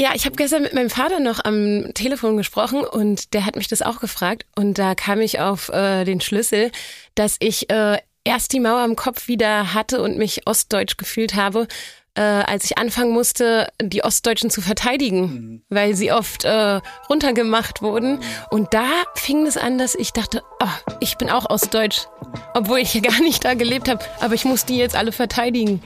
Ja, 0.00 0.12
ich 0.14 0.24
habe 0.24 0.34
gestern 0.34 0.62
mit 0.62 0.72
meinem 0.72 0.88
Vater 0.88 1.20
noch 1.20 1.44
am 1.44 1.92
Telefon 1.92 2.38
gesprochen 2.38 2.86
und 2.86 3.34
der 3.34 3.44
hat 3.44 3.56
mich 3.56 3.68
das 3.68 3.82
auch 3.82 4.00
gefragt 4.00 4.46
und 4.56 4.78
da 4.78 4.94
kam 4.94 5.20
ich 5.20 5.40
auf 5.40 5.68
äh, 5.68 6.04
den 6.04 6.22
Schlüssel, 6.22 6.72
dass 7.14 7.36
ich 7.38 7.68
äh, 7.68 7.98
erst 8.24 8.54
die 8.54 8.60
Mauer 8.60 8.82
im 8.86 8.96
Kopf 8.96 9.28
wieder 9.28 9.74
hatte 9.74 10.00
und 10.00 10.16
mich 10.16 10.46
ostdeutsch 10.46 10.96
gefühlt 10.96 11.34
habe, 11.34 11.68
äh, 12.14 12.22
als 12.22 12.64
ich 12.64 12.78
anfangen 12.78 13.12
musste, 13.12 13.68
die 13.78 14.02
Ostdeutschen 14.02 14.48
zu 14.48 14.62
verteidigen, 14.62 15.20
mhm. 15.20 15.62
weil 15.68 15.94
sie 15.94 16.12
oft 16.12 16.44
äh, 16.44 16.80
runtergemacht 17.10 17.82
wurden. 17.82 18.20
Und 18.48 18.72
da 18.72 18.88
fing 19.16 19.46
es 19.46 19.58
an, 19.58 19.76
dass 19.76 19.94
ich 19.94 20.12
dachte, 20.12 20.42
oh, 20.60 20.94
ich 21.00 21.18
bin 21.18 21.28
auch 21.28 21.50
Ostdeutsch, 21.50 22.06
obwohl 22.54 22.78
ich 22.78 22.92
hier 22.92 23.02
gar 23.02 23.20
nicht 23.20 23.44
da 23.44 23.52
gelebt 23.52 23.90
habe, 23.90 24.02
aber 24.20 24.32
ich 24.32 24.46
muss 24.46 24.64
die 24.64 24.78
jetzt 24.78 24.96
alle 24.96 25.12
verteidigen. 25.12 25.82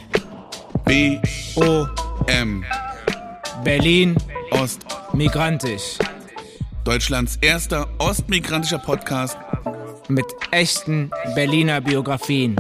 B 0.85 1.19
O 1.57 1.89
M 2.29 2.65
Berlin 3.63 4.17
Ost 4.51 4.85
Migrantisch. 5.13 5.99
Deutschlands 6.85 7.37
erster 7.41 7.89
ostmigrantischer 7.99 8.79
Podcast 8.79 9.39
mit 10.09 10.27
echten 10.51 11.11
Berliner 11.35 11.81
Biografien. 11.81 12.57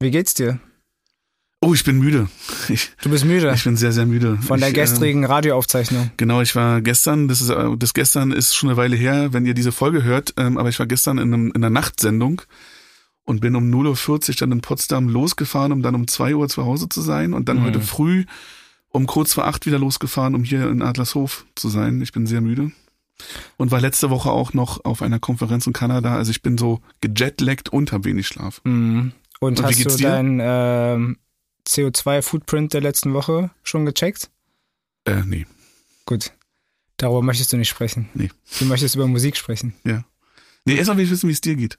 Wie 0.00 0.10
geht's 0.10 0.34
dir? 0.34 0.58
Oh, 1.64 1.74
ich 1.74 1.84
bin 1.84 1.98
müde. 1.98 2.28
Ich, 2.68 2.90
du 3.02 3.08
bist 3.08 3.24
müde? 3.24 3.52
Ich 3.54 3.62
bin 3.62 3.76
sehr, 3.76 3.92
sehr 3.92 4.04
müde. 4.04 4.36
Von 4.38 4.58
der 4.58 4.70
ich, 4.70 4.74
gestrigen 4.74 5.22
äh, 5.22 5.26
Radioaufzeichnung. 5.26 6.10
Genau, 6.16 6.40
ich 6.40 6.56
war 6.56 6.80
gestern, 6.80 7.28
das 7.28 7.40
ist 7.40 7.50
äh, 7.50 7.76
das 7.78 7.94
gestern 7.94 8.32
ist 8.32 8.54
schon 8.54 8.68
eine 8.68 8.76
Weile 8.76 8.96
her, 8.96 9.32
wenn 9.32 9.46
ihr 9.46 9.54
diese 9.54 9.70
Folge 9.70 10.02
hört, 10.02 10.34
ähm, 10.36 10.58
aber 10.58 10.70
ich 10.70 10.78
war 10.80 10.86
gestern 10.86 11.18
in, 11.18 11.32
einem, 11.32 11.46
in 11.48 11.56
einer 11.56 11.70
Nachtsendung 11.70 12.42
und 13.24 13.40
bin 13.40 13.54
um 13.54 13.70
0.40 13.70 14.28
Uhr 14.30 14.34
dann 14.40 14.52
in 14.52 14.60
Potsdam 14.60 15.08
losgefahren, 15.08 15.70
um 15.70 15.82
dann 15.82 15.94
um 15.94 16.08
2 16.08 16.34
Uhr 16.34 16.48
zu 16.48 16.66
Hause 16.66 16.88
zu 16.88 17.00
sein 17.00 17.32
und 17.32 17.48
dann 17.48 17.58
mhm. 17.58 17.64
heute 17.64 17.80
früh 17.80 18.24
um 18.92 19.06
kurz 19.06 19.32
vor 19.34 19.46
acht 19.46 19.66
wieder 19.66 19.78
losgefahren, 19.78 20.34
um 20.34 20.44
hier 20.44 20.68
in 20.68 20.82
Adlershof 20.82 21.46
zu 21.54 21.68
sein. 21.68 22.02
Ich 22.02 22.12
bin 22.12 22.26
sehr 22.26 22.40
müde. 22.40 22.70
Und 23.56 23.70
war 23.70 23.80
letzte 23.80 24.10
Woche 24.10 24.30
auch 24.30 24.52
noch 24.52 24.84
auf 24.84 25.00
einer 25.00 25.18
Konferenz 25.18 25.66
in 25.66 25.72
Kanada. 25.72 26.16
Also 26.16 26.30
ich 26.30 26.42
bin 26.42 26.58
so 26.58 26.80
gejetlaggt 27.00 27.70
und 27.70 27.92
habe 27.92 28.04
wenig 28.04 28.26
Schlaf. 28.26 28.60
Mhm. 28.64 29.12
Und, 29.40 29.58
Und 29.58 29.66
hast 29.66 29.84
du 29.84 29.96
deinen 29.96 30.40
äh, 30.40 31.14
CO2-Footprint 31.66 32.72
der 32.72 32.80
letzten 32.80 33.14
Woche 33.14 33.50
schon 33.62 33.86
gecheckt? 33.86 34.30
Äh, 35.04 35.22
nee. 35.24 35.46
Gut. 36.06 36.32
Darüber 36.96 37.22
möchtest 37.22 37.52
du 37.52 37.56
nicht 37.56 37.68
sprechen. 37.68 38.08
Nee. 38.14 38.30
Du 38.58 38.64
möchtest 38.66 38.94
über 38.94 39.06
Musik 39.06 39.36
sprechen. 39.36 39.74
Ja. 39.84 40.04
Nee, 40.64 40.76
erstmal 40.76 40.98
will 40.98 41.04
ich 41.04 41.10
wissen, 41.10 41.28
wie 41.28 41.32
es 41.32 41.40
dir 41.40 41.56
geht. 41.56 41.78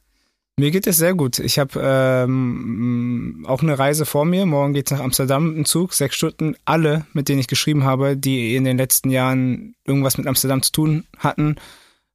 Mir 0.56 0.70
geht 0.70 0.86
es 0.86 0.98
sehr 0.98 1.16
gut. 1.16 1.40
Ich 1.40 1.58
habe 1.58 1.80
ähm, 1.82 3.44
auch 3.48 3.64
eine 3.64 3.80
Reise 3.80 4.06
vor 4.06 4.24
mir. 4.24 4.46
Morgen 4.46 4.74
geht's 4.74 4.92
nach 4.92 5.00
Amsterdam 5.00 5.56
im 5.56 5.66
Zug, 5.66 5.94
sechs 5.94 6.16
Stunden. 6.16 6.56
Alle, 6.64 7.08
mit 7.14 7.28
denen 7.28 7.40
ich 7.40 7.48
geschrieben 7.48 7.84
habe, 7.86 8.16
die 8.16 8.56
in 8.56 8.64
den 8.64 8.78
letzten 8.78 9.10
Jahren 9.10 9.76
irgendwas 9.84 10.18
mit 10.18 10.28
Amsterdam 10.28 10.62
zu 10.62 10.72
tun 10.72 11.06
hatten, 11.18 11.56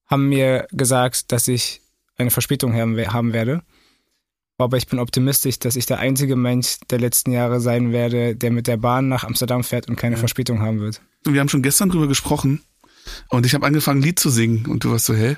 haben 0.07 0.29
mir 0.29 0.69
gesagt, 0.71 1.33
dass 1.33 1.49
ich 1.49 1.81
eine 2.17 2.31
Verspätung 2.31 2.75
haben, 2.75 2.97
haben 3.13 3.33
werde. 3.33 3.63
Aber 4.61 4.77
ich 4.77 4.89
bin 4.89 4.99
optimistisch, 4.99 5.61
dass 5.61 5.77
ich 5.77 5.87
der 5.87 6.01
einzige 6.01 6.35
Mensch 6.35 6.79
der 6.91 6.99
letzten 6.99 7.31
Jahre 7.31 7.61
sein 7.61 7.93
werde, 7.93 8.35
der 8.35 8.51
mit 8.51 8.67
der 8.67 8.77
Bahn 8.77 9.09
nach 9.09 9.23
Amsterdam 9.23 9.63
fährt 9.63 9.89
und 9.89 9.95
keine 9.95 10.17
ja. 10.17 10.19
Verspätung 10.19 10.61
haben 10.61 10.81
wird. 10.81 11.01
Wir 11.25 11.41
haben 11.41 11.49
schon 11.49 11.63
gestern 11.63 11.91
drüber 11.91 12.09
gesprochen 12.09 12.61
und 13.29 13.47
ich 13.47 13.55
habe 13.55 13.65
angefangen, 13.65 14.01
ein 14.01 14.03
Lied 14.03 14.19
zu 14.19 14.31
singen 14.31 14.67
und 14.67 14.83
du 14.83 14.91
warst 14.91 15.07
so, 15.07 15.15
hä? 15.15 15.37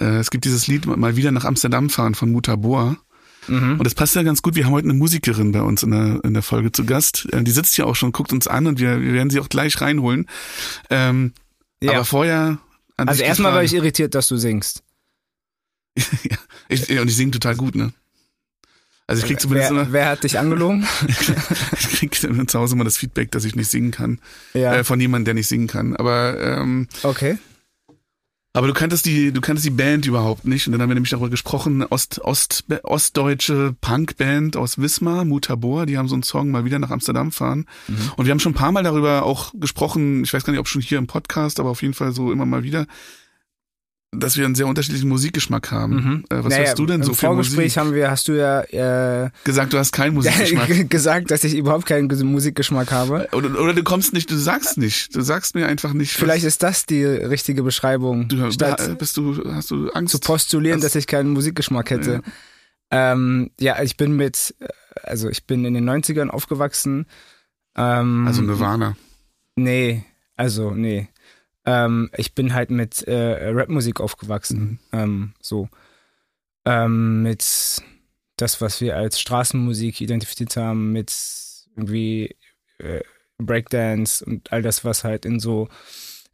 Äh, 0.00 0.16
es 0.16 0.30
gibt 0.30 0.44
dieses 0.44 0.66
Lied 0.66 0.86
mal 0.86 1.16
wieder 1.16 1.30
nach 1.30 1.44
Amsterdam 1.44 1.88
fahren 1.88 2.16
von 2.16 2.32
Mutabor. 2.32 2.96
Mhm. 3.46 3.78
Und 3.78 3.84
das 3.84 3.94
passt 3.94 4.14
ja 4.16 4.22
ganz 4.22 4.42
gut. 4.42 4.56
Wir 4.56 4.66
haben 4.66 4.72
heute 4.72 4.88
eine 4.88 4.98
Musikerin 4.98 5.52
bei 5.52 5.62
uns 5.62 5.84
in 5.84 5.92
der, 5.92 6.24
in 6.24 6.34
der 6.34 6.42
Folge 6.42 6.72
zu 6.72 6.84
Gast. 6.84 7.28
Äh, 7.32 7.44
die 7.44 7.50
sitzt 7.52 7.74
hier 7.74 7.86
auch 7.86 7.96
schon, 7.96 8.10
guckt 8.10 8.32
uns 8.32 8.48
an 8.48 8.66
und 8.66 8.80
wir, 8.80 9.00
wir 9.00 9.12
werden 9.12 9.30
sie 9.30 9.38
auch 9.38 9.48
gleich 9.48 9.80
reinholen. 9.80 10.26
Ähm, 10.90 11.32
ja. 11.80 11.92
Aber 11.92 12.04
vorher. 12.04 12.58
also 12.96 13.22
erstmal 13.22 13.52
war 13.52 13.62
ich 13.62 13.74
irritiert, 13.74 14.16
dass 14.16 14.26
du 14.26 14.36
singst. 14.36 14.82
ja, 15.96 16.38
ich, 16.68 16.88
und 16.98 17.08
ich 17.08 17.16
singe 17.16 17.32
total 17.32 17.54
gut, 17.54 17.74
ne? 17.76 17.92
Also 19.12 19.22
ich 19.24 19.28
krieg 19.28 19.40
zumindest 19.40 19.70
wer, 19.70 19.82
immer, 19.82 19.92
wer 19.92 20.08
hat 20.08 20.24
dich 20.24 20.38
angelogen? 20.38 20.86
ich 21.08 21.88
krieg 21.90 22.14
zu 22.14 22.58
Hause 22.58 22.74
immer 22.74 22.84
das 22.84 22.96
Feedback, 22.96 23.30
dass 23.30 23.44
ich 23.44 23.54
nicht 23.54 23.70
singen 23.70 23.90
kann. 23.90 24.20
Ja. 24.54 24.74
Äh, 24.74 24.84
von 24.84 24.98
jemandem, 24.98 25.26
der 25.26 25.34
nicht 25.34 25.48
singen 25.48 25.66
kann. 25.66 25.94
Aber 25.96 26.40
ähm, 26.40 26.88
okay. 27.02 27.38
Aber 28.54 28.66
du 28.66 28.74
kanntest 28.74 29.06
die, 29.06 29.32
du 29.32 29.40
kanntest 29.40 29.66
die 29.66 29.70
Band 29.70 30.06
überhaupt 30.06 30.46
nicht. 30.46 30.66
Und 30.66 30.72
dann 30.72 30.82
haben 30.82 30.90
wir 30.90 30.94
nämlich 30.94 31.10
darüber 31.10 31.30
gesprochen, 31.30 31.84
Ost, 31.84 32.20
Ost, 32.22 32.64
ostdeutsche 32.82 33.74
Punkband 33.80 34.56
aus 34.56 34.78
Wismar, 34.78 35.24
Mutabor, 35.24 35.86
die 35.86 35.96
haben 35.96 36.08
so 36.08 36.14
einen 36.14 36.22
Song 36.22 36.50
mal 36.50 36.64
wieder 36.64 36.78
nach 36.78 36.90
Amsterdam 36.90 37.32
fahren. 37.32 37.66
Mhm. 37.88 38.12
Und 38.16 38.26
wir 38.26 38.30
haben 38.30 38.40
schon 38.40 38.52
ein 38.52 38.56
paar 38.56 38.72
Mal 38.72 38.82
darüber 38.82 39.24
auch 39.24 39.52
gesprochen, 39.54 40.24
ich 40.24 40.34
weiß 40.34 40.44
gar 40.44 40.52
nicht, 40.52 40.60
ob 40.60 40.68
schon 40.68 40.82
hier 40.82 40.98
im 40.98 41.06
Podcast, 41.06 41.60
aber 41.60 41.70
auf 41.70 41.80
jeden 41.80 41.94
Fall 41.94 42.12
so 42.12 42.30
immer 42.30 42.44
mal 42.44 42.62
wieder, 42.62 42.86
dass 44.14 44.36
wir 44.36 44.44
einen 44.44 44.54
sehr 44.54 44.66
unterschiedlichen 44.66 45.08
Musikgeschmack 45.08 45.70
haben. 45.70 45.94
Mhm. 45.94 46.24
Äh, 46.28 46.44
was 46.44 46.52
naja, 46.52 46.68
hast 46.68 46.78
du 46.78 46.84
denn 46.84 47.02
so 47.02 47.14
für 47.14 47.26
Vorgespräch 47.26 47.56
Musik? 47.56 47.76
haben 47.78 47.94
wir, 47.94 48.10
hast 48.10 48.28
du 48.28 48.32
ja 48.32 48.60
äh, 49.24 49.30
gesagt, 49.44 49.72
du 49.72 49.78
hast 49.78 49.92
keinen 49.92 50.14
Musikgeschmack. 50.14 50.68
gesagt, 50.90 51.30
dass 51.30 51.44
ich 51.44 51.56
überhaupt 51.56 51.86
keinen 51.86 52.08
Musikgeschmack 52.30 52.92
habe. 52.92 53.28
Oder, 53.32 53.58
oder 53.58 53.72
du 53.72 53.82
kommst 53.82 54.12
nicht, 54.12 54.30
du 54.30 54.36
sagst 54.36 54.76
nicht, 54.76 55.16
du 55.16 55.22
sagst 55.22 55.54
mir 55.54 55.66
einfach 55.66 55.94
nicht. 55.94 56.12
Vielleicht 56.12 56.44
ist 56.44 56.62
das 56.62 56.84
die 56.84 57.04
richtige 57.04 57.62
Beschreibung. 57.62 58.28
Du, 58.28 58.50
statt 58.52 58.98
bist 58.98 59.16
du, 59.16 59.50
hast 59.54 59.70
du 59.70 59.90
Angst? 59.92 60.12
Zu 60.12 60.18
postulieren, 60.18 60.82
dass 60.82 60.94
ich 60.94 61.06
keinen 61.06 61.30
Musikgeschmack 61.30 61.90
hätte. 61.90 62.20
Ja. 62.92 63.12
Ähm, 63.12 63.50
ja, 63.58 63.82
ich 63.82 63.96
bin 63.96 64.14
mit, 64.16 64.54
also 65.02 65.30
ich 65.30 65.46
bin 65.46 65.64
in 65.64 65.72
den 65.72 65.88
90ern 65.88 66.28
aufgewachsen. 66.28 67.06
Ähm, 67.74 68.26
also 68.26 68.42
Nirvana. 68.42 68.94
Nee, 69.56 70.04
also 70.36 70.72
nee. 70.72 71.08
Ähm, 71.64 72.10
ich 72.16 72.34
bin 72.34 72.54
halt 72.54 72.70
mit 72.70 73.06
äh, 73.06 73.50
Rapmusik 73.50 74.00
aufgewachsen. 74.00 74.80
Mhm. 74.92 74.98
Ähm, 74.98 75.34
so. 75.40 75.68
Ähm, 76.64 77.22
mit 77.22 77.82
das, 78.36 78.60
was 78.60 78.80
wir 78.80 78.96
als 78.96 79.20
Straßenmusik 79.20 80.00
identifiziert 80.00 80.56
haben, 80.56 80.92
mit 80.92 81.14
irgendwie 81.76 82.36
äh, 82.78 83.00
Breakdance 83.38 84.24
und 84.24 84.52
all 84.52 84.62
das, 84.62 84.84
was 84.84 85.04
halt 85.04 85.24
in 85.24 85.40
so 85.40 85.68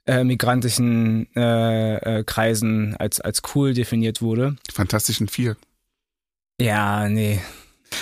äh, 0.06 0.24
migrantischen 0.24 1.28
äh, 1.34 2.18
äh, 2.18 2.24
Kreisen 2.24 2.96
als, 2.96 3.20
als 3.20 3.42
cool 3.54 3.74
definiert 3.74 4.22
wurde. 4.22 4.56
Fantastischen 4.72 5.28
Vier. 5.28 5.56
Ja, 6.60 7.08
nee. 7.08 7.40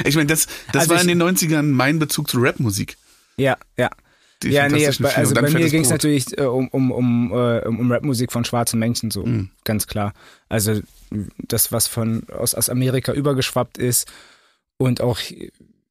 Ich 0.04 0.16
meine, 0.16 0.26
das, 0.26 0.46
das 0.72 0.82
also 0.82 0.94
war 0.94 1.00
in 1.00 1.08
den 1.08 1.22
90ern 1.22 1.62
mein 1.62 1.98
Bezug 1.98 2.28
zu 2.28 2.38
Rapmusik. 2.38 2.96
Ja, 3.36 3.56
ja 3.76 3.90
ja, 4.44 4.68
nee, 4.68 4.86
also 4.86 5.34
bei 5.34 5.50
mir 5.50 5.68
ging 5.70 5.82
es 5.82 5.90
natürlich 5.90 6.36
äh, 6.38 6.42
um, 6.42 6.68
um, 6.68 6.90
um, 6.90 7.32
äh, 7.32 7.60
um 7.66 7.90
Rapmusik 7.90 8.32
von 8.32 8.44
schwarzen 8.44 8.78
Menschen, 8.78 9.10
so 9.10 9.24
mhm. 9.24 9.50
ganz 9.64 9.86
klar. 9.86 10.12
Also 10.48 10.80
das, 11.38 11.72
was 11.72 11.86
von 11.86 12.24
aus, 12.28 12.54
aus 12.54 12.68
Amerika 12.68 13.12
übergeschwappt 13.12 13.78
ist 13.78 14.06
und 14.76 15.00
auch 15.00 15.18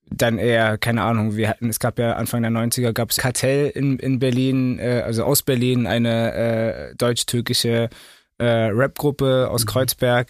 dann 0.09 0.37
eher, 0.37 0.77
keine 0.77 1.01
Ahnung, 1.01 1.35
wir 1.35 1.49
hatten, 1.49 1.69
es 1.69 1.79
gab 1.79 1.97
ja 1.97 2.13
Anfang 2.13 2.43
der 2.43 2.51
90er, 2.51 2.93
gab 2.93 3.09
es 3.09 3.17
Kartell 3.17 3.69
in, 3.69 3.97
in 3.97 4.19
Berlin, 4.19 4.77
äh, 4.79 5.01
also 5.03 5.23
aus 5.23 5.41
Berlin, 5.41 5.87
eine 5.87 6.33
äh, 6.33 6.95
deutsch-türkische 6.95 7.89
äh, 8.37 8.45
Rap-Gruppe 8.45 9.49
aus 9.49 9.63
mhm. 9.63 9.69
Kreuzberg. 9.69 10.27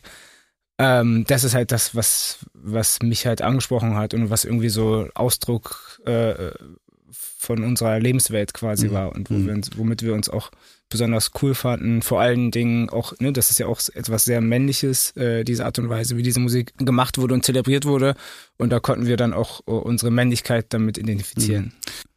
Ähm, 0.78 1.26
das 1.28 1.44
ist 1.44 1.56
halt 1.56 1.72
das, 1.72 1.96
was, 1.96 2.40
was 2.54 3.02
mich 3.02 3.26
halt 3.26 3.42
angesprochen 3.42 3.96
hat 3.96 4.14
und 4.14 4.30
was 4.30 4.46
irgendwie 4.46 4.70
so 4.70 5.08
Ausdruck 5.14 6.02
äh, 6.06 6.52
von 7.46 7.64
unserer 7.64 8.00
Lebenswelt 8.00 8.54
quasi 8.54 8.88
mhm. 8.88 8.92
war 8.94 9.16
und 9.16 9.30
wo 9.30 9.36
mhm. 9.36 9.48
wir 9.48 9.54
uns, 9.54 9.70
womit 9.78 10.02
wir 10.02 10.14
uns 10.14 10.30
auch 10.30 10.52
besonders 10.90 11.32
cool 11.42 11.56
fanden. 11.56 12.02
Vor 12.02 12.22
allen 12.22 12.52
Dingen 12.52 12.90
auch, 12.90 13.14
ne, 13.20 13.34
das 13.34 13.50
ist 13.50 13.60
ja 13.60 13.68
auch 13.68 13.80
etwas 13.94 14.26
sehr 14.26 14.42
Männliches, 14.42 15.16
äh, 15.16 15.44
diese 15.44 15.66
Art 15.66 15.80
und 15.80 15.90
Weise, 15.90 16.18
wie 16.18 16.24
diese 16.24 16.40
Musik 16.40 16.74
gemacht 16.78 17.18
wurde 17.18 17.34
und 17.34 17.46
zelebriert 17.46 17.86
wurde. 17.86 18.16
Und 18.58 18.70
da 18.70 18.80
konnten 18.80 19.08
wir 19.08 19.18
dann 19.18 19.34
auch 19.34 19.62
uh, 19.68 19.78
unsere 19.78 20.12
Männlichkeit 20.12 20.68
damit 20.70 20.98
identifizieren. 20.98 21.66
Mhm. 21.66 21.72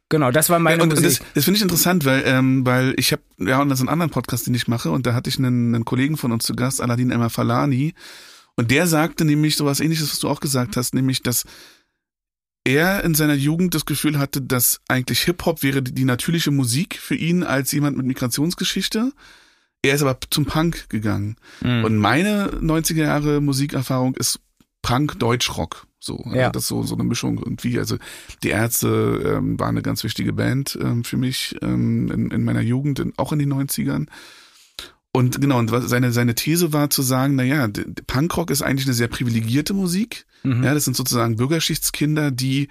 Genau, 0.09 0.31
das 0.31 0.49
war 0.49 0.57
meine 0.57 0.81
und, 0.81 0.89
Musik. 0.89 1.05
Das, 1.05 1.21
das 1.35 1.45
finde 1.45 1.57
ich 1.57 1.61
interessant, 1.61 2.03
weil 2.03 2.23
ähm, 2.25 2.65
weil 2.65 2.95
ich 2.97 3.11
habe 3.11 3.21
ja 3.37 3.61
und 3.61 3.69
das 3.69 3.79
ist 3.79 3.85
ein 3.85 3.89
anderen 3.89 4.09
Podcast, 4.09 4.47
den 4.47 4.55
ich 4.55 4.67
mache 4.67 4.89
und 4.89 5.05
da 5.05 5.13
hatte 5.13 5.29
ich 5.29 5.37
einen, 5.37 5.75
einen 5.75 5.85
Kollegen 5.85 6.17
von 6.17 6.31
uns 6.31 6.45
zu 6.45 6.55
Gast, 6.55 6.81
Aladin 6.81 7.11
Emma 7.11 7.29
Falani, 7.29 7.93
und 8.55 8.71
der 8.71 8.87
sagte 8.87 9.23
nämlich 9.23 9.55
sowas 9.55 9.79
Ähnliches, 9.79 10.11
was 10.11 10.19
du 10.19 10.27
auch 10.27 10.39
gesagt 10.39 10.77
hast, 10.77 10.95
nämlich 10.95 11.21
dass 11.21 11.45
er 12.63 13.03
in 13.03 13.15
seiner 13.15 13.33
Jugend 13.33 13.73
das 13.73 13.85
Gefühl 13.85 14.19
hatte, 14.19 14.41
dass 14.41 14.81
eigentlich 14.87 15.21
Hip-Hop 15.21 15.63
wäre 15.63 15.81
die 15.81 16.05
natürliche 16.05 16.51
Musik 16.51 16.97
für 16.97 17.15
ihn 17.15 17.43
als 17.43 17.71
jemand 17.71 17.97
mit 17.97 18.05
Migrationsgeschichte. 18.05 19.11
Er 19.81 19.95
ist 19.95 20.01
aber 20.01 20.17
zum 20.29 20.45
Punk 20.45 20.89
gegangen. 20.89 21.37
Mhm. 21.61 21.85
Und 21.85 21.97
meine 21.97 22.49
90er 22.61 23.03
Jahre 23.03 23.41
Musikerfahrung 23.41 24.15
ist 24.15 24.39
Punk, 24.81 25.19
Deutschrock. 25.19 25.87
So, 25.99 26.23
ja. 26.33 26.47
Also 26.47 26.51
das 26.51 26.63
ist 26.63 26.69
so, 26.69 26.83
so 26.83 26.95
eine 26.95 27.03
Mischung 27.03 27.37
irgendwie. 27.37 27.77
Also 27.77 27.97
die 28.43 28.49
Ärzte 28.49 29.37
ähm, 29.37 29.59
waren 29.59 29.69
eine 29.69 29.81
ganz 29.81 30.03
wichtige 30.03 30.33
Band 30.33 30.77
ähm, 30.81 31.03
für 31.03 31.17
mich 31.17 31.55
ähm, 31.61 32.09
in, 32.11 32.31
in 32.31 32.43
meiner 32.43 32.61
Jugend, 32.61 32.99
in, 32.99 33.13
auch 33.17 33.31
in 33.33 33.39
den 33.39 33.53
90ern. 33.53 34.07
Und 35.11 35.41
genau, 35.41 35.57
und 35.57 35.71
seine, 35.87 36.11
seine 36.11 36.35
These 36.35 36.71
war 36.71 36.89
zu 36.89 37.01
sagen, 37.01 37.35
na 37.35 37.43
ja, 37.43 37.67
Punkrock 38.05 38.51
ist 38.51 38.61
eigentlich 38.61 38.85
eine 38.85 38.93
sehr 38.93 39.07
privilegierte 39.07 39.73
Musik. 39.73 40.25
Mhm. 40.43 40.63
Ja, 40.63 40.73
das 40.73 40.85
sind 40.85 40.95
sozusagen 40.95 41.35
Bürgerschichtskinder, 41.35 42.29
die 42.31 42.67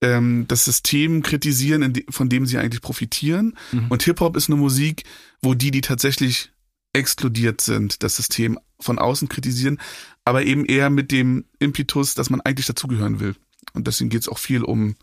ähm, 0.00 0.46
das 0.48 0.64
System 0.64 1.22
kritisieren, 1.22 1.92
von 2.08 2.28
dem 2.28 2.46
sie 2.46 2.58
eigentlich 2.58 2.80
profitieren. 2.80 3.56
Mhm. 3.72 3.88
Und 3.88 4.02
Hip-Hop 4.02 4.36
ist 4.36 4.48
eine 4.48 4.56
Musik, 4.56 5.04
wo 5.42 5.54
die, 5.54 5.70
die 5.70 5.82
tatsächlich 5.82 6.52
exkludiert 6.94 7.60
sind, 7.60 8.02
das 8.02 8.16
System 8.16 8.58
von 8.80 8.98
außen 8.98 9.28
kritisieren, 9.28 9.78
aber 10.24 10.44
eben 10.44 10.64
eher 10.64 10.90
mit 10.90 11.10
dem 11.10 11.44
Impetus, 11.58 12.14
dass 12.14 12.30
man 12.30 12.40
eigentlich 12.40 12.66
dazugehören 12.66 13.20
will. 13.20 13.34
Und 13.72 13.86
deswegen 13.86 14.10
geht's 14.10 14.28
auch 14.28 14.38
viel 14.38 14.62
um 14.62 14.94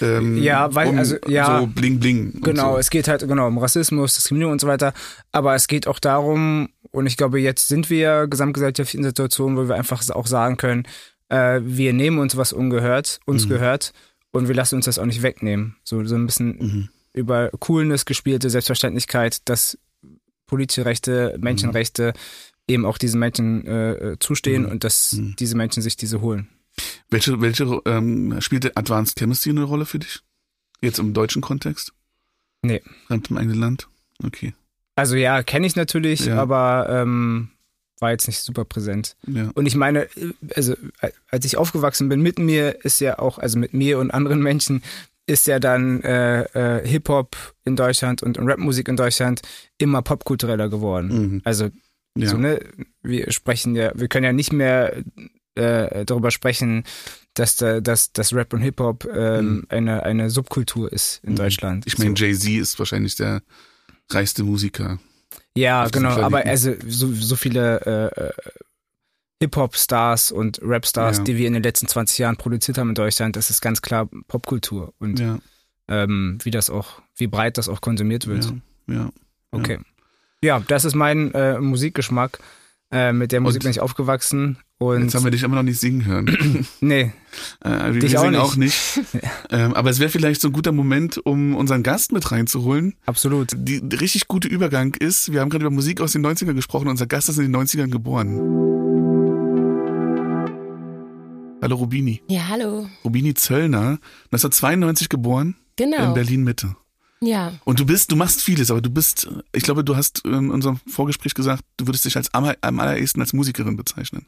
ähm, 0.00 0.42
ja, 0.42 0.74
weil, 0.74 0.88
um 0.88 0.98
also, 0.98 1.16
ja. 1.26 1.60
So 1.60 1.66
bling 1.66 2.00
bling. 2.00 2.40
Genau, 2.42 2.72
so. 2.72 2.78
es 2.78 2.90
geht 2.90 3.08
halt, 3.08 3.26
genau, 3.26 3.48
um 3.48 3.58
Rassismus, 3.58 4.14
Diskriminierung 4.14 4.52
und 4.52 4.60
so 4.60 4.66
weiter. 4.66 4.92
Aber 5.32 5.54
es 5.54 5.68
geht 5.68 5.86
auch 5.86 5.98
darum, 5.98 6.68
und 6.90 7.06
ich 7.06 7.16
glaube, 7.16 7.40
jetzt 7.40 7.68
sind 7.68 7.90
wir 7.90 8.26
gesamtgesellschaftlich 8.26 8.98
in 8.98 9.04
Situationen, 9.04 9.56
wo 9.56 9.68
wir 9.68 9.74
einfach 9.74 10.02
auch 10.10 10.26
sagen 10.26 10.56
können, 10.56 10.84
äh, 11.28 11.60
wir 11.62 11.92
nehmen 11.92 12.18
uns 12.18 12.36
was 12.36 12.52
ungehört, 12.52 13.20
uns 13.26 13.46
mhm. 13.46 13.50
gehört, 13.50 13.92
und 14.32 14.48
wir 14.48 14.54
lassen 14.54 14.76
uns 14.76 14.86
das 14.86 14.98
auch 14.98 15.06
nicht 15.06 15.22
wegnehmen. 15.22 15.76
So, 15.84 16.04
so 16.04 16.14
ein 16.14 16.26
bisschen 16.26 16.48
mhm. 16.58 16.88
über 17.12 17.50
Coolness 17.50 18.04
gespielte 18.06 18.50
Selbstverständlichkeit, 18.50 19.48
dass 19.48 19.78
politische 20.46 20.84
Rechte, 20.84 21.36
Menschenrechte 21.38 22.14
mhm. 22.14 22.74
eben 22.74 22.86
auch 22.86 22.98
diesen 22.98 23.20
Menschen 23.20 23.66
äh, 23.66 24.16
zustehen 24.18 24.64
mhm. 24.64 24.70
und 24.70 24.84
dass 24.84 25.12
mhm. 25.12 25.36
diese 25.38 25.56
Menschen 25.56 25.82
sich 25.82 25.96
diese 25.96 26.20
holen. 26.20 26.48
Welche, 27.10 27.40
welche 27.40 27.64
ähm, 27.86 28.40
spielte 28.40 28.76
Advanced 28.76 29.18
Chemistry 29.18 29.50
eine 29.50 29.64
Rolle 29.64 29.86
für 29.86 29.98
dich? 29.98 30.20
Jetzt 30.80 30.98
im 30.98 31.12
deutschen 31.12 31.42
Kontext? 31.42 31.92
Nee. 32.62 32.82
Fremd 33.06 33.30
im 33.30 33.36
eigenen 33.36 33.58
Land? 33.58 33.88
Okay. 34.24 34.54
Also 34.96 35.16
ja, 35.16 35.42
kenne 35.42 35.66
ich 35.66 35.76
natürlich, 35.76 36.26
ja. 36.26 36.38
aber 36.38 36.86
ähm, 36.88 37.50
war 37.98 38.10
jetzt 38.10 38.26
nicht 38.26 38.40
super 38.40 38.64
präsent. 38.64 39.16
Ja. 39.26 39.50
Und 39.54 39.66
ich 39.66 39.74
meine, 39.74 40.08
also 40.54 40.74
als 41.30 41.44
ich 41.44 41.56
aufgewachsen 41.56 42.08
bin, 42.08 42.20
mit 42.20 42.38
mir 42.38 42.84
ist 42.84 43.00
ja 43.00 43.18
auch, 43.18 43.38
also 43.38 43.58
mit 43.58 43.72
mir 43.72 43.98
und 43.98 44.10
anderen 44.10 44.42
Menschen, 44.42 44.82
ist 45.26 45.46
ja 45.46 45.60
dann 45.60 46.02
äh, 46.02 46.42
äh, 46.42 46.86
Hip-Hop 46.86 47.36
in 47.64 47.76
Deutschland 47.76 48.22
und 48.22 48.38
Rapmusik 48.38 48.88
in 48.88 48.96
Deutschland 48.96 49.40
immer 49.78 50.02
popkultureller 50.02 50.68
geworden. 50.68 51.08
Mhm. 51.08 51.40
Also 51.44 51.70
ja. 52.16 52.28
so, 52.28 52.36
ne, 52.36 52.60
wir 53.02 53.30
sprechen 53.30 53.74
ja, 53.76 53.92
wir 53.94 54.08
können 54.08 54.24
ja 54.24 54.32
nicht 54.32 54.52
mehr 54.52 55.02
äh, 55.54 56.04
darüber 56.04 56.30
sprechen, 56.30 56.84
dass, 57.34 57.56
da, 57.56 57.80
dass, 57.80 58.12
dass 58.12 58.32
Rap 58.34 58.52
und 58.52 58.60
Hip-Hop 58.60 59.08
ähm, 59.12 59.46
mhm. 59.46 59.66
eine, 59.68 60.02
eine 60.02 60.30
Subkultur 60.30 60.92
ist 60.92 61.20
in 61.22 61.32
mhm. 61.32 61.36
Deutschland. 61.36 61.86
Ich 61.86 61.98
meine, 61.98 62.16
so. 62.16 62.24
Jay-Z 62.24 62.50
ist 62.50 62.78
wahrscheinlich 62.78 63.16
der 63.16 63.42
reichste 64.10 64.44
Musiker. 64.44 64.98
Ja, 65.54 65.88
genau, 65.88 66.10
aber 66.20 66.46
also 66.46 66.74
so, 66.86 67.12
so 67.12 67.36
viele 67.36 67.80
äh, 68.16 68.26
äh, 68.26 68.32
Hip-Hop-Stars 69.40 70.32
und 70.32 70.60
Rap-Stars, 70.62 71.18
ja. 71.18 71.24
die 71.24 71.36
wir 71.36 71.46
in 71.46 71.54
den 71.54 71.62
letzten 71.62 71.88
20 71.88 72.18
Jahren 72.18 72.36
produziert 72.36 72.78
haben 72.78 72.90
in 72.90 72.94
Deutschland, 72.94 73.36
das 73.36 73.50
ist 73.50 73.60
ganz 73.60 73.82
klar 73.82 74.08
Popkultur 74.28 74.94
und 74.98 75.18
ja. 75.18 75.38
ähm, 75.88 76.38
wie 76.42 76.50
das 76.50 76.70
auch, 76.70 77.02
wie 77.16 77.26
breit 77.26 77.58
das 77.58 77.68
auch 77.68 77.80
konsumiert 77.80 78.26
wird. 78.26 78.52
Ja, 78.86 78.94
ja. 78.94 79.10
Okay. 79.50 79.78
Ja, 80.42 80.60
das 80.60 80.84
ist 80.84 80.94
mein 80.94 81.32
äh, 81.34 81.58
Musikgeschmack. 81.58 82.38
Äh, 82.92 83.14
mit 83.14 83.32
der 83.32 83.40
Musik 83.40 83.60
und 83.60 83.64
bin 83.64 83.70
ich 83.70 83.80
aufgewachsen. 83.80 84.58
Und 84.76 85.04
jetzt 85.04 85.14
haben 85.14 85.24
wir 85.24 85.30
dich 85.30 85.42
immer 85.44 85.56
noch 85.56 85.62
nicht 85.62 85.80
singen 85.80 86.04
hören. 86.04 86.66
nee. 86.80 87.12
Äh, 87.64 87.94
wir 87.94 88.00
dich 88.00 88.10
singen 88.10 88.36
auch 88.36 88.54
nicht. 88.54 88.98
Auch 88.98 89.12
nicht. 89.14 89.30
ähm, 89.50 89.72
aber 89.72 89.88
es 89.88 89.98
wäre 89.98 90.10
vielleicht 90.10 90.42
so 90.42 90.48
ein 90.48 90.52
guter 90.52 90.72
Moment, 90.72 91.16
um 91.24 91.56
unseren 91.56 91.82
Gast 91.82 92.12
mit 92.12 92.30
reinzuholen. 92.30 92.94
Absolut. 93.06 93.52
Die, 93.56 93.80
die 93.80 93.96
richtig 93.96 94.28
gute 94.28 94.46
Übergang 94.46 94.94
ist, 94.94 95.32
wir 95.32 95.40
haben 95.40 95.48
gerade 95.48 95.64
über 95.64 95.74
Musik 95.74 96.02
aus 96.02 96.12
den 96.12 96.26
90ern 96.26 96.52
gesprochen, 96.52 96.88
unser 96.88 97.06
Gast 97.06 97.30
ist 97.30 97.38
in 97.38 97.50
den 97.50 97.56
90ern 97.56 97.88
geboren. 97.88 98.36
Hallo 101.62 101.76
Rubini. 101.76 102.20
Ja, 102.28 102.48
hallo. 102.48 102.88
Rubini 103.04 103.32
Zöllner, 103.32 104.00
1992 104.32 105.08
geboren. 105.08 105.54
Genau. 105.76 106.08
In 106.08 106.14
Berlin 106.14 106.44
Mitte. 106.44 106.76
Ja. 107.22 107.52
Und 107.64 107.78
du 107.78 107.86
bist, 107.86 108.10
du 108.10 108.16
machst 108.16 108.42
vieles, 108.42 108.70
aber 108.70 108.80
du 108.80 108.90
bist, 108.90 109.28
ich 109.52 109.62
glaube, 109.62 109.84
du 109.84 109.96
hast 109.96 110.24
in 110.26 110.50
unserem 110.50 110.80
Vorgespräch 110.88 111.34
gesagt, 111.34 111.62
du 111.76 111.86
würdest 111.86 112.04
dich 112.04 112.16
als 112.16 112.34
am, 112.34 112.52
am 112.60 112.80
allerersten 112.80 113.20
als 113.20 113.32
Musikerin 113.32 113.76
bezeichnen. 113.76 114.26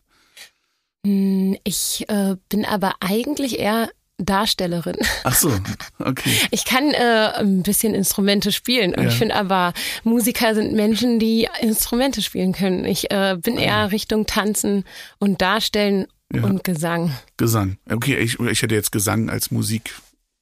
Hm, 1.05 1.58
ich 1.64 2.05
äh, 2.08 2.37
bin 2.49 2.64
aber 2.64 2.94
eigentlich 3.00 3.58
eher 3.58 3.91
Darstellerin. 4.19 4.96
Ach 5.25 5.35
so, 5.35 5.52
okay. 5.99 6.38
Ich 6.52 6.64
kann 6.64 6.91
äh, 6.91 7.32
ein 7.35 7.64
bisschen 7.64 7.96
Instrumente 7.96 8.52
spielen. 8.52 8.94
Und 8.94 9.02
ja. 9.02 9.08
ich 9.08 9.17
finde 9.17 9.35
aber, 9.35 9.75
Musiker 10.05 10.55
sind 10.55 10.73
Menschen, 10.73 11.19
die 11.19 11.49
Instrumente 11.61 12.23
spielen 12.23 12.52
können. 12.52 12.85
Ich 12.85 13.11
äh, 13.11 13.37
bin 13.43 13.58
eher 13.58 13.75
ah. 13.75 13.85
Richtung 13.87 14.26
Tanzen 14.26 14.85
und 15.19 15.43
Darstellen 15.43 16.06
ja. 16.32 16.44
und 16.44 16.62
Gesang. 16.62 17.11
Gesang. 17.37 17.76
Okay, 17.90 18.17
ich, 18.19 18.38
ich 18.38 18.62
hätte 18.62 18.76
jetzt 18.76 18.93
Gesang 18.93 19.31
als 19.31 19.50
Musik. 19.50 19.93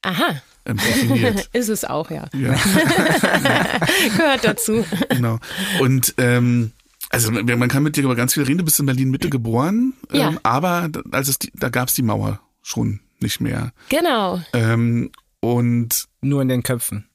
Aha 0.03 0.43
definiert. 0.67 1.49
Ist 1.53 1.69
es 1.69 1.85
auch, 1.85 2.11
ja. 2.11 2.29
ja. 2.35 2.53
Gehört 4.17 4.45
dazu. 4.45 4.85
Genau. 5.09 5.39
Und 5.81 6.15
ähm, 6.19 6.73
also 7.11 7.31
man 7.31 7.69
kann 7.69 7.83
mit 7.83 7.97
dir 7.97 8.05
über 8.05 8.17
ganz 8.17 8.35
viel 8.35 8.45
reden. 8.45 8.59
Du 8.59 8.65
bist 8.65 8.81
in 8.81 8.87
Berlin 8.87 9.11
Mitte 9.11 9.29
geboren, 9.29 9.95
ähm, 10.13 10.19
ja. 10.19 10.35
aber 10.43 10.89
als 11.11 11.29
es 11.29 11.39
die, 11.39 11.51
da 11.55 11.69
gab 11.69 11.89
es 11.89 11.95
die 11.95 12.03
Mauer 12.03 12.41
schon 12.63 13.01
nicht 13.21 13.41
mehr. 13.41 13.73
Genau. 13.89 14.41
Ähm, 14.53 15.11
und 15.41 16.09
nur 16.21 16.43
in 16.43 16.49
den 16.49 16.63
Köpfen 16.63 17.07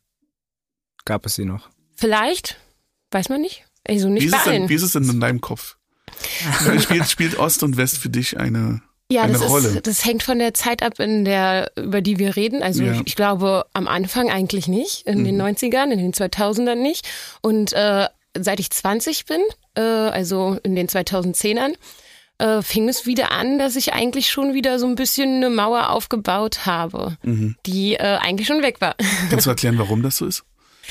gab 1.06 1.26
es 1.26 1.36
sie 1.36 1.46
noch. 1.46 1.70
Vielleicht, 1.96 2.58
weiß 3.12 3.30
man 3.30 3.42
nicht. 3.42 3.66
Also 3.88 4.10
nicht 4.10 4.28
wie 4.28 4.30
bei 4.30 4.38
allen. 4.38 4.62
Denn, 4.64 4.70
wie 4.70 4.76
ist 4.76 4.84
es 4.84 4.92
denn 4.92 5.10
in 5.10 5.20
deinem 5.20 5.42
Kopf? 5.42 5.78
spielt, 6.80 7.10
spielt 7.10 7.38
Ost 7.40 7.64
und 7.64 7.78
West 7.78 7.98
für 7.98 8.10
dich 8.10 8.40
eine 8.40 8.82
ja, 9.12 9.24
eine 9.24 9.34
das 9.34 9.50
Rolle. 9.50 9.70
Ist, 9.70 9.88
das 9.88 10.06
hängt 10.06 10.24
von 10.24 10.40
der 10.40 10.54
Zeit 10.54 10.84
ab, 10.84 11.00
in 11.00 11.24
der, 11.24 11.72
über 11.78 12.02
die 12.02 12.20
wir 12.20 12.36
reden. 12.36 12.62
Also 12.62 12.84
ja. 12.84 12.94
ich, 12.94 13.02
ich, 13.06 13.16
glaube 13.16 13.66
am 13.74 13.88
Anfang 13.88 14.30
eigentlich 14.30 14.68
nicht, 14.68 15.08
in 15.08 15.20
mhm. 15.20 15.26
den 15.26 15.42
90ern, 15.42 15.92
in 15.92 16.00
den 16.00 16.14
2000ern 16.14 16.76
nicht. 16.76 17.08
Und 17.42 17.74
äh, 17.74 18.08
seit 18.38 18.60
ich 18.60 18.70
20 18.70 19.26
bin, 19.26 19.42
äh, 19.76 19.82
also 19.82 20.58
in 20.64 20.76
den 20.76 20.88
2010ern, 20.88 21.74
äh, 22.40 22.62
fing 22.62 22.90
es 22.90 23.06
wieder 23.06 23.32
an, 23.32 23.58
dass 23.60 23.76
ich 23.76 23.94
eigentlich 23.94 24.30
schon 24.30 24.54
wieder 24.54 24.78
so 24.78 24.86
ein 24.86 24.96
bisschen 24.96 25.38
eine 25.38 25.50
Mauer 25.50 25.90
aufgebaut 25.90 26.66
habe, 26.66 27.18
mhm. 27.24 27.56
die 27.66 27.96
äh, 27.96 28.18
eigentlich 28.18 28.48
schon 28.48 28.62
weg 28.62 28.82
war. 28.82 28.96
Kannst 29.30 29.46
du 29.46 29.50
erklären, 29.52 29.78
warum 29.78 30.04
das 30.04 30.18
so 30.18 30.26
ist? 30.26 30.44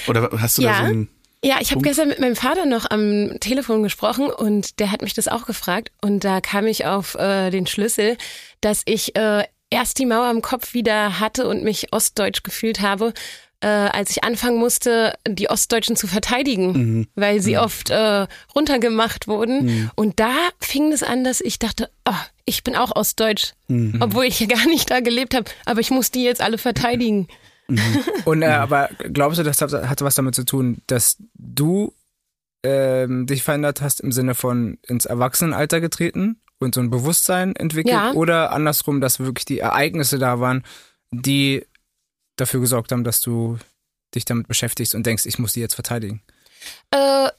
Oder 0.08 0.30
hast 0.40 0.58
du 0.58 0.62
ja. 0.62 0.72
da 0.72 0.78
so 0.78 0.92
ein 0.92 1.08
ja, 1.44 1.58
ich 1.60 1.70
habe 1.70 1.82
gestern 1.82 2.08
mit 2.08 2.18
meinem 2.18 2.36
Vater 2.36 2.66
noch 2.66 2.90
am 2.90 3.38
Telefon 3.40 3.82
gesprochen 3.82 4.30
und 4.30 4.80
der 4.80 4.90
hat 4.90 5.02
mich 5.02 5.14
das 5.14 5.28
auch 5.28 5.46
gefragt 5.46 5.92
und 6.00 6.24
da 6.24 6.40
kam 6.40 6.66
ich 6.66 6.86
auf 6.86 7.14
äh, 7.14 7.50
den 7.50 7.66
Schlüssel, 7.66 8.16
dass 8.60 8.82
ich 8.84 9.16
äh, 9.16 9.44
erst 9.70 9.98
die 9.98 10.06
Mauer 10.06 10.30
im 10.30 10.42
Kopf 10.42 10.74
wieder 10.74 11.20
hatte 11.20 11.46
und 11.46 11.62
mich 11.62 11.92
ostdeutsch 11.92 12.42
gefühlt 12.42 12.80
habe, 12.80 13.12
äh, 13.60 13.66
als 13.66 14.10
ich 14.10 14.24
anfangen 14.24 14.58
musste, 14.58 15.14
die 15.26 15.48
Ostdeutschen 15.48 15.96
zu 15.96 16.06
verteidigen, 16.06 16.72
mhm. 16.72 17.08
weil 17.14 17.40
sie 17.40 17.54
mhm. 17.54 17.60
oft 17.60 17.90
äh, 17.90 18.26
runtergemacht 18.54 19.28
wurden. 19.28 19.64
Mhm. 19.64 19.90
Und 19.94 20.20
da 20.20 20.34
fing 20.60 20.92
es 20.92 21.02
an, 21.02 21.24
dass 21.24 21.40
ich 21.40 21.58
dachte, 21.58 21.90
oh, 22.08 22.12
ich 22.44 22.64
bin 22.64 22.76
auch 22.76 22.94
Ostdeutsch, 22.94 23.52
mhm. 23.68 23.98
obwohl 24.00 24.24
ich 24.24 24.40
ja 24.40 24.46
gar 24.46 24.66
nicht 24.66 24.90
da 24.90 25.00
gelebt 25.00 25.34
habe, 25.34 25.50
aber 25.64 25.80
ich 25.80 25.90
muss 25.90 26.10
die 26.10 26.24
jetzt 26.24 26.40
alle 26.40 26.58
verteidigen. 26.58 27.28
Mhm. 27.68 28.04
Und 28.24 28.42
äh, 28.42 28.46
aber 28.46 28.90
glaubst 29.12 29.38
du, 29.38 29.42
das 29.42 29.60
hat, 29.60 29.72
hat 29.72 30.00
was 30.02 30.14
damit 30.14 30.34
zu 30.34 30.44
tun, 30.44 30.82
dass 30.86 31.16
du 31.34 31.92
ähm, 32.62 33.26
dich 33.26 33.42
verändert 33.42 33.80
hast 33.80 34.00
im 34.00 34.12
Sinne 34.12 34.34
von 34.34 34.78
ins 34.86 35.04
Erwachsenenalter 35.04 35.80
getreten 35.80 36.40
und 36.58 36.74
so 36.74 36.80
ein 36.80 36.90
Bewusstsein 36.90 37.56
entwickelt? 37.56 37.94
Ja. 37.94 38.12
Oder 38.12 38.52
andersrum, 38.52 39.00
dass 39.00 39.20
wirklich 39.20 39.44
die 39.44 39.58
Ereignisse 39.58 40.18
da 40.18 40.40
waren, 40.40 40.64
die 41.10 41.64
dafür 42.36 42.60
gesorgt 42.60 42.92
haben, 42.92 43.04
dass 43.04 43.20
du 43.20 43.58
dich 44.14 44.24
damit 44.24 44.48
beschäftigst 44.48 44.94
und 44.94 45.06
denkst, 45.06 45.26
ich 45.26 45.38
muss 45.38 45.52
die 45.52 45.60
jetzt 45.60 45.74
verteidigen? 45.74 46.22
Äh, 46.90 47.30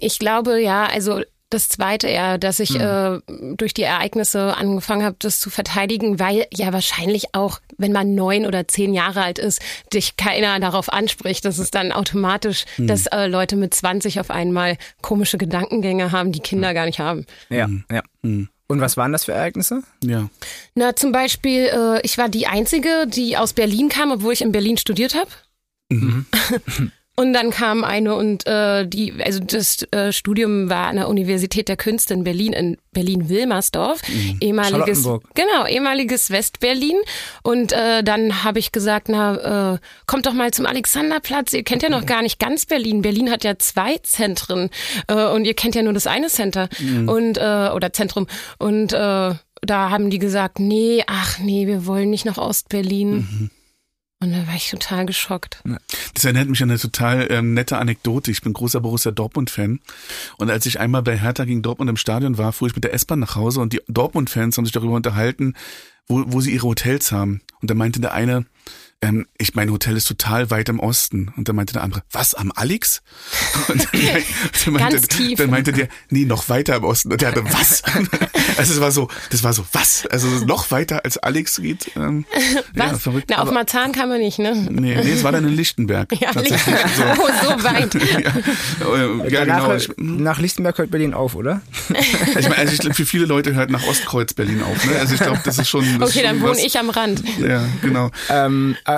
ich 0.00 0.18
glaube, 0.18 0.60
ja, 0.60 0.86
also 0.86 1.22
das 1.54 1.68
zweite 1.68 2.08
eher, 2.08 2.36
dass 2.36 2.60
ich 2.60 2.70
mhm. 2.70 2.80
äh, 2.80 3.54
durch 3.56 3.72
die 3.72 3.82
Ereignisse 3.82 4.56
angefangen 4.56 5.04
habe, 5.04 5.16
das 5.18 5.40
zu 5.40 5.48
verteidigen, 5.48 6.18
weil 6.18 6.46
ja 6.52 6.72
wahrscheinlich 6.72 7.34
auch, 7.34 7.60
wenn 7.78 7.92
man 7.92 8.14
neun 8.14 8.44
oder 8.44 8.68
zehn 8.68 8.92
Jahre 8.92 9.22
alt 9.22 9.38
ist, 9.38 9.62
dich 9.92 10.16
keiner 10.16 10.58
darauf 10.60 10.92
anspricht, 10.92 11.44
dass 11.44 11.58
es 11.58 11.70
dann 11.70 11.92
automatisch, 11.92 12.64
mhm. 12.76 12.88
dass 12.88 13.06
äh, 13.06 13.26
Leute 13.26 13.56
mit 13.56 13.72
20 13.72 14.20
auf 14.20 14.30
einmal 14.30 14.76
komische 15.00 15.38
Gedankengänge 15.38 16.12
haben, 16.12 16.32
die 16.32 16.40
Kinder 16.40 16.70
mhm. 16.70 16.74
gar 16.74 16.86
nicht 16.86 16.98
haben. 16.98 17.24
Ja, 17.48 17.68
mhm. 17.68 17.84
ja. 17.90 18.02
Mhm. 18.22 18.48
Und 18.66 18.80
was 18.80 18.96
waren 18.96 19.12
das 19.12 19.24
für 19.24 19.32
Ereignisse? 19.32 19.82
Ja. 20.02 20.28
Na, 20.74 20.96
zum 20.96 21.12
Beispiel, 21.12 21.66
äh, 21.66 22.00
ich 22.02 22.18
war 22.18 22.28
die 22.28 22.46
Einzige, 22.46 23.06
die 23.06 23.36
aus 23.36 23.52
Berlin 23.52 23.88
kam, 23.88 24.10
obwohl 24.10 24.32
ich 24.32 24.42
in 24.42 24.52
Berlin 24.52 24.76
studiert 24.76 25.14
habe. 25.14 25.30
Mhm. 25.90 26.26
Und 27.16 27.32
dann 27.32 27.50
kam 27.50 27.84
eine 27.84 28.16
und 28.16 28.44
äh, 28.46 28.86
die, 28.86 29.12
also 29.24 29.38
das 29.38 29.86
äh, 29.92 30.10
Studium 30.10 30.68
war 30.68 30.88
an 30.88 30.96
der 30.96 31.08
Universität 31.08 31.68
der 31.68 31.76
Künste 31.76 32.12
in 32.12 32.24
Berlin, 32.24 32.52
in 32.52 32.76
Berlin-Wilmersdorf, 32.92 34.00
mhm. 34.08 34.38
ehemaliges, 34.40 35.04
genau, 35.34 35.66
ehemaliges 35.68 36.30
Westberlin. 36.30 36.96
Und 37.44 37.72
äh, 37.72 38.02
dann 38.02 38.42
habe 38.42 38.58
ich 38.58 38.72
gesagt, 38.72 39.08
na, 39.08 39.74
äh, 39.74 39.78
kommt 40.06 40.26
doch 40.26 40.32
mal 40.32 40.50
zum 40.52 40.66
Alexanderplatz. 40.66 41.52
Ihr 41.52 41.62
kennt 41.62 41.84
ja 41.84 41.88
noch 41.88 42.04
gar 42.04 42.22
nicht 42.22 42.40
ganz 42.40 42.66
Berlin. 42.66 43.02
Berlin 43.02 43.30
hat 43.30 43.44
ja 43.44 43.58
zwei 43.58 43.98
Zentren 43.98 44.70
äh, 45.06 45.26
und 45.26 45.44
ihr 45.44 45.54
kennt 45.54 45.76
ja 45.76 45.82
nur 45.82 45.92
das 45.92 46.08
eine 46.08 46.26
Center 46.26 46.68
mhm. 46.80 47.08
und 47.08 47.38
äh, 47.38 47.70
oder 47.72 47.92
Zentrum. 47.92 48.26
Und 48.58 48.92
äh, 48.92 48.96
da 49.66 49.90
haben 49.90 50.10
die 50.10 50.18
gesagt, 50.18 50.58
nee, 50.58 51.04
ach 51.06 51.38
nee, 51.38 51.68
wir 51.68 51.86
wollen 51.86 52.10
nicht 52.10 52.24
nach 52.24 52.38
Ostberlin. 52.38 53.14
Mhm. 53.14 53.50
Und 54.24 54.32
da 54.32 54.46
war 54.46 54.54
ich 54.54 54.70
total 54.70 55.04
geschockt. 55.04 55.62
Das 56.14 56.24
erinnert 56.24 56.48
mich 56.48 56.62
an 56.62 56.70
eine 56.70 56.78
total 56.78 57.26
ähm, 57.30 57.52
nette 57.52 57.76
Anekdote. 57.76 58.30
Ich 58.30 58.40
bin 58.40 58.54
großer 58.54 58.80
Borussia 58.80 59.12
Dortmund-Fan. 59.12 59.80
Und 60.38 60.50
als 60.50 60.64
ich 60.64 60.80
einmal 60.80 61.02
bei 61.02 61.18
Hertha 61.18 61.44
gegen 61.44 61.60
Dortmund 61.60 61.90
im 61.90 61.98
Stadion 61.98 62.38
war, 62.38 62.54
fuhr 62.54 62.68
ich 62.68 62.74
mit 62.74 62.84
der 62.84 62.94
S-Bahn 62.94 63.18
nach 63.18 63.36
Hause 63.36 63.60
und 63.60 63.74
die 63.74 63.82
Dortmund-Fans 63.86 64.56
haben 64.56 64.64
sich 64.64 64.72
darüber 64.72 64.94
unterhalten, 64.94 65.52
wo, 66.06 66.24
wo 66.26 66.40
sie 66.40 66.54
ihre 66.54 66.66
Hotels 66.66 67.12
haben. 67.12 67.42
Und 67.60 67.70
da 67.70 67.74
meinte 67.74 68.00
der 68.00 68.14
eine, 68.14 68.46
ähm, 69.04 69.26
ich 69.36 69.54
mein 69.54 69.70
Hotel 69.70 69.96
ist 69.96 70.08
total 70.08 70.50
weit 70.50 70.68
im 70.70 70.80
Osten. 70.80 71.30
Und 71.36 71.48
dann 71.48 71.56
meinte 71.56 71.74
der 71.74 71.82
andere, 71.82 72.02
was, 72.10 72.34
am 72.34 72.50
Alex? 72.54 73.02
Und 73.68 73.86
dann, 73.92 74.72
meinte, 74.72 74.96
Ganz 74.96 75.08
tief. 75.08 75.38
dann 75.38 75.50
meinte 75.50 75.72
der, 75.72 75.88
nee, 76.08 76.24
noch 76.24 76.48
weiter 76.48 76.76
im 76.76 76.84
Osten. 76.84 77.12
Und 77.12 77.20
der 77.20 77.28
hatte, 77.28 77.44
was? 77.44 77.82
also 78.56 78.72
es 78.72 78.80
war 78.80 78.90
so, 78.92 79.08
das 79.30 79.42
war 79.42 79.52
so, 79.52 79.64
was? 79.72 80.06
Also 80.06 80.28
noch 80.46 80.70
weiter 80.70 81.04
als 81.04 81.18
Alex 81.18 81.60
geht. 81.60 81.90
Ähm, 81.96 82.24
was? 82.74 82.92
Ja, 82.92 82.98
verrückt. 82.98 83.26
Na, 83.28 83.42
auf 83.42 83.50
Marzahn 83.50 83.92
kann 83.92 84.08
man 84.08 84.20
nicht, 84.20 84.38
ne? 84.38 84.54
Nee, 84.70 84.94
nee, 84.94 85.10
es 85.10 85.22
war 85.22 85.32
dann 85.32 85.46
in 85.46 85.54
Lichtenberg. 85.54 86.10
Ja, 86.20 86.30
Lichtenberg. 86.30 86.84
So. 86.94 87.02
Oh, 87.02 87.28
so 87.42 87.64
weit. 87.64 87.94
ja, 87.94 89.28
ja 89.28 89.44
genau. 89.44 89.76
nach 89.96 90.38
Lichtenberg 90.38 90.78
hört 90.78 90.90
Berlin 90.90 91.12
auf, 91.12 91.34
oder? 91.34 91.60
ich 91.88 92.48
meine, 92.48 92.58
also 92.58 92.72
ich 92.72 92.78
glaube, 92.78 92.94
für 92.94 93.06
viele 93.06 93.26
Leute 93.26 93.54
hört 93.54 93.70
nach 93.70 93.84
Ostkreuz 93.86 94.32
Berlin 94.34 94.62
auf. 94.62 94.84
Ne? 94.84 94.96
Also 94.98 95.14
ich 95.14 95.20
glaube, 95.20 95.40
das 95.44 95.58
ist 95.58 95.68
schon. 95.68 95.84
Das 95.98 96.10
okay, 96.10 96.20
ist 96.20 96.26
schon 96.26 96.40
dann 96.40 96.48
wohne 96.48 96.64
ich 96.64 96.78
am 96.78 96.90
Rand. 96.90 97.22
Ja, 97.40 97.64
genau. 97.82 98.10
Ähm, 98.28 98.76
äh, 98.86 98.93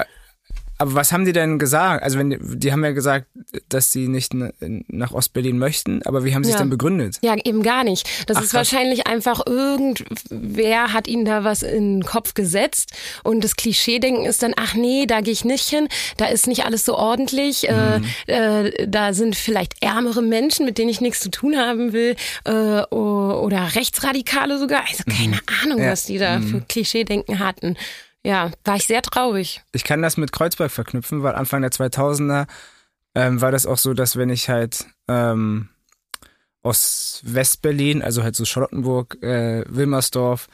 aber 0.79 0.95
was 0.95 1.13
haben 1.13 1.25
die 1.25 1.33
denn 1.33 1.59
gesagt? 1.59 2.03
Also 2.03 2.19
wenn 2.19 2.31
die, 2.31 2.39
die 2.41 2.73
haben 2.73 2.85
ja 2.85 2.93
gesagt, 2.93 3.27
dass 3.69 3.93
sie 3.93 4.09
nicht 4.09 4.33
nach 4.35 5.13
Ostberlin 5.13 5.59
möchten, 5.59 6.03
aber 6.05 6.25
wie 6.25 6.35
haben 6.35 6.45
sie 6.45 6.51
ja. 6.51 6.57
es 6.57 6.61
denn 6.61 6.71
begründet? 6.71 7.19
Ja, 7.23 7.35
eben 7.45 7.63
gar 7.63 7.85
nicht. 7.85 8.09
Das 8.27 8.37
Ach, 8.37 8.43
ist 8.43 8.51
krass. 8.51 8.73
wahrscheinlich 8.73 9.07
einfach 9.07 9.45
irgendwer 9.47 10.93
hat 10.93 11.09
ihnen 11.09 11.25
da 11.25 11.45
was 11.45 11.63
in 11.63 12.01
den 12.01 12.05
Kopf 12.05 12.35
gesetzt 12.35 12.93
und 13.23 13.43
das 13.45 13.57
Klischee-Denken 13.57 14.25
ist 14.25 14.43
dann, 14.43 14.55
ach 14.57 14.75
nee, 14.75 15.07
da 15.07 15.21
gehe 15.21 15.33
ich 15.33 15.45
nicht 15.45 15.69
hin, 15.69 15.89
da 16.17 16.27
ist 16.27 16.47
nicht 16.47 16.65
alles 16.65 16.85
so 16.85 16.97
ordentlich, 16.97 17.69
äh, 17.69 17.99
mhm. 17.99 18.05
äh, 18.29 18.37
äh, 18.47 18.89
da 18.89 19.13
sind 19.13 19.37
vielleicht 19.37 19.83
ärmere 19.83 20.23
Menschen, 20.23 20.67
mit 20.67 20.79
denen 20.79 20.91
ich 20.91 21.01
nichts 21.01 21.21
zu 21.21 21.31
tun 21.31 21.57
haben 21.57 21.93
will 21.93 22.17
äh, 22.45 22.51
oder 22.51 23.75
Rechtsradikale 23.75 24.59
sogar. 24.59 24.83
Also 24.89 25.05
keine 25.05 25.37
mhm. 25.37 25.63
Ahnung, 25.63 25.79
ja. 25.81 25.91
was 25.91 26.05
die 26.05 26.19
da 26.19 26.39
mhm. 26.39 26.49
für 26.49 26.61
Klischee-Denken 26.63 27.39
hatten. 27.39 27.77
Ja, 28.27 28.51
war 28.65 28.75
ich 28.75 28.89
sehr 28.89 29.03
traurig. 29.03 29.63
Ich 29.71 29.85
kann 29.85 30.03
das 30.03 30.17
mit 30.17 30.33
Kreuzberg 30.33 30.73
verknüpfen, 30.73 31.23
weil 31.23 31.37
Anfang 31.37 31.63
der 31.63 31.71
2000er 31.71 32.49
ähm, 33.15 33.41
war 33.41 33.53
das 33.53 33.67
auch 33.67 33.79
so, 33.79 33.95
dass 33.95 34.17
wenn 34.17 34.31
ich 34.31 34.49
halt 34.49 34.85
ähm, 35.07 35.69
aus 36.65 37.21
Westberlin, 37.25 38.03
also 38.03 38.25
halt 38.25 38.35
so 38.35 38.45
Charlottenburg, 38.45 39.23
äh, 39.23 39.65
Wilmersdorf, 39.69 40.49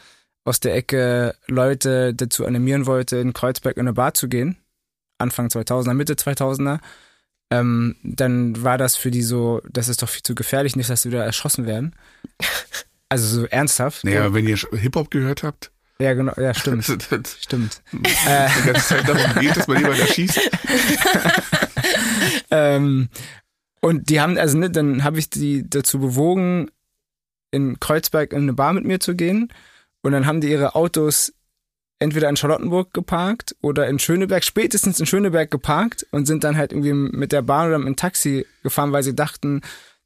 aus 0.45 0.61
der 0.61 0.75
Ecke 0.75 1.35
Leute 1.47 2.13
dazu 2.13 2.45
animieren 2.45 2.85
wollte, 2.85 3.17
in 3.17 3.33
Kreuzberg 3.33 3.79
in 3.79 3.87
eine 3.87 3.95
Bar 3.95 4.13
zu 4.13 4.29
gehen, 4.29 4.59
Anfang 5.17 5.47
2000er, 5.47 5.95
Mitte 5.95 6.13
2000er, 6.13 6.79
ähm, 7.51 7.97
dann 8.03 8.63
war 8.63 8.77
das 8.77 8.97
für 8.97 9.11
die 9.11 9.23
so, 9.23 9.63
das 9.71 9.89
ist 9.89 10.03
doch 10.03 10.11
viel 10.11 10.23
zu 10.23 10.35
gefährlich, 10.35 10.77
nicht, 10.77 10.91
dass 10.91 11.03
sie 11.03 11.11
wieder 11.11 11.25
erschossen 11.25 11.65
werden. 11.67 11.97
Also 13.09 13.43
so 13.43 13.47
ernsthaft. 13.47 14.05
Naja, 14.05 14.33
wenn 14.33 14.49
ihr 14.49 14.57
Hip-Hop 14.57 15.11
gehört 15.11 15.43
habt. 15.43 15.71
Ja, 16.03 16.15
genau, 16.15 16.33
ja, 16.37 16.53
stimmt. 16.53 16.85
stimmt. 17.41 17.81
Äh. 18.27 18.49
Die 18.59 18.67
ganze 18.67 18.89
Zeit 18.89 19.09
darum 19.09 19.41
geht, 19.41 19.57
dass 19.57 19.69
man 19.69 19.79
jemand 19.79 20.01
erschießt. 20.01 20.41
ähm, 22.51 23.09
und 23.81 24.11
die 24.11 24.21
haben, 24.21 24.37
also 24.37 24.59
ne, 24.59 24.69
dann 24.69 25.05
habe 25.05 25.21
ich 25.21 25.31
die 25.31 25.69
dazu 25.69 26.01
bewogen, 26.01 26.73
in 27.53 27.79
Kreuzberg 27.79 28.33
in 28.33 28.43
eine 28.43 28.53
Bar 28.53 28.73
mit 28.73 28.85
mir 28.85 28.99
zu 28.99 29.15
gehen. 29.15 29.53
Und 30.03 30.11
dann 30.11 30.27
haben 30.27 30.41
die 30.41 30.51
ihre 30.51 30.75
Autos 30.75 31.33
entweder 32.01 32.29
in 32.29 32.37
Charlottenburg 32.37 32.93
geparkt 32.93 33.55
oder 33.61 33.87
in 33.87 34.01
Schöneberg, 34.01 34.43
spätestens 34.43 34.99
in 34.99 35.07
Schöneberg 35.07 35.53
geparkt 35.53 36.05
und 36.11 36.27
sind 36.27 36.43
dann 36.43 36.57
halt 36.57 36.73
irgendwie 36.73 36.95
mit 36.95 37.31
der 37.31 37.43
Bahn 37.43 37.69
oder 37.69 37.79
mit 37.79 37.87
dem 37.87 37.97
Taxi 37.97 38.45
gefahren, 38.65 38.91
weil 38.91 39.05
sie 39.05 39.15
dachten, 39.15 39.61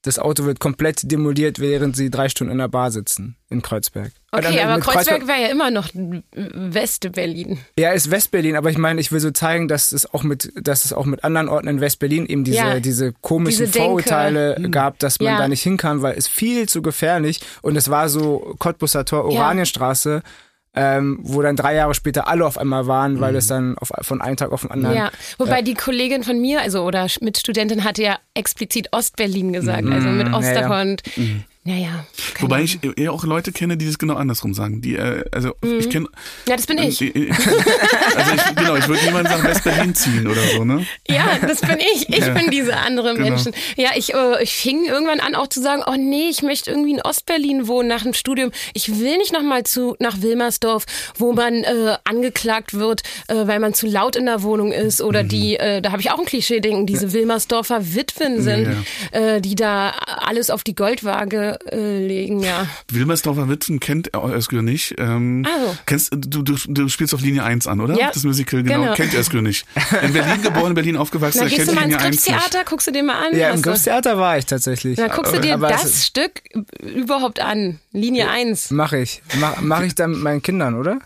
das 0.06 0.20
Auto 0.20 0.44
wird 0.44 0.60
komplett 0.60 1.10
demoliert, 1.10 1.58
während 1.58 1.96
sie 1.96 2.10
drei 2.10 2.28
Stunden 2.28 2.52
in 2.52 2.58
der 2.58 2.68
Bar 2.68 2.92
sitzen 2.92 3.36
in 3.48 3.60
Kreuzberg. 3.60 4.12
Okay, 4.30 4.60
aber 4.60 4.80
Kreuzberg, 4.80 4.84
Kreuzberg 4.84 5.28
wäre 5.28 5.42
ja 5.42 5.48
immer 5.48 5.70
noch 5.70 5.88
West-Berlin. 6.32 7.58
Ja, 7.78 7.90
ist 7.90 8.10
West-Berlin, 8.10 8.56
aber 8.56 8.70
ich 8.70 8.78
meine, 8.78 9.00
ich 9.00 9.10
will 9.10 9.20
so 9.20 9.30
zeigen, 9.30 9.66
dass 9.66 9.92
es 9.92 10.12
auch 10.12 10.22
mit, 10.22 10.52
dass 10.60 10.84
es 10.84 10.92
auch 10.92 11.06
mit 11.06 11.25
anderen 11.25 11.48
Orten 11.48 11.66
in 11.66 11.80
West-Berlin 11.80 12.26
eben 12.26 12.44
diese, 12.44 12.58
ja, 12.58 12.80
diese 12.80 13.12
komischen 13.20 13.66
diese 13.66 13.78
Vorurteile 13.78 14.56
hm. 14.56 14.70
gab, 14.70 14.98
dass 15.00 15.18
man 15.18 15.32
ja. 15.32 15.38
da 15.38 15.48
nicht 15.48 15.62
hinkam, 15.62 16.02
weil 16.02 16.16
es 16.16 16.28
viel 16.28 16.68
zu 16.68 16.82
gefährlich 16.82 17.40
und 17.62 17.76
es 17.76 17.90
war 17.90 18.08
so 18.08 18.54
Cottbusser 18.58 19.04
Tor, 19.04 19.25
Oranienstraße. 19.25 20.22
Ja 20.25 20.30
ähm, 20.76 21.18
wo 21.23 21.42
dann 21.42 21.56
drei 21.56 21.75
Jahre 21.75 21.95
später 21.95 22.28
alle 22.28 22.47
auf 22.47 22.59
einmal 22.59 22.87
waren, 22.87 23.21
weil 23.21 23.33
mhm. 23.33 23.38
es 23.38 23.47
dann 23.47 23.78
auf, 23.78 23.90
von 24.02 24.21
einem 24.21 24.37
Tag 24.37 24.52
auf 24.52 24.61
den 24.61 24.71
anderen. 24.71 24.95
Ja, 24.95 25.11
wobei 25.38 25.61
äh, 25.61 25.62
die 25.62 25.75
Kollegin 25.75 26.23
von 26.23 26.40
mir, 26.40 26.61
also 26.61 26.85
oder 26.85 27.06
Mitstudentin, 27.21 27.83
hatte 27.83 28.02
ja 28.02 28.18
explizit 28.35 28.88
Ostberlin 28.92 29.52
gesagt, 29.52 29.85
mhm. 29.85 29.92
also 29.92 30.09
mit 30.09 30.33
Osterhond. 30.33 31.02
Ja, 31.16 31.23
ja. 31.23 31.28
Mhm. 31.28 31.45
Naja. 31.66 32.06
Wobei 32.38 32.62
ich 32.62 32.78
eher 32.96 33.12
auch 33.12 33.25
Leute 33.25 33.50
kenne, 33.50 33.76
die 33.76 33.87
das 33.87 33.99
genau 33.99 34.14
andersrum 34.14 34.54
sagen. 34.54 34.80
Die, 34.82 34.94
äh, 34.94 35.25
also 35.32 35.52
mhm. 35.62 35.80
ich 35.80 35.90
kenne. 35.90 36.06
Ja, 36.49 36.54
das 36.54 36.66
bin 36.66 36.78
ich. 36.78 37.02
Äh, 37.02 37.30
also 38.16 38.32
ich, 38.35 38.54
genau, 38.54 38.76
ich 38.76 38.87
würde 38.87 39.04
niemanden 39.04 39.32
sagen, 39.32 39.42
West-Berlin 39.42 39.94
ziehen 39.96 40.28
oder 40.28 40.42
so, 40.54 40.64
ne? 40.64 40.87
Ja, 41.08 41.38
das 41.40 41.61
bin 41.62 41.78
ich. 41.78 42.08
Ich 42.08 42.18
ja. 42.18 42.35
bin 42.35 42.52
diese 42.52 42.76
andere 42.76 43.14
genau. 43.14 43.30
Menschen. 43.30 43.52
Ja, 43.76 43.90
ich, 43.96 44.14
äh, 44.14 44.42
ich 44.44 44.54
fing 44.54 44.85
irgendwann 44.85 45.18
an 45.18 45.35
auch 45.35 45.49
zu 45.49 45.61
sagen, 45.61 45.82
oh 45.85 45.96
nee, 45.99 46.28
ich 46.30 46.42
möchte 46.42 46.70
irgendwie 46.70 46.92
in 46.92 47.02
Ostberlin 47.02 47.66
wohnen 47.66 47.88
nach 47.88 48.04
dem 48.04 48.14
Studium. 48.14 48.52
Ich 48.73 49.00
will 49.00 49.16
nicht 49.18 49.32
nochmal 49.32 49.64
zu 49.64 49.96
nach 49.99 50.23
Wilmersdorf, 50.23 50.87
wo 51.18 51.32
man 51.32 51.64
äh, 51.64 51.96
angeklagt 52.04 52.75
wird, 52.75 53.02
äh, 53.26 53.46
weil 53.49 53.58
man 53.58 53.75
zu 53.75 53.88
laut 53.88 54.14
in 54.14 54.26
der 54.26 54.44
Wohnung 54.44 54.70
ist 54.70 55.02
oder 55.02 55.25
mhm. 55.25 55.28
die, 55.28 55.56
äh, 55.56 55.82
da 55.82 55.90
habe 55.90 56.00
ich 56.00 56.12
auch 56.12 56.20
ein 56.20 56.26
Klischee-Denken, 56.26 56.87
diese 56.87 57.12
Wilmersdorfer 57.12 57.94
Witwen 57.96 58.40
sind, 58.40 58.85
ja. 59.12 59.18
äh, 59.18 59.40
die 59.40 59.56
da 59.56 59.90
alles 59.90 60.50
auf 60.50 60.62
die 60.62 60.76
Goldwaage 60.76 61.55
äh, 61.70 62.06
legen, 62.06 62.40
ja. 62.40 62.66
Wilmersdorfer 62.90 63.48
Witwen 63.48 63.80
kennt 63.80 64.10
Özgür 64.14 64.62
nicht. 64.62 64.94
Ähm, 64.98 65.46
also. 65.46 65.76
kennst, 65.86 66.12
du, 66.12 66.42
du, 66.42 66.56
du 66.66 66.88
spielst 66.88 67.14
auf 67.14 67.20
Linie 67.20 67.42
1 67.44 67.66
an, 67.66 67.80
oder? 67.80 67.98
Ja, 67.98 68.10
das 68.12 68.25
Musical, 68.25 68.62
genau. 68.62 68.82
genau. 68.82 68.94
Kennt 68.94 69.14
Özgür 69.14 69.42
nicht. 69.42 69.66
In 70.02 70.12
Berlin 70.12 70.42
geboren, 70.42 70.68
in 70.68 70.75
Berlin 70.75 70.96
aufgewachsen, 70.96 71.40
Na, 71.42 71.48
kennt 71.48 71.68
du 71.68 71.75
mal 71.75 71.88
Linie 71.88 72.06
ins 72.06 72.22
Theater, 72.22 72.64
guckst 72.64 72.86
du 72.86 72.92
dir 72.92 73.02
mal 73.02 73.26
an. 73.26 73.36
Ja, 73.36 73.50
im 73.50 73.62
Theater 73.62 74.18
war 74.18 74.38
ich 74.38 74.46
tatsächlich. 74.46 74.96
Dann 74.96 75.10
guckst 75.10 75.34
du 75.34 75.40
dir 75.40 75.54
aber 75.54 75.68
das 75.68 76.06
Stück 76.06 76.42
überhaupt 76.82 77.40
an. 77.40 77.80
Linie 77.92 78.30
1. 78.30 78.70
Mach 78.70 78.92
ich. 78.92 79.22
Mach, 79.38 79.60
mach 79.60 79.82
ich 79.82 79.94
dann 79.94 80.12
mit 80.12 80.20
meinen 80.20 80.42
Kindern, 80.42 80.75
oder? 80.75 80.98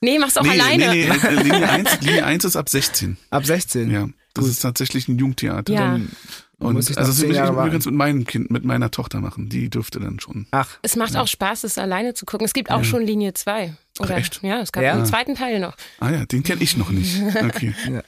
Nee, 0.00 0.18
mach's 0.18 0.36
auch 0.36 0.42
nee, 0.42 0.50
alleine. 0.50 0.90
Nee, 0.90 1.08
nee, 1.08 1.42
Linie 1.42 1.70
1, 1.70 2.00
Linie 2.02 2.24
1 2.26 2.44
ist 2.44 2.56
ab 2.56 2.68
16. 2.68 3.16
Ab 3.30 3.46
16? 3.46 3.90
Ja. 3.90 4.08
Das 4.34 4.44
Gut. 4.44 4.52
ist 4.52 4.60
tatsächlich 4.60 5.08
ein 5.08 5.16
Jugendtheater. 5.16 5.72
Ja. 5.72 5.80
Dann 5.80 6.10
und 6.58 6.74
muss 6.74 6.90
ich 6.90 6.98
also 6.98 7.10
das 7.10 7.20
würde 7.20 7.34
ich 7.34 7.40
übrigens 7.40 7.86
mit 7.86 7.94
meinem 7.94 8.26
Kind, 8.26 8.50
mit 8.50 8.64
meiner 8.64 8.90
Tochter 8.90 9.20
machen. 9.20 9.48
Die 9.48 9.68
dürfte 9.68 10.00
dann 10.00 10.20
schon. 10.20 10.46
Ach. 10.50 10.78
Es 10.82 10.96
macht 10.96 11.14
ja. 11.14 11.22
auch 11.22 11.26
Spaß, 11.26 11.62
das 11.62 11.78
alleine 11.78 12.14
zu 12.14 12.26
gucken. 12.26 12.44
Es 12.44 12.52
gibt 12.52 12.70
auch 12.70 12.78
ja. 12.78 12.84
schon 12.84 13.02
Linie 13.02 13.34
2. 13.34 13.74
Oder, 14.00 14.14
Ach, 14.14 14.18
echt? 14.18 14.42
Ja, 14.42 14.60
es 14.60 14.72
gab 14.72 14.82
ja. 14.82 14.92
einen 14.92 15.06
zweiten 15.06 15.34
Teil 15.34 15.60
noch. 15.60 15.76
Ah 16.00 16.10
ja, 16.10 16.24
den 16.26 16.42
kenne 16.42 16.62
ich 16.62 16.76
noch 16.76 16.90
nicht. 16.90 17.22
Okay. 17.44 17.74
ja. 17.90 18.02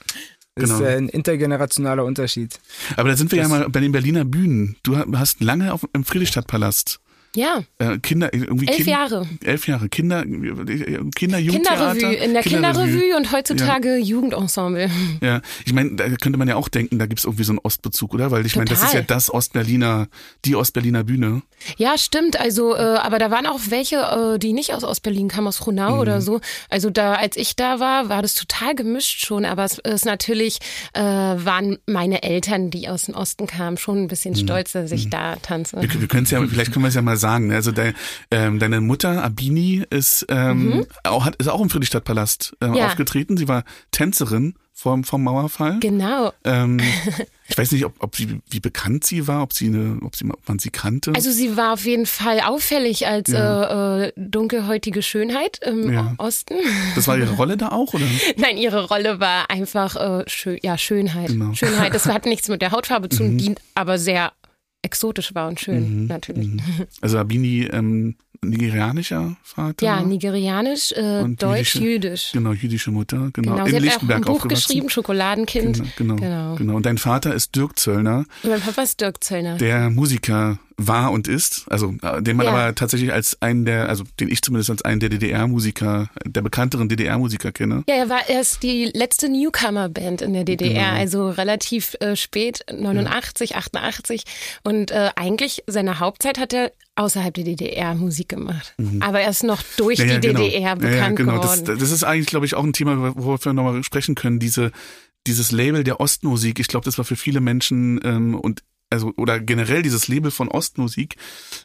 Das 0.58 0.70
genau. 0.70 0.80
ist 0.80 0.96
ein 0.96 1.08
intergenerationaler 1.10 2.04
Unterschied. 2.04 2.58
Aber 2.96 3.10
da 3.10 3.16
sind 3.16 3.30
wir 3.30 3.42
das 3.42 3.50
ja 3.50 3.58
mal 3.58 3.68
bei 3.68 3.80
den 3.80 3.92
Berliner 3.92 4.24
Bühnen. 4.24 4.76
Du 4.82 4.96
hast 4.96 5.42
lange 5.42 5.72
auf, 5.74 5.86
im 5.92 6.02
Friedrichstadtpalast 6.02 6.98
ja. 7.36 7.62
Äh, 7.78 7.98
Kinder, 7.98 8.32
irgendwie 8.32 8.66
elf 8.66 8.76
kind, 8.76 8.88
Jahre. 8.88 9.28
Elf 9.44 9.68
Jahre. 9.68 9.88
Kinder, 9.88 10.24
Kinder, 10.24 11.38
Kinderrevue, 11.38 12.14
in 12.14 12.32
der 12.32 12.42
Kinderrevue 12.42 13.16
und 13.16 13.30
heutzutage 13.30 13.96
ja. 13.96 14.04
Jugendensemble. 14.04 14.90
Ja, 15.20 15.42
ich 15.64 15.72
meine, 15.72 15.96
da 15.96 16.08
könnte 16.08 16.38
man 16.38 16.48
ja 16.48 16.56
auch 16.56 16.68
denken, 16.68 16.98
da 16.98 17.06
gibt's 17.06 17.24
irgendwie 17.24 17.44
so 17.44 17.52
einen 17.52 17.60
Ostbezug, 17.62 18.14
oder? 18.14 18.30
Weil 18.30 18.46
ich 18.46 18.56
meine, 18.56 18.70
das 18.70 18.82
ist 18.82 18.94
ja 18.94 19.02
das 19.02 19.32
Ostberliner, 19.32 20.08
die 20.44 20.56
Ostberliner 20.56 21.04
Bühne. 21.04 21.42
Ja, 21.76 21.98
stimmt. 21.98 22.40
Also, 22.40 22.74
äh, 22.74 22.78
aber 22.78 23.18
da 23.18 23.30
waren 23.30 23.46
auch 23.46 23.60
welche, 23.68 23.96
äh, 23.96 24.38
die 24.38 24.52
nicht 24.54 24.72
aus 24.72 24.82
Ostberlin 24.82 25.28
kamen, 25.28 25.46
aus 25.46 25.58
Frohnau 25.58 25.94
mhm. 25.94 26.00
oder 26.00 26.20
so. 26.22 26.40
Also 26.70 26.88
da, 26.90 27.14
als 27.14 27.36
ich 27.36 27.54
da 27.54 27.80
war, 27.80 28.08
war 28.08 28.22
das 28.22 28.34
total 28.34 28.74
gemischt 28.74 29.26
schon. 29.26 29.44
Aber 29.44 29.64
es 29.64 29.78
ist 29.78 30.06
natürlich, 30.06 30.58
äh, 30.94 31.02
waren 31.02 31.78
meine 31.86 32.22
Eltern, 32.22 32.70
die 32.70 32.88
aus 32.88 33.02
dem 33.02 33.14
Osten 33.14 33.46
kamen, 33.46 33.76
schon 33.76 34.04
ein 34.04 34.08
bisschen 34.08 34.32
mhm. 34.32 34.38
stolz, 34.38 34.72
dass 34.72 34.90
ich 34.90 35.06
mhm. 35.06 35.10
da 35.10 35.36
tanze. 35.36 35.80
Wir, 35.82 36.00
wir 36.00 36.08
können 36.08 36.24
es 36.24 36.30
ja, 36.30 36.40
vielleicht 36.46 36.72
können 36.72 36.84
wir 36.84 36.88
es 36.88 36.94
ja 36.94 37.02
mal 37.02 37.16
sagen 37.16 37.25
sagen. 37.26 37.48
Ne? 37.48 37.56
Also 37.56 37.72
de, 37.72 37.92
ähm, 38.30 38.58
deine 38.58 38.80
Mutter 38.80 39.22
Abini 39.22 39.84
ist, 39.90 40.26
ähm, 40.28 40.66
mhm. 40.66 40.86
auch, 41.02 41.24
hat, 41.24 41.36
ist 41.36 41.48
auch 41.48 41.60
im 41.60 41.70
Friedrichstadtpalast 41.70 42.56
äh, 42.60 42.66
ja. 42.66 42.86
aufgetreten. 42.86 43.36
Sie 43.36 43.48
war 43.48 43.64
Tänzerin 43.90 44.54
vom, 44.72 45.02
vom 45.04 45.24
Mauerfall. 45.24 45.78
Genau. 45.80 46.32
Ähm, 46.44 46.78
ich 47.48 47.58
weiß 47.58 47.72
nicht, 47.72 47.84
ob, 47.84 47.94
ob 47.98 48.14
sie, 48.14 48.40
wie 48.48 48.60
bekannt 48.60 49.04
sie 49.04 49.26
war, 49.26 49.42
ob 49.42 49.54
sie 49.54 49.66
eine, 49.66 49.98
ob 50.04 50.14
sie, 50.14 50.24
ob 50.30 50.48
man 50.48 50.58
sie 50.58 50.70
kannte. 50.70 51.12
Also 51.16 51.32
sie 51.32 51.56
war 51.56 51.72
auf 51.72 51.84
jeden 51.84 52.06
Fall 52.06 52.40
auffällig 52.40 53.06
als 53.06 53.30
ja. 53.30 54.02
äh, 54.02 54.06
äh, 54.08 54.12
dunkelhäutige 54.16 55.02
Schönheit 55.02 55.58
im 55.64 55.92
ja. 55.92 56.14
Osten. 56.18 56.54
Das 56.94 57.08
war 57.08 57.18
ihre 57.18 57.34
Rolle 57.34 57.56
da 57.56 57.70
auch, 57.70 57.94
oder? 57.94 58.04
Nein, 58.36 58.58
ihre 58.58 58.86
Rolle 58.86 59.18
war 59.18 59.50
einfach 59.50 59.96
äh, 59.96 60.24
schön, 60.28 60.58
ja 60.62 60.78
Schönheit. 60.78 61.28
Genau. 61.28 61.54
Schönheit. 61.54 61.94
Das 61.94 62.06
hat 62.06 62.26
nichts 62.26 62.48
mit 62.48 62.62
der 62.62 62.70
Hautfarbe 62.70 63.08
zu 63.08 63.18
tun, 63.18 63.32
mhm. 63.32 63.38
dient 63.38 63.60
aber 63.74 63.98
sehr 63.98 64.32
exotisch 64.86 65.34
war 65.34 65.48
und 65.48 65.60
schön, 65.60 66.02
mhm, 66.02 66.06
natürlich. 66.06 66.48
Mhm. 66.48 66.60
Also 67.00 67.18
Abini, 67.18 67.68
ähm, 67.72 68.16
nigerianischer 68.42 69.36
Vater? 69.42 69.84
Ja, 69.84 70.00
nigerianisch, 70.02 70.92
äh, 70.92 71.24
deutsch-jüdisch. 71.24 72.32
Genau, 72.32 72.52
jüdische 72.52 72.90
Mutter, 72.90 73.30
genau. 73.32 73.54
genau. 73.54 73.66
In 73.66 73.72
sie 73.72 73.78
Lichtenberg 73.78 74.20
hat 74.20 74.28
auch 74.28 74.34
ein 74.34 74.40
Buch 74.42 74.48
geschrieben, 74.48 74.88
Schokoladenkind. 74.88 75.76
Genau, 75.76 75.90
genau, 75.96 76.16
genau, 76.16 76.54
genau. 76.54 76.76
Und 76.76 76.86
dein 76.86 76.98
Vater 76.98 77.34
ist 77.34 77.54
Dirk 77.54 77.78
Zöllner. 77.78 78.24
mein 78.42 78.60
Papa 78.60 78.82
ist 78.82 79.00
Dirk 79.00 79.22
Zöllner. 79.22 79.56
Der 79.56 79.90
Musiker 79.90 80.58
war 80.78 81.10
und 81.10 81.26
ist, 81.26 81.64
also 81.70 81.94
äh, 82.02 82.22
den 82.22 82.36
man 82.36 82.46
ja. 82.46 82.52
aber 82.52 82.74
tatsächlich 82.74 83.12
als 83.12 83.40
einen 83.40 83.64
der, 83.64 83.88
also 83.88 84.04
den 84.20 84.28
ich 84.28 84.42
zumindest 84.42 84.70
als 84.70 84.82
einen 84.82 85.00
der 85.00 85.08
DDR-Musiker, 85.08 86.10
der 86.24 86.42
bekannteren 86.42 86.88
DDR-Musiker 86.88 87.50
kenne. 87.50 87.84
Ja, 87.88 87.94
er 87.94 88.08
war 88.10 88.28
erst 88.28 88.62
die 88.62 88.90
letzte 88.92 89.30
Newcomer-Band 89.30 90.20
in 90.20 90.34
der 90.34 90.44
DDR, 90.44 90.72
genau. 90.72 90.96
also 90.96 91.30
relativ 91.30 91.96
äh, 92.00 92.14
spät, 92.14 92.64
89, 92.70 93.50
ja. 93.50 93.56
88 93.56 94.24
und 94.64 94.90
äh, 94.90 95.10
eigentlich 95.16 95.64
seine 95.66 95.98
Hauptzeit 95.98 96.38
hat 96.38 96.52
er 96.52 96.72
außerhalb 96.94 97.32
der 97.32 97.44
DDR 97.44 97.94
Musik 97.94 98.28
gemacht. 98.28 98.74
Mhm. 98.76 99.02
Aber 99.02 99.20
er 99.20 99.30
ist 99.30 99.44
noch 99.44 99.62
durch 99.78 99.98
ja, 99.98 100.18
die 100.18 100.28
genau. 100.28 100.40
DDR 100.40 100.76
bekannt 100.76 100.96
ja, 100.96 101.08
genau. 101.10 101.40
geworden. 101.40 101.64
Das, 101.64 101.78
das 101.78 101.90
ist 101.90 102.04
eigentlich, 102.04 102.26
glaube 102.26 102.44
ich, 102.44 102.54
auch 102.54 102.64
ein 102.64 102.72
Thema, 102.74 103.16
worüber 103.16 103.42
wir 103.42 103.52
nochmal 103.54 103.82
sprechen 103.82 104.14
können. 104.14 104.38
Diese 104.38 104.72
dieses 105.26 105.50
Label 105.50 105.82
der 105.82 105.98
Ostmusik, 105.98 106.60
ich 106.60 106.68
glaube, 106.68 106.84
das 106.84 106.98
war 106.98 107.04
für 107.04 107.16
viele 107.16 107.40
Menschen 107.40 108.00
ähm, 108.04 108.36
und 108.36 108.62
also 108.90 109.12
oder 109.16 109.40
generell 109.40 109.82
dieses 109.82 110.08
Label 110.08 110.30
von 110.30 110.48
Ostmusik 110.48 111.16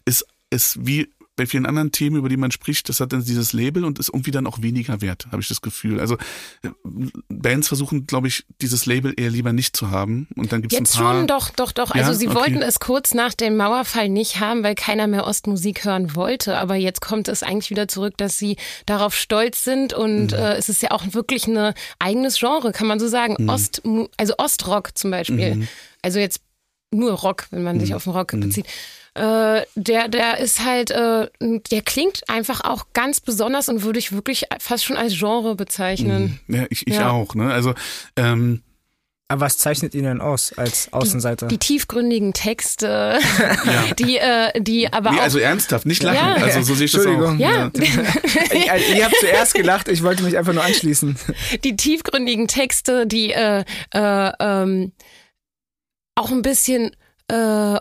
ist 0.05 0.25
ist 0.49 0.85
wie 0.85 1.09
bei 1.41 1.45
vielen 1.47 1.65
anderen 1.65 1.91
Themen, 1.91 2.17
über 2.17 2.29
die 2.29 2.37
man 2.37 2.51
spricht, 2.51 2.87
das 2.89 2.99
hat 2.99 3.13
dann 3.13 3.23
dieses 3.23 3.53
Label 3.53 3.85
und 3.85 3.99
ist 3.99 4.09
irgendwie 4.09 4.31
dann 4.31 4.45
auch 4.45 4.61
weniger 4.61 5.01
wert, 5.01 5.27
habe 5.31 5.41
ich 5.41 5.47
das 5.47 5.61
Gefühl. 5.61 5.99
Also 5.99 6.17
Bands 7.29 7.67
versuchen, 7.67 8.05
glaube 8.05 8.27
ich, 8.27 8.45
dieses 8.61 8.85
Label 8.85 9.13
eher 9.15 9.29
lieber 9.29 9.53
nicht 9.53 9.75
zu 9.75 9.89
haben. 9.89 10.27
Und 10.35 10.51
dann 10.51 10.61
gibt's 10.61 10.77
Jetzt 10.77 10.95
ein 10.95 11.01
paar, 11.01 11.17
schon, 11.17 11.27
doch, 11.27 11.49
doch, 11.49 11.71
doch. 11.71 11.91
Also 11.91 12.11
ja? 12.11 12.17
sie 12.17 12.27
okay. 12.27 12.35
wollten 12.35 12.61
es 12.61 12.79
kurz 12.79 13.13
nach 13.13 13.33
dem 13.33 13.57
Mauerfall 13.57 14.09
nicht 14.09 14.39
haben, 14.39 14.63
weil 14.63 14.75
keiner 14.75 15.07
mehr 15.07 15.25
Ostmusik 15.25 15.85
hören 15.85 16.15
wollte. 16.15 16.57
Aber 16.57 16.75
jetzt 16.75 17.01
kommt 17.01 17.27
es 17.27 17.43
eigentlich 17.43 17.69
wieder 17.69 17.87
zurück, 17.87 18.17
dass 18.17 18.37
sie 18.37 18.57
darauf 18.85 19.15
stolz 19.15 19.63
sind 19.63 19.93
und 19.93 20.33
mhm. 20.33 20.37
äh, 20.37 20.55
es 20.55 20.69
ist 20.69 20.83
ja 20.83 20.91
auch 20.91 21.13
wirklich 21.13 21.47
ein 21.47 21.73
eigenes 21.97 22.39
Genre, 22.39 22.71
kann 22.71 22.87
man 22.87 22.99
so 22.99 23.07
sagen. 23.07 23.37
Mhm. 23.39 23.49
Ost, 23.49 23.81
also 24.17 24.33
Ostrock 24.37 24.95
zum 24.95 25.09
Beispiel. 25.11 25.55
Mhm. 25.55 25.67
Also 26.03 26.19
jetzt 26.19 26.41
nur 26.91 27.13
Rock, 27.13 27.48
wenn 27.51 27.63
man 27.63 27.79
sich 27.79 27.89
mhm. 27.89 27.95
auf 27.95 28.03
den 28.03 28.13
Rock 28.13 28.33
mhm. 28.33 28.41
bezieht. 28.41 28.65
Äh, 29.13 29.63
der, 29.75 30.07
der 30.07 30.38
ist 30.39 30.63
halt, 30.63 30.91
äh, 30.91 31.29
der 31.39 31.81
klingt 31.81 32.29
einfach 32.29 32.62
auch 32.62 32.86
ganz 32.93 33.19
besonders 33.19 33.67
und 33.67 33.83
würde 33.83 34.00
ich 34.00 34.13
wirklich 34.13 34.45
fast 34.60 34.86
schon 34.86 34.95
als 34.95 35.17
Genre 35.17 35.55
bezeichnen. 35.55 36.39
Mhm. 36.48 36.55
Ja, 36.55 36.65
ich, 36.69 36.88
ich 36.88 36.95
ja. 36.95 37.10
auch. 37.12 37.36
Ne? 37.36 37.51
Also 37.51 37.74
ähm, 38.15 38.62
aber 39.31 39.41
was 39.41 39.57
zeichnet 39.57 39.95
ihn 39.95 40.03
denn 40.03 40.19
aus 40.19 40.51
als 40.57 40.91
Außenseiter? 40.91 41.48
Die, 41.48 41.57
die 41.57 41.65
tiefgründigen 41.65 42.33
Texte, 42.33 43.17
ja. 43.65 43.93
die, 43.98 44.17
äh, 44.17 44.62
die 44.62 44.91
aber 44.91 45.12
nee, 45.12 45.19
auch. 45.19 45.24
Also 45.24 45.39
ernsthaft, 45.39 45.86
nicht 45.86 46.03
lachen. 46.03 46.17
Ja. 46.17 46.36
Also 46.36 46.62
so 46.63 46.75
sehe 46.75 46.86
ich 46.86 46.91
das 46.91 47.05
auch. 47.05 47.36
Ja. 47.36 47.38
ja. 47.38 47.71
ich, 47.74 48.95
ihr 48.95 49.05
habt 49.05 49.15
zuerst 49.21 49.53
gelacht, 49.53 49.88
ich 49.88 50.03
wollte 50.03 50.24
mich 50.24 50.38
einfach 50.38 50.51
nur 50.51 50.63
anschließen. 50.63 51.15
Die 51.63 51.77
tiefgründigen 51.77 52.50
Texte, 52.50 53.07
die 53.07 53.31
äh, 53.31 53.63
äh, 53.93 54.31
ähm, 54.41 54.91
auch 56.15 56.31
ein 56.31 56.41
bisschen 56.41 56.95
äh, 57.27 57.77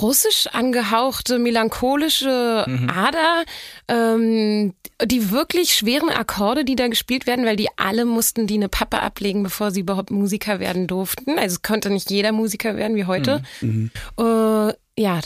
russisch 0.00 0.48
angehauchte, 0.48 1.38
melancholische 1.38 2.64
mhm. 2.66 2.90
Ader, 2.90 3.44
ähm, 3.88 4.74
die 5.02 5.30
wirklich 5.30 5.74
schweren 5.74 6.10
Akkorde, 6.10 6.64
die 6.64 6.76
da 6.76 6.88
gespielt 6.88 7.26
werden, 7.26 7.44
weil 7.44 7.56
die 7.56 7.68
alle 7.76 8.04
mussten 8.04 8.46
die 8.46 8.54
eine 8.54 8.68
Pappe 8.68 9.00
ablegen, 9.00 9.42
bevor 9.42 9.70
sie 9.70 9.80
überhaupt 9.80 10.10
Musiker 10.10 10.58
werden 10.60 10.86
durften. 10.86 11.38
Also 11.38 11.56
es 11.56 11.62
konnte 11.62 11.90
nicht 11.90 12.10
jeder 12.10 12.32
Musiker 12.32 12.76
werden 12.76 12.96
wie 12.96 13.04
heute. 13.06 13.42
Mhm. 13.60 13.90
mhm. 14.18 14.68
Äh, 14.68 14.74
ja, 14.96 15.18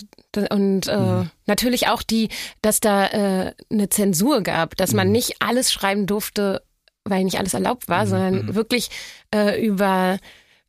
und 0.50 0.88
äh, 0.88 0.96
mhm. 0.96 1.30
natürlich 1.44 1.88
auch 1.88 2.02
die, 2.02 2.30
dass 2.62 2.80
da 2.80 3.06
äh, 3.08 3.54
eine 3.70 3.90
Zensur 3.90 4.40
gab, 4.40 4.78
dass 4.78 4.94
man 4.94 5.08
mhm. 5.08 5.12
nicht 5.12 5.36
alles 5.40 5.70
schreiben 5.70 6.06
durfte, 6.06 6.62
weil 7.04 7.24
nicht 7.24 7.38
alles 7.38 7.52
erlaubt 7.52 7.86
war, 7.86 8.06
mhm. 8.06 8.08
sondern 8.08 8.54
wirklich 8.54 8.88
äh, 9.34 9.62
über 9.62 10.18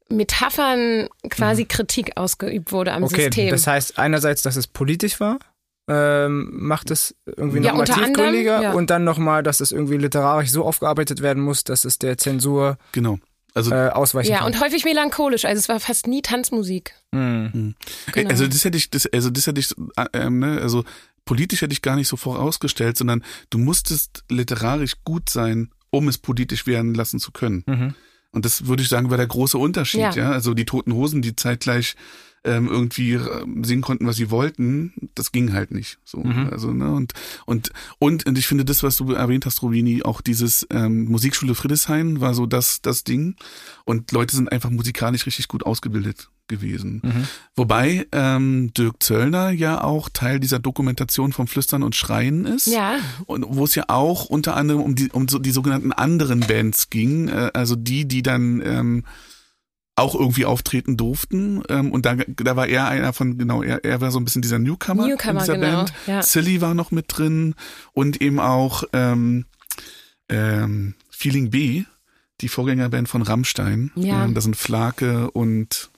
Metaphern 0.10 1.08
quasi 1.30 1.64
mhm. 1.64 1.68
Kritik 1.68 2.18
ausgeübt 2.18 2.72
wurde 2.72 2.94
am 2.94 3.04
okay, 3.04 3.24
System. 3.24 3.50
Das 3.50 3.68
heißt 3.68 4.00
einerseits, 4.00 4.42
dass 4.42 4.56
es 4.56 4.68
politisch 4.68 5.20
war, 5.20 5.40
ähm, 5.88 6.50
macht 6.52 6.92
es 6.92 7.16
irgendwie 7.26 7.60
ja, 7.60 7.72
nochmal 7.72 7.86
tiefgründiger 7.86 8.56
anderem, 8.58 8.74
ja. 8.74 8.74
und 8.74 8.90
dann 8.90 9.04
nochmal, 9.04 9.44
dass 9.44 9.60
es 9.60 9.72
irgendwie 9.72 9.98
literarisch 9.98 10.52
so 10.52 10.64
aufgearbeitet 10.64 11.22
werden 11.22 11.42
muss, 11.42 11.64
dass 11.64 11.84
es 11.86 11.98
der 11.98 12.18
Zensur 12.18 12.78
genau. 12.92 13.20
Also, 13.56 13.72
äh, 13.72 13.90
ausweichen 13.90 14.32
ja, 14.32 14.40
kann. 14.40 14.48
und 14.48 14.62
häufig 14.62 14.86
melancholisch, 14.86 15.46
also 15.46 15.58
es 15.58 15.68
war 15.68 15.80
fast 15.80 16.06
nie 16.06 16.22
Tanzmusik. 16.22 16.94
Mhm. 17.12 17.74
Genau. 18.14 18.30
Also 18.30 18.48
das 18.48 18.64
hätte 18.64 18.78
ich, 18.78 18.92
das, 18.92 19.08
also 19.08 19.32
das 19.32 19.48
hätte 19.48 19.60
ich, 19.60 19.72
äh, 19.96 20.06
ähm, 20.14 20.40
ne, 20.40 20.60
also 20.62 20.84
politisch 21.26 21.64
hätte 21.64 21.74
ich 21.74 21.82
gar 21.82 21.96
nicht 21.96 22.08
so 22.08 22.16
vorausgestellt, 22.16 22.98
sondern 22.98 23.24
du 23.50 23.58
musstest 23.58 24.24
literarisch 24.30 24.94
gut 25.04 25.30
sein, 25.30 25.72
um 25.90 26.08
es 26.08 26.20
politisch 26.20 26.68
werden 26.68 26.94
lassen 26.94 27.20
zu 27.20 27.32
können. 27.32 27.64
Mhm. 27.66 27.96
Und 28.32 28.46
das 28.46 28.68
würde 28.68 28.84
ich 28.84 28.90
sagen, 28.90 29.10
war 29.10 29.18
der 29.18 29.28
große 29.28 29.58
Unterschied, 29.58 30.02
ja. 30.02 30.12
ja? 30.14 30.32
Also 30.32 30.54
die 30.54 30.66
Toten 30.66 30.94
Hosen, 30.94 31.22
die 31.22 31.36
zeitgleich 31.36 31.96
ähm, 32.44 32.68
irgendwie 32.68 33.14
ähm, 33.14 33.64
singen 33.64 33.82
konnten, 33.82 34.08
was 34.08 34.16
sie 34.16 34.32
wollten, 34.32 34.94
das 35.16 35.32
ging 35.32 35.54
halt 35.54 35.72
nicht. 35.72 36.00
So, 36.06 36.20
mhm. 36.20 36.50
also 36.52 36.72
ne 36.72 36.92
und 36.92 37.14
und 37.46 37.72
und 38.00 38.26
und 38.26 38.38
ich 38.38 38.48
finde 38.48 38.66
das, 38.66 38.84
was 38.84 38.98
du 38.98 39.12
erwähnt 39.12 39.46
hast, 39.46 39.62
Robini, 39.62 40.04
auch 40.04 40.22
dieses 40.22 40.66
ähm, 40.70 41.06
Musikschule 41.06 41.56
Friedrichshain 41.56 42.22
war 42.22 42.34
so 42.34 42.46
das 42.46 42.82
das 42.82 43.04
Ding 43.04 43.36
und 43.84 44.12
Leute 44.12 44.36
sind 44.36 44.52
einfach 44.52 44.70
musikalisch 44.70 45.26
richtig 45.26 45.48
gut 45.48 45.66
ausgebildet 45.66 46.30
gewesen. 46.50 47.02
Mhm. 47.04 47.28
Wobei 47.56 48.08
ähm, 48.12 48.74
Dirk 48.78 49.02
Zöllner 49.02 49.52
ja 49.52 49.84
auch 49.84 50.10
Teil 50.10 50.40
dieser 50.42 50.60
Dokumentation 50.60 51.32
vom 51.32 51.48
Flüstern 51.48 51.84
und 51.84 51.96
Schreien 51.96 52.46
ist. 52.46 52.68
Ja. 52.68 52.98
Und 53.26 53.46
wo 53.48 53.64
es 53.64 53.76
ja 53.76 53.86
auch 53.88 54.26
unter 54.26 54.58
anderem 54.58 54.82
um 54.82 54.96
die 54.96 55.10
um 55.12 55.28
so 55.30 55.40
die 55.40 55.52
sogenannten 55.52 55.94
anderen 55.94 56.42
Bands 56.42 56.90
ging, 56.90 57.30
äh, 57.30 57.52
also 57.54 57.76
die, 57.76 58.06
die 58.08 58.22
dann 58.22 58.62
ähm, 58.66 59.06
auch 60.00 60.16
irgendwie 60.16 60.46
auftreten 60.46 60.98
durften. 60.98 61.62
Ähm, 61.70 61.92
und 61.92 62.06
da, 62.06 62.16
da 62.16 62.56
war 62.56 62.68
er 62.68 62.88
einer 62.88 63.14
von, 63.14 63.38
genau, 63.38 63.62
er, 63.62 63.84
er 63.84 64.02
war 64.02 64.12
so 64.12 64.20
ein 64.20 64.26
bisschen 64.26 64.42
dieser 64.42 64.60
Newcomer, 64.60 65.08
Newcomer 65.08 65.32
in 65.32 65.40
dieser 65.40 65.58
genau, 65.58 65.78
Band. 65.78 65.94
Ja. 66.08 66.24
Silly 66.24 66.62
war 66.62 66.74
noch 66.74 66.92
mit 66.92 67.06
drin 67.10 67.56
und 67.94 68.22
eben 68.22 68.40
auch 68.40 68.84
ähm, 68.94 69.46
ähm, 70.30 70.96
Feeling 71.10 71.50
B, 71.50 71.84
die 72.42 72.48
Vorgängerband 72.48 73.10
von 73.10 73.22
Rammstein. 73.22 73.92
Ja. 73.96 74.24
Ähm, 74.24 74.34
da 74.34 74.42
sind 74.42 74.56
Flake 74.56 75.30
und 75.32 75.92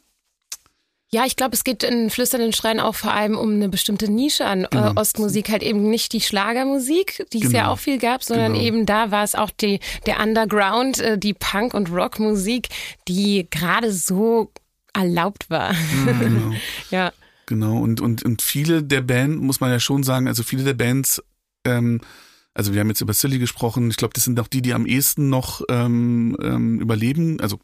ja, 1.13 1.25
ich 1.25 1.35
glaube, 1.35 1.55
es 1.55 1.65
geht 1.65 1.83
in 1.83 2.09
Flüsternden 2.09 2.53
Schreien 2.53 2.79
auch 2.79 2.95
vor 2.95 3.13
allem 3.13 3.37
um 3.37 3.51
eine 3.51 3.67
bestimmte 3.67 4.09
Nische 4.09 4.45
an 4.45 4.63
äh, 4.63 4.67
genau. 4.71 4.93
Ostmusik, 4.95 5.49
halt 5.49 5.61
eben 5.61 5.89
nicht 5.89 6.13
die 6.13 6.21
Schlagermusik, 6.21 7.25
die 7.33 7.39
es 7.39 7.47
genau. 7.47 7.57
ja 7.57 7.67
auch 7.67 7.79
viel 7.79 7.97
gab, 7.97 8.23
sondern 8.23 8.53
genau. 8.53 8.63
eben 8.63 8.85
da 8.85 9.11
war 9.11 9.23
es 9.23 9.35
auch 9.35 9.49
die, 9.49 9.81
der 10.05 10.21
Underground, 10.21 10.99
äh, 10.99 11.17
die 11.17 11.33
Punk- 11.33 11.73
und 11.73 11.91
Rockmusik, 11.91 12.69
die 13.09 13.45
gerade 13.49 13.91
so 13.91 14.51
erlaubt 14.93 15.49
war. 15.49 15.73
Mhm, 15.73 16.19
genau. 16.19 16.55
ja. 16.91 17.11
Genau, 17.45 17.77
und, 17.79 17.99
und, 17.99 18.23
und 18.23 18.41
viele 18.41 18.81
der 18.81 19.01
Bands, 19.01 19.41
muss 19.41 19.59
man 19.59 19.69
ja 19.69 19.81
schon 19.81 20.03
sagen, 20.03 20.29
also 20.29 20.43
viele 20.43 20.63
der 20.63 20.75
Bands, 20.75 21.21
ähm, 21.65 21.99
also 22.53 22.73
wir 22.73 22.79
haben 22.79 22.87
jetzt 22.87 23.01
über 23.01 23.13
Silly 23.13 23.39
gesprochen, 23.39 23.89
ich 23.89 23.97
glaube, 23.97 24.13
das 24.13 24.23
sind 24.23 24.39
auch 24.39 24.47
die, 24.47 24.61
die 24.61 24.73
am 24.73 24.85
ehesten 24.85 25.27
noch 25.27 25.61
ähm, 25.69 26.37
ähm, 26.41 26.79
überleben, 26.79 27.41
also 27.41 27.59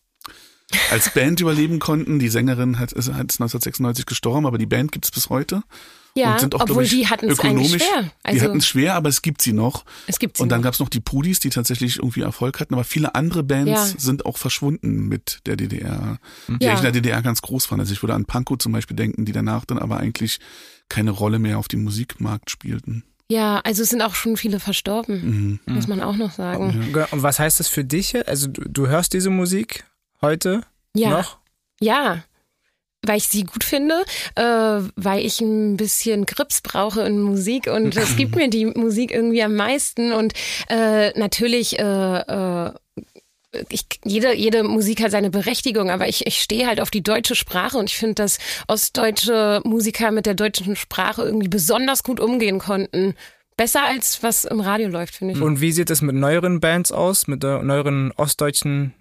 als 0.92 1.14
Band 1.14 1.40
überleben 1.40 1.80
konnten. 1.80 2.20
Die 2.20 2.30
Sängerin 2.30 2.80
hat, 2.80 2.92
ist, 2.92 3.08
hat 3.08 3.16
1996 3.16 4.06
gestorben, 4.06 4.46
aber 4.46 4.58
die 4.58 4.66
Band 4.66 4.92
gibt 4.92 5.06
es 5.06 5.12
bis 5.12 5.30
heute. 5.30 5.64
Ja, 6.16 6.34
und 6.34 6.40
sind 6.40 6.56
auch, 6.56 6.62
obwohl 6.62 6.84
ich, 6.84 6.90
die 6.90 7.08
hatten 7.08 7.30
es 7.30 7.40
eigentlich 7.40 7.84
schwer. 7.84 8.12
Also, 8.24 8.40
die 8.40 8.44
hatten 8.44 8.58
es 8.58 8.68
schwer, 8.68 8.96
aber 8.96 9.08
es 9.08 9.22
gibt 9.22 9.42
sie 9.42 9.54
noch. 9.54 9.86
Es 10.08 10.18
gibt 10.18 10.38
sie 10.38 10.44
Und 10.44 10.50
dann 10.50 10.62
noch. 10.62 10.66
gab 10.66 10.74
es 10.74 10.80
noch 10.80 10.90
die 10.90 11.00
Pudis, 11.00 11.40
die 11.40 11.52
tatsächlich 11.52 11.98
irgendwie 11.98 12.22
Erfolg 12.22 12.60
hatten, 12.60 12.74
aber 12.74 12.84
viele 12.84 13.14
andere 13.14 13.44
Bands 13.44 13.72
ja. 13.72 13.86
sind 14.00 14.26
auch 14.26 14.38
verschwunden 14.38 15.08
mit 15.08 15.42
der 15.46 15.56
DDR, 15.56 16.18
die 16.48 16.64
ja. 16.64 16.72
eigentlich 16.72 16.80
in 16.80 16.84
der 16.84 16.92
DDR 16.92 17.22
ganz 17.22 17.42
groß 17.44 17.70
waren. 17.70 17.80
Also 17.80 17.94
ich 17.94 18.02
würde 18.02 18.16
an 18.16 18.26
Pankow 18.26 18.58
zum 18.58 18.72
Beispiel 18.72 18.96
denken, 18.96 19.26
die 19.26 19.32
danach 19.32 19.66
dann 19.66 19.78
aber 19.78 19.98
eigentlich 19.98 20.40
keine 20.90 21.12
Rolle 21.12 21.38
mehr 21.38 21.60
auf 21.60 21.68
dem 21.68 21.84
Musikmarkt 21.84 22.50
spielten. 22.50 23.04
Ja, 23.30 23.60
also 23.60 23.84
es 23.84 23.90
sind 23.90 24.02
auch 24.02 24.16
schon 24.16 24.38
viele 24.38 24.60
verstorben, 24.60 25.60
mhm. 25.66 25.74
muss 25.74 25.88
man 25.88 26.02
auch 26.02 26.16
noch 26.16 26.32
sagen. 26.32 26.92
Ja. 26.96 27.06
Und 27.12 27.24
was 27.24 27.40
heißt 27.40 27.60
das 27.60 27.68
für 27.68 27.84
dich? 27.84 28.28
Also 28.28 28.48
du, 28.48 28.62
du 28.68 28.88
hörst 28.88 29.14
diese 29.14 29.30
Musik 29.30 29.84
heute 30.22 30.62
ja. 30.94 31.10
noch? 31.10 31.38
Ja, 31.80 32.24
weil 33.04 33.18
ich 33.18 33.28
sie 33.28 33.44
gut 33.44 33.64
finde, 33.64 34.04
äh, 34.36 34.42
weil 34.96 35.26
ich 35.26 35.40
ein 35.42 35.78
bisschen 35.78 36.26
Grips 36.26 36.62
brauche 36.62 37.02
in 37.02 37.22
Musik 37.22 37.68
und 37.68 37.96
es 37.96 38.16
gibt 38.16 38.36
mir 38.36 38.50
die 38.50 38.66
Musik 38.66 39.12
irgendwie 39.12 39.44
am 39.44 39.56
meisten 39.56 40.12
und 40.12 40.34
äh, 40.70 41.18
natürlich 41.18 41.80
äh, 41.80 42.20
äh, 42.66 42.72
ich, 43.70 43.86
jede, 44.04 44.36
jede 44.36 44.64
Musik 44.64 45.02
hat 45.02 45.12
seine 45.12 45.30
Berechtigung, 45.30 45.90
aber 45.90 46.08
ich, 46.08 46.28
ich 46.28 46.42
stehe 46.42 46.68
halt 46.68 46.82
auf 46.82 46.92
die 46.92 47.02
deutsche 47.02 47.34
Sprache 47.34 47.78
und 47.78 47.90
ich 47.90 47.98
finde, 47.98 48.16
dass 48.16 48.40
ostdeutsche 48.68 49.62
Musiker 49.64 50.12
mit 50.12 50.26
der 50.26 50.34
deutschen 50.34 50.76
Sprache 50.76 51.24
irgendwie 51.24 51.48
besonders 51.48 52.04
gut 52.04 52.20
umgehen 52.20 52.60
konnten. 52.60 53.16
Besser 53.56 53.86
als 53.86 54.22
was 54.22 54.46
im 54.46 54.60
Radio 54.60 54.90
läuft, 54.90 55.16
finde 55.16 55.34
ich. 55.34 55.42
Und 55.42 55.62
wie 55.62 55.72
sieht 55.72 55.90
es 55.90 56.02
mit 56.02 56.16
neueren 56.16 56.60
Bands 56.60 56.92
aus, 56.92 57.28
mit 57.28 57.42
der 57.42 57.64
neueren 57.64 58.12
ostdeutschen 58.12 58.94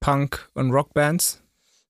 Punk- 0.00 0.48
und 0.54 0.70
Rockbands? 0.70 1.42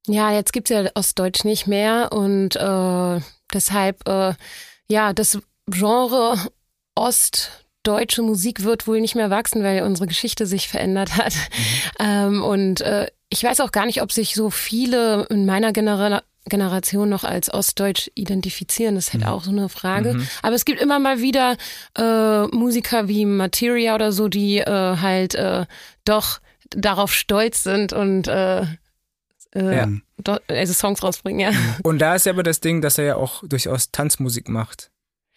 Ja, 0.07 0.33
jetzt 0.33 0.53
gibt's 0.53 0.71
ja 0.71 0.89
Ostdeutsch 0.95 1.45
nicht 1.45 1.67
mehr 1.67 2.13
und 2.13 2.57
äh, 2.57 3.21
deshalb, 3.53 4.09
äh, 4.09 4.35
ja, 4.89 5.13
das 5.13 5.39
Genre 5.67 6.39
ostdeutsche 6.95 8.23
Musik 8.23 8.65
wird 8.65 8.87
wohl 8.87 9.01
nicht 9.01 9.15
mehr 9.15 9.31
wachsen, 9.31 9.63
weil 9.63 9.83
unsere 9.83 10.07
Geschichte 10.07 10.47
sich 10.47 10.69
verändert 10.69 11.17
hat. 11.17 11.35
Mhm. 11.35 11.95
Ähm, 12.01 12.43
und 12.43 12.81
äh, 12.81 13.09
ich 13.29 13.45
weiß 13.45 13.61
auch 13.61 13.73
gar 13.73 13.87
nicht, 13.87 14.01
ob 14.01 14.13
sich 14.13 14.35
so 14.35 14.51
viele 14.51 15.27
in 15.31 15.47
meiner 15.47 15.73
Genera 15.73 16.23
Generation 16.49 17.11
noch 17.11 17.25
als 17.25 17.53
Ostdeutsch 17.53 18.11
identifizieren. 18.15 18.95
Das 18.95 19.09
ist 19.09 19.13
halt 19.13 19.25
mhm. 19.25 19.29
auch 19.29 19.45
so 19.45 19.51
eine 19.51 19.69
Frage. 19.69 20.15
Mhm. 20.15 20.29
Aber 20.43 20.55
es 20.55 20.65
gibt 20.65 20.81
immer 20.81 20.99
mal 20.99 21.21
wieder 21.21 21.57
äh, 21.97 22.47
Musiker 22.47 23.07
wie 23.07 23.27
Materia 23.27 23.95
oder 23.95 24.13
so, 24.13 24.29
die 24.29 24.59
äh, 24.59 24.97
halt 24.97 25.35
äh, 25.35 25.67
doch 26.07 26.41
darauf 26.71 27.13
stolz 27.13 27.63
sind 27.63 27.93
und 27.93 28.29
äh, 28.29 28.63
äh, 29.55 29.77
ja. 29.77 29.89
also 30.49 30.73
Songs 30.73 31.03
rausbringen, 31.03 31.41
ja. 31.41 31.59
Und 31.83 31.99
da 31.99 32.15
ist 32.15 32.27
ja 32.27 32.33
aber 32.33 32.43
das 32.43 32.61
Ding, 32.61 32.83
dass 32.83 32.99
er 32.99 33.05
ja 33.05 33.17
auch 33.17 33.43
durchaus 33.47 33.91
Tanzmusik 33.91 34.49
macht. 34.49 34.91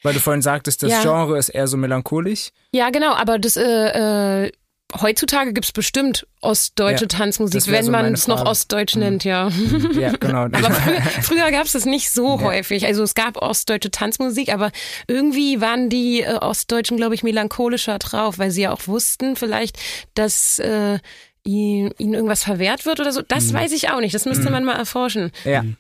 Weil 0.04 0.14
du 0.16 0.20
vorhin 0.20 0.42
sagtest, 0.42 0.82
das 0.82 0.92
ja. 0.92 1.02
Genre 1.02 1.38
ist 1.38 1.50
eher 1.50 1.68
so 1.68 1.78
melancholisch. 1.78 2.50
Ja, 2.72 2.90
genau, 2.90 3.14
aber 3.14 3.38
das 3.38 3.56
äh, 3.56 4.52
heutzutage 5.00 5.54
gibt's 5.54 5.72
bestimmt 5.72 6.28
ostdeutsche 6.42 7.06
ja, 7.06 7.08
Tanzmusik, 7.08 7.68
wenn 7.68 7.86
so 7.86 7.92
man 7.92 8.14
es 8.14 8.28
noch 8.28 8.46
ostdeutsch 8.46 8.96
mhm. 8.96 9.02
nennt, 9.02 9.24
ja. 9.24 9.50
Ja, 9.94 10.12
genau. 10.12 10.44
aber 10.52 10.72
früher, 10.72 11.02
früher 11.02 11.52
gab 11.52 11.66
es 11.66 11.74
das 11.74 11.86
nicht 11.86 12.12
so 12.12 12.38
ja. 12.38 12.42
häufig. 12.42 12.86
Also 12.86 13.04
es 13.04 13.14
gab 13.14 13.38
ostdeutsche 13.38 13.92
Tanzmusik, 13.92 14.54
aber 14.54 14.72
irgendwie 15.08 15.62
waren 15.62 15.90
die 15.90 16.22
äh, 16.22 16.36
Ostdeutschen, 16.36 16.98
glaube 16.98 17.16
ich, 17.16 17.24
melancholischer 17.24 18.00
drauf, 18.00 18.40
weil 18.40 18.52
sie 18.52 18.64
ja 18.64 18.72
auch 18.72 18.88
wussten 18.88 19.36
vielleicht, 19.36 19.78
dass 20.14 20.60
äh, 20.60 21.00
ihnen 21.44 21.92
irgendwas 21.98 22.44
verwehrt 22.44 22.86
wird 22.86 23.00
oder 23.00 23.12
so. 23.12 23.22
Das 23.22 23.52
mhm. 23.52 23.54
weiß 23.54 23.72
ich 23.72 23.90
auch 23.90 24.00
nicht. 24.00 24.14
Das 24.14 24.26
müsste 24.26 24.46
mhm. 24.46 24.52
man 24.52 24.66
mal 24.66 24.76
erforschen. 24.76 25.32
Ja. 25.44 25.64
Mhm. 25.64 25.78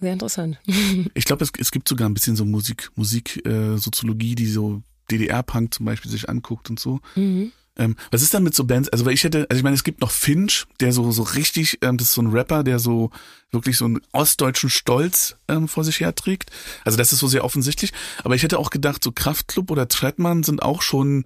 Sehr 0.00 0.12
interessant. 0.12 0.58
Ich 1.14 1.24
glaube, 1.24 1.44
es, 1.44 1.52
es 1.58 1.70
gibt 1.70 1.88
sogar 1.88 2.08
ein 2.08 2.14
bisschen 2.14 2.36
so 2.36 2.44
Musik, 2.44 2.90
Musik, 2.94 3.44
äh, 3.46 3.76
Soziologie, 3.76 4.34
die 4.34 4.46
so 4.46 4.82
DDR-Punk 5.10 5.74
zum 5.74 5.86
Beispiel 5.86 6.10
sich 6.10 6.28
anguckt 6.28 6.70
und 6.70 6.78
so. 6.78 7.00
Mhm. 7.14 7.52
Ähm, 7.78 7.96
was 8.10 8.22
ist 8.22 8.34
dann 8.34 8.42
mit 8.42 8.54
so 8.54 8.64
Bands? 8.64 8.88
Also 8.88 9.06
weil 9.06 9.14
ich 9.14 9.24
hätte, 9.24 9.46
also 9.48 9.58
ich 9.58 9.62
meine, 9.62 9.74
es 9.74 9.84
gibt 9.84 10.00
noch 10.00 10.10
Finch, 10.10 10.66
der 10.80 10.92
so 10.92 11.10
so 11.12 11.22
richtig, 11.22 11.78
ähm, 11.82 11.96
das 11.96 12.08
ist 12.08 12.14
so 12.14 12.22
ein 12.22 12.30
Rapper, 12.30 12.64
der 12.64 12.78
so 12.78 13.10
wirklich 13.50 13.76
so 13.76 13.84
einen 13.84 14.00
ostdeutschen 14.12 14.70
Stolz 14.70 15.36
ähm, 15.48 15.68
vor 15.68 15.84
sich 15.84 16.00
herträgt. 16.00 16.50
Also 16.84 16.98
das 16.98 17.12
ist 17.12 17.20
so 17.20 17.28
sehr 17.28 17.44
offensichtlich. 17.44 17.92
Aber 18.24 18.34
ich 18.34 18.42
hätte 18.42 18.58
auch 18.58 18.70
gedacht, 18.70 19.02
so 19.02 19.12
Kraftklub 19.12 19.70
oder 19.70 19.88
Trettmann 19.88 20.42
sind 20.42 20.62
auch 20.62 20.82
schon 20.82 21.24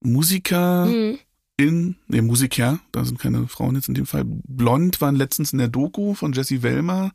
Musiker. 0.00 0.86
Mhm 0.86 1.18
in, 1.56 1.96
ne, 2.08 2.22
Musiker, 2.22 2.80
da 2.92 3.04
sind 3.04 3.18
keine 3.18 3.46
Frauen 3.48 3.76
jetzt 3.76 3.88
in 3.88 3.94
dem 3.94 4.06
Fall. 4.06 4.24
Blond 4.26 5.00
waren 5.00 5.14
letztens 5.14 5.52
in 5.52 5.58
der 5.58 5.68
Doku 5.68 6.14
von 6.14 6.32
Jesse 6.32 6.62
Wellmer. 6.62 7.12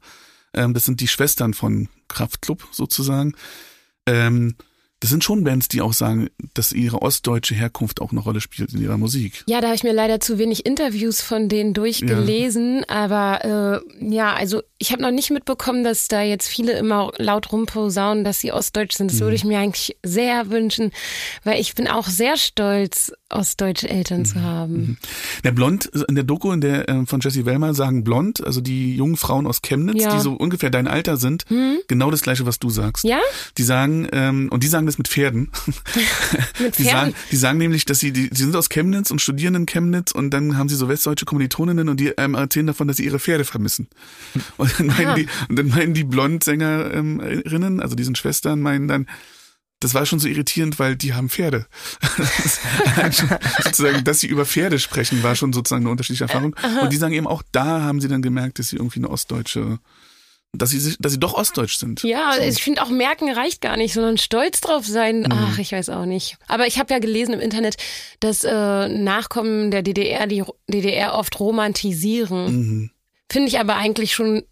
Ähm, 0.54 0.74
das 0.74 0.86
sind 0.86 1.02
die 1.02 1.08
Schwestern 1.08 1.54
von 1.54 1.90
Kraftklub 2.08 2.68
sozusagen. 2.72 3.34
Ähm, 4.06 4.56
das 5.00 5.10
sind 5.10 5.24
schon 5.24 5.44
Bands, 5.44 5.70
die 5.70 5.82
auch 5.82 5.94
sagen, 5.94 6.30
dass 6.54 6.74
ihre 6.74 7.02
ostdeutsche 7.02 7.56
Herkunft 7.56 8.02
auch 8.02 8.12
eine 8.12 8.20
Rolle 8.20 8.42
spielt 8.42 8.74
in 8.74 8.82
ihrer 8.82 8.98
Musik. 8.98 9.44
Ja, 9.48 9.62
da 9.62 9.68
habe 9.68 9.76
ich 9.76 9.84
mir 9.84 9.94
leider 9.94 10.20
zu 10.20 10.38
wenig 10.38 10.66
Interviews 10.66 11.22
von 11.22 11.48
denen 11.48 11.74
durchgelesen, 11.74 12.80
ja. 12.80 12.86
aber 12.88 13.82
äh, 14.02 14.14
ja, 14.14 14.34
also 14.34 14.62
ich 14.78 14.92
habe 14.92 15.02
noch 15.02 15.12
nicht 15.12 15.30
mitbekommen, 15.30 15.84
dass 15.84 16.08
da 16.08 16.22
jetzt 16.22 16.48
viele 16.48 16.74
immer 16.74 17.12
laut 17.18 17.52
rumposaunen, 17.52 18.24
dass 18.24 18.40
sie 18.40 18.52
ostdeutsch 18.52 18.98
sind. 18.98 19.12
Das 19.12 19.20
mhm. 19.20 19.24
würde 19.24 19.36
ich 19.36 19.46
mir 19.46 19.60
eigentlich 19.60 19.98
sehr 20.04 20.50
wünschen, 20.50 20.92
weil 21.44 21.62
ich 21.62 21.76
bin 21.76 21.88
auch 21.88 22.08
sehr 22.08 22.36
stolz 22.38 23.14
ostdeutsche 23.30 23.90
Eltern 23.90 24.20
mhm. 24.20 24.26
zu 24.26 24.42
haben. 24.42 24.74
Mhm. 24.74 24.98
Der 25.44 25.52
Blond, 25.52 25.86
in 26.08 26.16
der 26.16 26.24
Doku 26.24 26.52
in 26.52 26.62
der, 26.62 26.90
äh, 26.90 27.06
von 27.06 27.20
Jesse 27.20 27.46
Wellmer 27.46 27.74
sagen 27.74 28.04
Blond, 28.04 28.44
also 28.44 28.60
die 28.60 28.96
jungen 28.96 29.18
Frauen 29.18 29.46
aus 29.46 29.62
Chemnitz, 29.62 30.04
ja. 30.04 30.16
die 30.16 30.22
so 30.22 30.34
ungefähr 30.34 30.70
dein 30.70 30.88
Alter 30.88 31.18
sind, 31.18 31.50
mhm. 31.50 31.78
genau 31.88 32.10
das 32.10 32.22
gleiche, 32.22 32.46
was 32.46 32.60
du 32.60 32.70
sagst. 32.70 33.04
Ja? 33.04 33.20
Die 33.58 33.64
sagen, 33.64 34.08
ähm, 34.12 34.50
und 34.52 34.64
die 34.64 34.68
sagen 34.68 34.88
das 34.90 34.98
mit 34.98 35.08
Pferden. 35.08 35.50
mit 35.66 35.86
Pferden? 35.86 36.74
Die 36.78 36.84
sagen, 36.84 37.14
die 37.32 37.36
sagen 37.36 37.58
nämlich, 37.58 37.86
dass 37.86 38.00
sie, 38.00 38.12
die, 38.12 38.30
die 38.30 38.42
sind 38.42 38.56
aus 38.56 38.70
Chemnitz 38.70 39.12
und 39.12 39.22
studieren 39.22 39.56
in 39.56 39.66
Chemnitz 39.66 40.12
und 40.12 40.32
dann 40.32 40.58
haben 40.58 40.70
sie 40.70 40.76
so 40.76 40.90
westdeutsche 40.90 41.26
Kommilitoninnen 41.26 41.90
und 41.90 42.00
die 42.00 42.10
ähm, 42.18 42.36
erzählen 42.36 42.68
davon, 42.68 42.88
dass 42.88 42.98
sie 42.98 43.06
ihre 43.06 43.20
Pferde 43.20 43.46
vermissen. 43.46 43.88
Und 44.58 44.80
dann 44.80 44.88
meinen, 44.88 45.16
die, 45.16 45.28
und 45.48 45.58
dann 45.58 45.68
meinen 45.70 45.94
die 45.94 46.04
Blond-Sängerinnen, 46.04 47.74
ähm, 47.74 47.80
also 47.80 47.96
diesen 47.96 48.16
Schwestern, 48.16 48.60
meinen 48.60 48.88
dann, 48.88 49.08
das 49.80 49.94
war 49.94 50.06
schon 50.06 50.20
so 50.20 50.28
irritierend, 50.28 50.78
weil 50.80 50.96
die 50.96 51.14
haben 51.14 51.30
Pferde. 51.30 51.66
sozusagen, 53.64 54.04
dass 54.04 54.20
sie 54.20 54.28
über 54.28 54.46
Pferde 54.46 54.78
sprechen, 54.80 55.24
war 55.24 55.36
schon 55.36 55.54
sozusagen 55.54 55.84
eine 55.84 55.92
unterschiedliche 55.92 56.26
Erfahrung. 56.26 56.56
Äh, 56.62 56.84
und 56.84 56.92
die 56.92 56.98
sagen 56.98 57.14
eben 57.14 57.28
auch, 57.28 57.44
da 57.52 57.82
haben 57.82 58.02
sie 58.02 58.10
dann 58.10 58.22
gemerkt, 58.22 58.60
dass 58.60 58.70
sie 58.70 58.76
irgendwie 58.76 59.00
eine 59.00 59.10
ostdeutsche, 59.10 59.80
dass 60.54 60.72
sie, 60.72 60.96
dass 61.00 61.12
sie 61.12 61.20
doch 61.20 61.34
ostdeutsch 61.34 61.78
sind. 61.78 62.04
Ja, 62.04 62.34
so. 62.36 62.42
ich 62.42 62.64
finde 62.64 62.82
auch 62.82 62.90
merken 62.90 63.32
reicht 63.32 63.62
gar 63.62 63.78
nicht, 63.78 63.94
sondern 63.94 64.18
stolz 64.18 64.62
drauf 64.62 64.86
sein. 64.86 65.22
Mhm. 65.22 65.32
Ach, 65.32 65.60
ich 65.60 65.72
weiß 65.72 65.90
auch 65.90 66.06
nicht. 66.06 66.38
Aber 66.48 66.66
ich 66.66 66.80
habe 66.80 66.94
ja 66.94 67.00
gelesen 67.00 67.34
im 67.34 67.40
Internet, 67.40 67.78
dass 68.20 68.44
äh, 68.44 68.88
Nachkommen 68.88 69.72
der 69.72 69.84
DDR 69.84 70.26
die 70.28 70.44
DDR 70.68 71.14
oft 71.14 71.40
romantisieren. 71.40 72.46
Mhm. 72.46 72.92
Finde 73.32 73.48
ich 73.48 73.60
aber 73.60 73.76
eigentlich 73.76 74.14
schon 74.14 74.44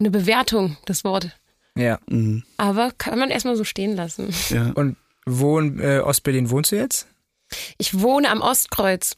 eine 0.00 0.10
Bewertung, 0.10 0.78
das 0.86 1.04
Wort. 1.04 1.28
Ja. 1.76 1.98
Mhm. 2.08 2.44
Aber 2.56 2.90
kann 2.96 3.18
man 3.18 3.30
erstmal 3.30 3.56
so 3.56 3.64
stehen 3.64 3.94
lassen. 3.94 4.30
Ja. 4.50 4.72
Und 4.74 4.96
wo 5.26 5.58
in 5.58 5.78
äh, 5.78 6.00
Ostberlin 6.00 6.50
wohnst 6.50 6.72
du 6.72 6.76
jetzt? 6.76 7.06
Ich 7.78 8.00
wohne 8.00 8.30
am 8.30 8.40
Ostkreuz. 8.40 9.16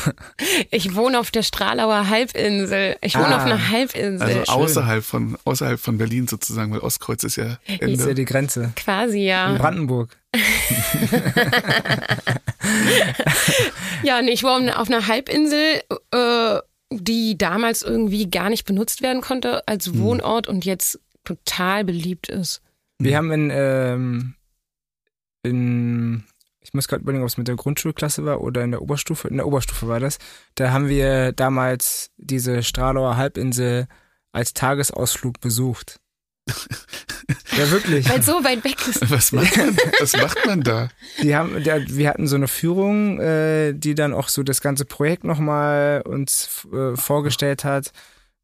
ich 0.70 0.94
wohne 0.94 1.18
auf 1.18 1.30
der 1.30 1.42
Stralauer 1.42 2.08
Halbinsel. 2.08 2.96
Ich 3.02 3.14
wohne 3.14 3.28
ah, 3.28 3.36
auf 3.36 3.44
einer 3.44 3.70
Halbinsel. 3.70 4.40
Also 4.40 4.52
außerhalb 4.52 5.04
von, 5.04 5.36
außerhalb 5.44 5.78
von 5.80 5.98
Berlin 5.98 6.26
sozusagen, 6.28 6.72
weil 6.72 6.80
Ostkreuz 6.80 7.24
ist 7.24 7.36
ja 7.36 7.58
Ende. 7.66 7.92
Ist 7.92 8.06
ja 8.06 8.14
die 8.14 8.24
Grenze. 8.24 8.72
Quasi, 8.76 9.20
ja. 9.20 9.52
In 9.52 9.58
Brandenburg. 9.58 10.16
ja, 14.02 14.22
nee, 14.22 14.30
ich 14.30 14.44
wohne 14.44 14.78
auf 14.78 14.88
einer 14.88 15.06
Halbinsel, 15.08 15.82
äh, 16.12 16.58
die 16.92 17.36
damals 17.36 17.82
irgendwie 17.82 18.30
gar 18.30 18.48
nicht 18.50 18.64
benutzt 18.64 19.02
werden 19.02 19.20
konnte 19.22 19.66
als 19.66 19.86
hm. 19.86 20.00
Wohnort 20.00 20.46
hm. 20.46 20.54
und 20.54 20.64
jetzt 20.64 21.00
total 21.24 21.84
beliebt 21.84 22.28
ist. 22.28 22.62
Wir 22.98 23.16
haben 23.16 23.32
in, 23.32 23.50
ähm, 23.52 24.34
in 25.42 26.24
ich 26.70 26.74
muss 26.74 26.86
gerade 26.86 27.02
überlegen, 27.02 27.24
ob 27.24 27.28
es 27.28 27.36
mit 27.36 27.48
der 27.48 27.56
Grundschulklasse 27.56 28.24
war 28.24 28.42
oder 28.42 28.62
in 28.62 28.70
der 28.70 28.80
Oberstufe. 28.80 29.26
In 29.26 29.38
der 29.38 29.46
Oberstufe 29.48 29.88
war 29.88 29.98
das. 29.98 30.18
Da 30.54 30.70
haben 30.70 30.88
wir 30.88 31.32
damals 31.32 32.12
diese 32.16 32.62
Stralauer 32.62 33.16
Halbinsel 33.16 33.88
als 34.30 34.54
Tagesausflug 34.54 35.40
besucht. 35.40 35.98
ja, 37.58 37.70
wirklich. 37.72 38.08
Weil 38.08 38.22
so 38.22 38.44
weit 38.44 38.62
weg 38.62 38.76
ist. 38.86 39.10
Was 39.10 39.32
macht 39.32 39.56
man, 39.56 39.76
was 40.00 40.16
macht 40.16 40.46
man 40.46 40.60
da? 40.60 40.90
Die 41.20 41.34
haben, 41.34 41.60
der, 41.64 41.88
wir 41.88 42.08
hatten 42.08 42.28
so 42.28 42.36
eine 42.36 42.46
Führung, 42.46 43.18
äh, 43.18 43.72
die 43.72 43.96
dann 43.96 44.14
auch 44.14 44.28
so 44.28 44.44
das 44.44 44.60
ganze 44.60 44.84
Projekt 44.84 45.24
nochmal 45.24 46.02
uns 46.06 46.68
äh, 46.72 46.94
vorgestellt 46.94 47.64
hat. 47.64 47.90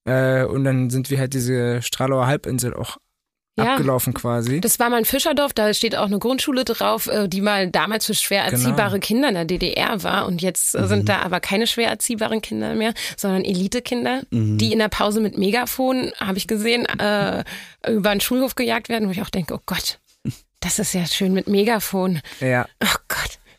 Äh, 0.04 0.42
und 0.46 0.64
dann 0.64 0.90
sind 0.90 1.10
wir 1.10 1.20
halt 1.20 1.32
diese 1.32 1.80
Stralauer 1.80 2.26
Halbinsel 2.26 2.74
auch 2.74 2.96
ja, 3.56 3.74
abgelaufen 3.74 4.14
quasi. 4.14 4.60
Das 4.60 4.78
war 4.78 4.90
mal 4.90 4.98
ein 4.98 5.04
Fischerdorf, 5.04 5.52
da 5.52 5.72
steht 5.72 5.96
auch 5.96 6.06
eine 6.06 6.18
Grundschule 6.18 6.64
drauf, 6.64 7.06
äh, 7.06 7.28
die 7.28 7.40
mal 7.40 7.70
damals 7.70 8.06
für 8.06 8.14
schwer 8.14 8.44
genau. 8.44 8.52
erziehbare 8.56 9.00
genau. 9.00 9.06
Kinder 9.06 9.28
in 9.28 9.34
der 9.34 9.44
DDR 9.46 10.02
war. 10.02 10.26
Und 10.26 10.42
jetzt 10.42 10.74
äh, 10.74 10.82
mhm. 10.82 10.86
sind 10.88 11.08
da 11.08 11.22
aber 11.22 11.40
keine 11.40 11.66
schwer 11.66 11.88
erziehbaren 11.88 12.42
Kinder 12.42 12.74
mehr, 12.74 12.92
sondern 13.16 13.44
Elitekinder, 13.44 14.22
mhm. 14.30 14.58
die 14.58 14.72
in 14.72 14.78
der 14.78 14.88
Pause 14.88 15.20
mit 15.20 15.38
Megafon, 15.38 16.12
habe 16.18 16.38
ich 16.38 16.46
gesehen, 16.46 16.86
äh, 16.98 17.44
über 17.88 18.10
einen 18.10 18.20
Schulhof 18.20 18.54
gejagt 18.54 18.88
werden, 18.88 19.08
wo 19.08 19.12
ich 19.12 19.22
auch 19.22 19.30
denke, 19.30 19.54
oh 19.54 19.60
Gott, 19.64 19.98
das 20.60 20.78
ist 20.78 20.94
ja 20.94 21.06
schön 21.06 21.32
mit 21.32 21.46
Megafon. 21.46 22.20
Ja. 22.40 22.66
Oh. 22.82 23.05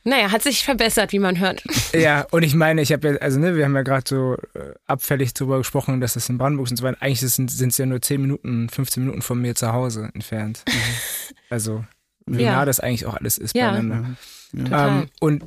Naja, 0.08 0.32
hat 0.32 0.42
sich 0.42 0.64
verbessert, 0.64 1.12
wie 1.12 1.20
man 1.20 1.38
hört. 1.40 1.64
Ja, 1.94 2.28
und 2.32 2.44
ich 2.44 2.54
meine, 2.54 2.82
ich 2.82 2.92
habe 2.92 3.08
ja, 3.10 3.16
also 3.18 3.40
ne, 3.40 3.56
wir 3.56 3.66
haben 3.66 3.76
ja 3.76 3.82
gerade 3.82 4.04
so 4.08 4.36
äh, 4.54 4.74
abfällig 4.86 5.34
darüber 5.34 5.58
gesprochen, 5.58 6.00
dass 6.00 6.14
das 6.14 6.30
in 6.30 6.38
Brandenburg 6.38 6.68
sind. 6.68 6.84
Eigentlich 6.84 7.20
sind 7.20 7.50
es 7.50 7.78
ja 7.78 7.86
nur 7.86 8.02
10 8.02 8.22
Minuten, 8.22 8.70
15 8.70 9.04
Minuten 9.04 9.22
von 9.22 9.42
mir 9.42 9.56
zu 9.56 9.74
Hause 9.74 10.10
entfernt. 10.14 10.64
Mhm. 10.68 11.36
also, 11.50 11.84
wie 12.26 12.44
ja. 12.44 12.54
nah 12.54 12.66
das 12.66 12.80
eigentlich 12.80 13.06
auch 13.06 13.16
alles 13.16 13.38
ist 13.38 13.56
ja. 13.56 13.72
beieinander. 13.72 14.16
Ja. 14.54 14.88
Ähm, 14.88 15.10
und 15.20 15.46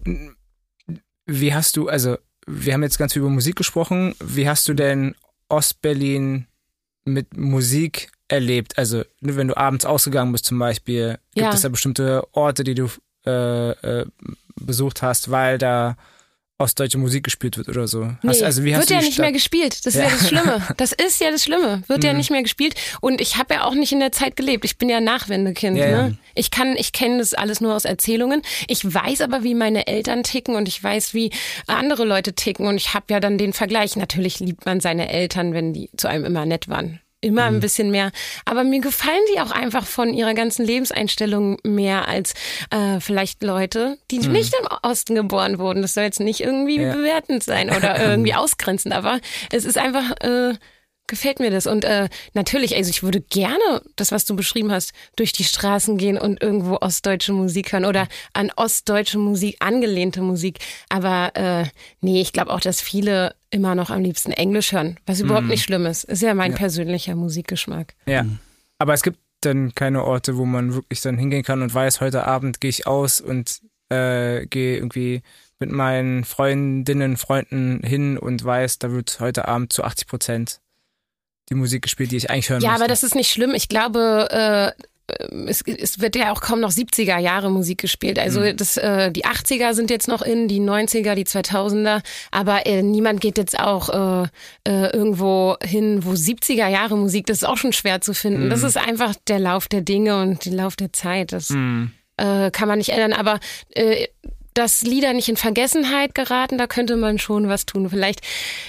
wie 1.26 1.54
hast 1.54 1.76
du, 1.76 1.88
also, 1.88 2.18
wir 2.46 2.74
haben 2.74 2.82
jetzt 2.82 2.98
ganz 2.98 3.12
viel 3.12 3.20
über 3.20 3.30
Musik 3.30 3.56
gesprochen. 3.56 4.14
Wie 4.22 4.48
hast 4.48 4.66
du 4.68 4.74
denn 4.74 5.14
Ostberlin 5.48 6.46
mit 7.04 7.36
Musik 7.36 8.10
erlebt? 8.28 8.76
Also, 8.76 9.04
ne, 9.20 9.36
wenn 9.36 9.48
du 9.48 9.56
abends 9.56 9.86
ausgegangen 9.86 10.32
bist 10.32 10.46
zum 10.46 10.58
Beispiel, 10.58 11.18
gibt 11.34 11.46
ja. 11.46 11.52
es 11.52 11.62
da 11.62 11.68
bestimmte 11.68 12.26
Orte, 12.32 12.64
die 12.64 12.74
du 12.74 12.90
äh, 13.26 13.70
äh, 13.70 14.06
besucht 14.56 15.02
hast, 15.02 15.30
weil 15.30 15.59
da 15.59 15.96
ostdeutsche 16.61 16.98
Musik 16.98 17.24
gespielt 17.24 17.56
wird 17.56 17.68
oder 17.68 17.88
so. 17.88 18.04
Nee, 18.04 18.28
hast, 18.28 18.42
also 18.42 18.64
wie 18.64 18.74
wird 18.74 18.90
ja 18.90 19.00
nicht 19.00 19.18
mehr 19.18 19.33
gespielt. 19.33 19.87
Das 19.87 19.94
ist 19.94 20.00
ja. 20.00 20.04
ja 20.04 20.11
das 20.11 20.28
Schlimme. 20.28 20.62
Das 20.76 20.92
ist 20.92 21.20
ja 21.20 21.30
das 21.30 21.42
Schlimme. 21.42 21.83
Wird 21.87 22.00
mhm. 22.00 22.06
ja 22.06 22.12
nicht 22.12 22.30
mehr 22.30 22.42
gespielt. 22.42 22.74
Und 23.00 23.20
ich 23.20 23.37
habe 23.37 23.54
ja 23.54 23.64
auch 23.64 23.74
nicht 23.74 23.92
in 23.92 24.00
der 24.00 24.12
Zeit 24.12 24.37
gelebt. 24.37 24.64
Ich 24.64 24.76
bin 24.76 24.88
ja 24.88 25.00
Nachwendekind. 25.00 25.78
Ja, 25.78 26.09
ne? 26.09 26.18
Ich 26.35 26.50
kann, 26.50 26.76
ich 26.76 26.92
kenne 26.92 27.18
das 27.18 27.35
alles 27.35 27.61
nur 27.61 27.74
aus 27.74 27.87
Erzählungen. 27.87 28.42
Ich 28.68 28.85
weiß 28.85 29.22
aber, 29.22 29.42
wie 29.42 29.54
meine 29.54 29.87
Eltern 29.87 30.22
ticken 30.22 30.54
und 30.54 30.68
ich 30.68 30.83
weiß, 30.83 31.14
wie 31.14 31.30
andere 31.66 32.04
Leute 32.04 32.35
ticken. 32.35 32.66
Und 32.66 32.76
ich 32.76 32.94
habe 32.94 33.06
ja 33.11 33.20
dann 33.20 33.38
den 33.38 33.52
Vergleich. 33.52 33.96
Natürlich 33.96 34.38
liebt 34.40 34.66
man 34.66 34.80
seine 34.80 35.11
Eltern, 35.11 35.54
wenn 35.54 35.72
die 35.72 35.90
zu 35.96 36.09
einem 36.09 36.24
immer 36.24 36.44
nett 36.44 36.68
waren 36.68 37.00
immer 37.20 37.44
ein 37.44 37.56
mhm. 37.56 37.61
bisschen 37.61 37.90
mehr. 37.90 38.12
Aber 38.44 38.64
mir 38.64 38.80
gefallen 38.80 39.22
die 39.35 39.40
auch 39.40 39.50
einfach 39.50 39.87
von 39.87 40.14
ihrer 40.14 40.35
ganzen 40.35 40.64
Lebenseinstellung 40.64 41.59
mehr 41.62 42.09
als 42.09 42.35
äh, 42.70 43.00
vielleicht 43.00 43.42
Leute, 43.42 43.98
die 44.11 44.20
mhm. 44.20 44.33
nicht 44.33 44.54
im 44.54 44.66
Osten 44.83 45.14
geboren 45.14 45.59
wurden. 45.59 45.83
Das 45.83 45.94
soll 45.94 46.04
jetzt 46.04 46.20
nicht 46.20 46.40
irgendwie 46.40 46.80
ja. 46.80 46.92
bewertend 46.92 47.42
sein 47.42 47.70
oder 47.70 48.00
irgendwie 48.11 48.35
ausgrenzend, 48.35 48.94
aber 48.94 49.20
es 49.52 49.64
ist 49.64 49.78
einfach 49.78 50.11
äh, 50.20 50.54
gefällt 51.10 51.40
mir 51.40 51.50
das. 51.50 51.66
Und 51.66 51.84
äh, 51.84 52.08
natürlich, 52.32 52.74
also 52.76 52.88
ich 52.88 53.02
würde 53.02 53.20
gerne 53.20 53.82
das, 53.96 54.12
was 54.12 54.24
du 54.24 54.34
beschrieben 54.34 54.72
hast, 54.72 54.92
durch 55.16 55.32
die 55.32 55.44
Straßen 55.44 55.98
gehen 55.98 56.16
und 56.16 56.42
irgendwo 56.42 56.76
ostdeutsche 56.76 57.34
Musik 57.34 57.72
hören 57.72 57.84
oder 57.84 58.08
an 58.32 58.50
ostdeutsche 58.56 59.18
Musik 59.18 59.56
angelehnte 59.60 60.22
Musik. 60.22 60.60
Aber 60.88 61.32
äh, 61.34 61.64
nee, 62.00 62.22
ich 62.22 62.32
glaube 62.32 62.52
auch, 62.52 62.60
dass 62.60 62.80
viele 62.80 63.34
immer 63.50 63.74
noch 63.74 63.90
am 63.90 64.00
liebsten 64.02 64.32
Englisch 64.32 64.72
hören, 64.72 64.98
was 65.04 65.18
mhm. 65.18 65.26
überhaupt 65.26 65.48
nicht 65.48 65.64
schlimm 65.64 65.84
ist. 65.84 66.04
Ist 66.04 66.22
ja 66.22 66.32
mein 66.32 66.52
ja. 66.52 66.56
persönlicher 66.56 67.14
Musikgeschmack. 67.14 67.94
Ja. 68.06 68.24
Aber 68.78 68.94
es 68.94 69.02
gibt 69.02 69.18
dann 69.42 69.74
keine 69.74 70.04
Orte, 70.04 70.36
wo 70.36 70.46
man 70.46 70.74
wirklich 70.74 71.00
dann 71.02 71.18
hingehen 71.18 71.42
kann 71.42 71.62
und 71.62 71.74
weiß, 71.74 72.00
heute 72.00 72.26
Abend 72.26 72.60
gehe 72.60 72.70
ich 72.70 72.86
aus 72.86 73.20
und 73.20 73.60
äh, 73.88 74.46
gehe 74.46 74.76
irgendwie 74.76 75.22
mit 75.58 75.70
meinen 75.70 76.24
Freundinnen, 76.24 77.16
Freunden 77.16 77.80
hin 77.82 78.16
und 78.16 78.44
weiß, 78.44 78.78
da 78.78 78.92
wird 78.92 79.18
heute 79.20 79.48
Abend 79.48 79.72
zu 79.72 79.84
80 79.84 80.06
Prozent 80.06 80.60
die 81.50 81.56
Musik 81.56 81.82
gespielt, 81.82 82.12
die 82.12 82.16
ich 82.16 82.30
eigentlich 82.30 82.50
hören 82.50 82.62
Ja, 82.62 82.70
möchte. 82.70 82.84
aber 82.84 82.88
das 82.88 83.02
ist 83.02 83.14
nicht 83.14 83.30
schlimm. 83.30 83.54
Ich 83.54 83.68
glaube, 83.68 84.28
äh, 84.78 84.82
es, 85.46 85.62
es, 85.62 86.00
wird 86.00 86.16
ja 86.16 86.32
auch 86.32 86.40
kaum 86.40 86.60
noch 86.60 86.70
70er 86.70 87.18
Jahre 87.18 87.50
Musik 87.50 87.80
gespielt. 87.80 88.18
Also 88.18 88.40
mhm. 88.40 88.56
das, 88.56 88.76
äh, 88.76 89.10
die 89.10 89.24
80er 89.24 89.74
sind 89.74 89.90
jetzt 89.90 90.08
noch 90.08 90.22
in, 90.22 90.48
die 90.48 90.60
90er, 90.60 91.14
die 91.14 91.24
2000er, 91.24 92.02
aber 92.30 92.66
äh, 92.66 92.82
niemand 92.82 93.20
geht 93.20 93.38
jetzt 93.38 93.58
auch 93.58 93.88
äh, 93.88 94.28
äh, 94.68 94.90
irgendwo 94.92 95.56
hin, 95.62 96.04
wo 96.04 96.12
70er 96.12 96.68
Jahre 96.68 96.96
Musik, 96.96 97.26
das 97.26 97.38
ist 97.38 97.44
auch 97.44 97.56
schon 97.56 97.72
schwer 97.72 98.00
zu 98.00 98.14
finden. 98.14 98.46
Mhm. 98.46 98.50
Das 98.50 98.62
ist 98.62 98.76
einfach 98.76 99.14
der 99.26 99.40
Lauf 99.40 99.68
der 99.68 99.80
Dinge 99.80 100.20
und 100.20 100.44
der 100.44 100.52
Lauf 100.52 100.76
der 100.76 100.92
Zeit. 100.92 101.32
Das 101.32 101.50
mhm. 101.50 101.92
kann 102.16 102.68
man 102.68 102.78
nicht 102.78 102.90
ändern. 102.90 103.12
Aber 103.12 103.40
äh, 103.70 104.06
dass 104.54 104.82
Lieder 104.82 105.12
nicht 105.12 105.28
in 105.28 105.36
Vergessenheit 105.36 106.14
geraten, 106.14 106.58
da 106.58 106.66
könnte 106.66 106.96
man 106.96 107.18
schon 107.18 107.48
was 107.48 107.66
tun. 107.66 107.88
Vielleicht, 107.90 108.20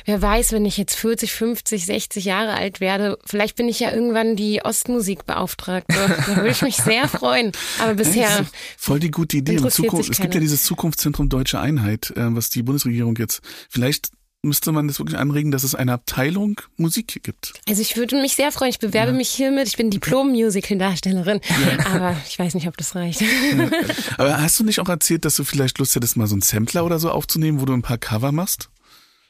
wer 0.06 0.22
weiß, 0.22 0.52
wenn 0.52 0.66
ich 0.66 0.78
jetzt 0.78 0.96
40, 0.96 1.32
50, 1.32 1.86
60 1.86 2.26
Jahre 2.26 2.54
alt 2.54 2.80
werde, 2.80 3.18
vielleicht 3.26 3.56
bin 3.56 3.68
ich 3.68 3.80
ja 3.80 3.92
irgendwann 3.92 4.36
die 4.36 4.64
Ostmusikbeauftragte. 4.64 5.96
Da 6.28 6.36
würde 6.38 6.50
ich 6.50 6.62
mich 6.62 6.78
sehr 6.78 7.08
freuen. 7.08 7.52
Aber 7.80 7.96
bisher. 7.96 8.46
Voll 8.78 9.00
die 9.00 9.12
gute 9.12 9.38
Idee. 9.38 9.58
Zukunft, 9.70 10.10
es 10.10 10.20
gibt 10.20 10.34
ja 10.34 10.40
dieses 10.40 10.64
Zukunftszentrum 10.64 11.30
Deutsche 11.30 11.60
Einheit, 11.60 12.12
äh, 12.16 12.36
was 12.36 12.50
die 12.50 12.64
Bundesregierung 12.64 13.16
jetzt 13.18 13.42
vielleicht 13.70 14.12
müsste 14.44 14.72
man 14.72 14.88
das 14.88 15.00
wirklich 15.00 15.18
anregen, 15.18 15.52
dass 15.52 15.64
es 15.64 15.76
eine 15.76 15.94
Abteilung 15.94 16.60
Musik 16.78 17.22
gibt. 17.24 17.54
Also 17.68 17.82
ich 17.82 17.96
würde 17.96 18.20
mich 18.20 18.36
sehr 18.36 18.52
freuen. 18.52 18.72
Ich 18.72 18.80
bewerbe 18.80 19.12
ja. 19.12 19.18
mich 19.18 19.30
hiermit. 19.30 19.68
Ich 19.68 19.78
bin 19.78 19.90
Diplom-Musical-Darstellerin. 19.90 21.42
Ja. 21.62 21.86
Aber 21.86 22.18
ich 22.28 22.40
weiß 22.40 22.56
nicht, 22.56 22.68
ob 22.68 22.78
das 22.78 22.96
reicht. 22.96 23.22
Ja. 23.22 23.28
Aber 24.18 24.42
hast 24.42 24.60
du 24.60 24.64
nicht 24.64 24.80
auch 24.80 24.90
erzählt, 24.90 25.26
dass 25.26 25.36
du 25.36 25.44
vielleicht 25.44 25.78
Lust 25.78 25.96
hättest, 25.96 26.18
mal 26.18 26.28
so 26.28 26.34
einen 26.34 26.42
Sampler 26.42 26.86
oder 26.86 26.98
so 26.98 27.12
aufzunehmen, 27.12 27.62
wo 27.62 27.66
du 27.66 27.74
ein 27.74 27.82
paar 27.82 27.98
Cover 27.98 28.32
machst? 28.32 28.70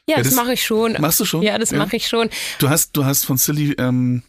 Ja, 0.08 0.16
das, 0.16 0.28
das 0.28 0.36
mache 0.36 0.54
ich 0.54 0.64
schon. 0.64 0.96
Machst 0.98 1.20
du 1.20 1.24
schon? 1.24 1.42
Ja, 1.42 1.58
das 1.58 1.72
mache 1.72 1.96
ich 1.96 2.06
schon. 2.08 2.30
Du 2.58 2.70
hast, 2.70 2.96
du 2.96 3.04
hast 3.04 3.24
von 3.24 3.36
Silly 3.36 3.72
ähm, 3.78 4.22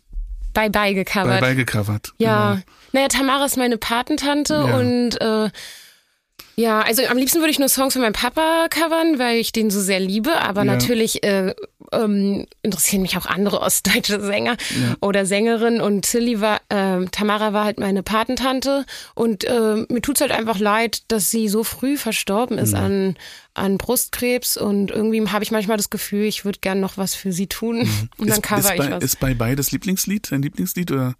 Bye 0.53 0.69
Bye 0.69 0.93
gecovert. 0.93 1.39
Bye 1.39 1.41
Bye 1.41 1.55
gecovert. 1.55 2.13
Ja. 2.17 2.53
Genau. 2.53 2.63
Naja, 2.91 3.07
Tamara 3.07 3.45
ist 3.45 3.57
meine 3.57 3.77
Patentante 3.77 4.65
und 4.65 5.19
äh, 5.19 5.49
ja, 6.55 6.81
also 6.81 7.03
am 7.05 7.17
liebsten 7.17 7.39
würde 7.39 7.51
ich 7.51 7.59
nur 7.59 7.69
Songs 7.69 7.93
von 7.93 8.01
meinem 8.01 8.13
Papa 8.13 8.67
covern, 8.69 9.17
weil 9.17 9.37
ich 9.37 9.51
den 9.51 9.71
so 9.71 9.81
sehr 9.81 9.99
liebe. 9.99 10.39
Aber 10.41 10.63
ja. 10.63 10.73
natürlich 10.73 11.23
äh, 11.23 11.53
ähm, 11.91 12.45
interessieren 12.61 13.01
mich 13.01 13.17
auch 13.17 13.25
andere 13.25 13.61
ostdeutsche 13.61 14.21
Sänger 14.21 14.57
ja. 14.69 14.95
oder 15.01 15.25
Sängerinnen. 15.25 15.81
Und 15.81 16.03
Tilly 16.03 16.41
war, 16.41 16.61
äh, 16.69 17.05
Tamara 17.11 17.53
war 17.53 17.65
halt 17.65 17.79
meine 17.79 18.03
Patentante. 18.03 18.85
Und 19.15 19.45
äh, 19.45 19.85
mir 19.89 20.01
tut's 20.01 20.21
halt 20.21 20.31
einfach 20.31 20.59
leid, 20.59 21.03
dass 21.07 21.31
sie 21.31 21.47
so 21.47 21.63
früh 21.63 21.97
verstorben 21.97 22.57
ist 22.57 22.73
mhm. 22.73 22.79
an, 22.79 23.15
an 23.55 23.77
Brustkrebs. 23.77 24.57
Und 24.57 24.91
irgendwie 24.91 25.27
habe 25.29 25.43
ich 25.43 25.51
manchmal 25.51 25.77
das 25.77 25.89
Gefühl, 25.89 26.25
ich 26.25 26.45
würde 26.45 26.59
gern 26.59 26.79
noch 26.79 26.97
was 26.97 27.15
für 27.15 27.31
sie 27.31 27.47
tun. 27.47 27.79
Mhm. 27.79 28.09
Und 28.17 28.29
dann 28.29 28.41
cover 28.41 28.59
ist 28.59 28.71
ich 28.71 28.77
bei, 28.77 28.91
was. 28.91 29.03
Ist 29.03 29.19
bei 29.19 29.33
beides 29.33 29.71
Lieblingslied, 29.71 30.31
dein 30.31 30.43
Lieblingslied 30.43 30.91
oder? 30.91 31.15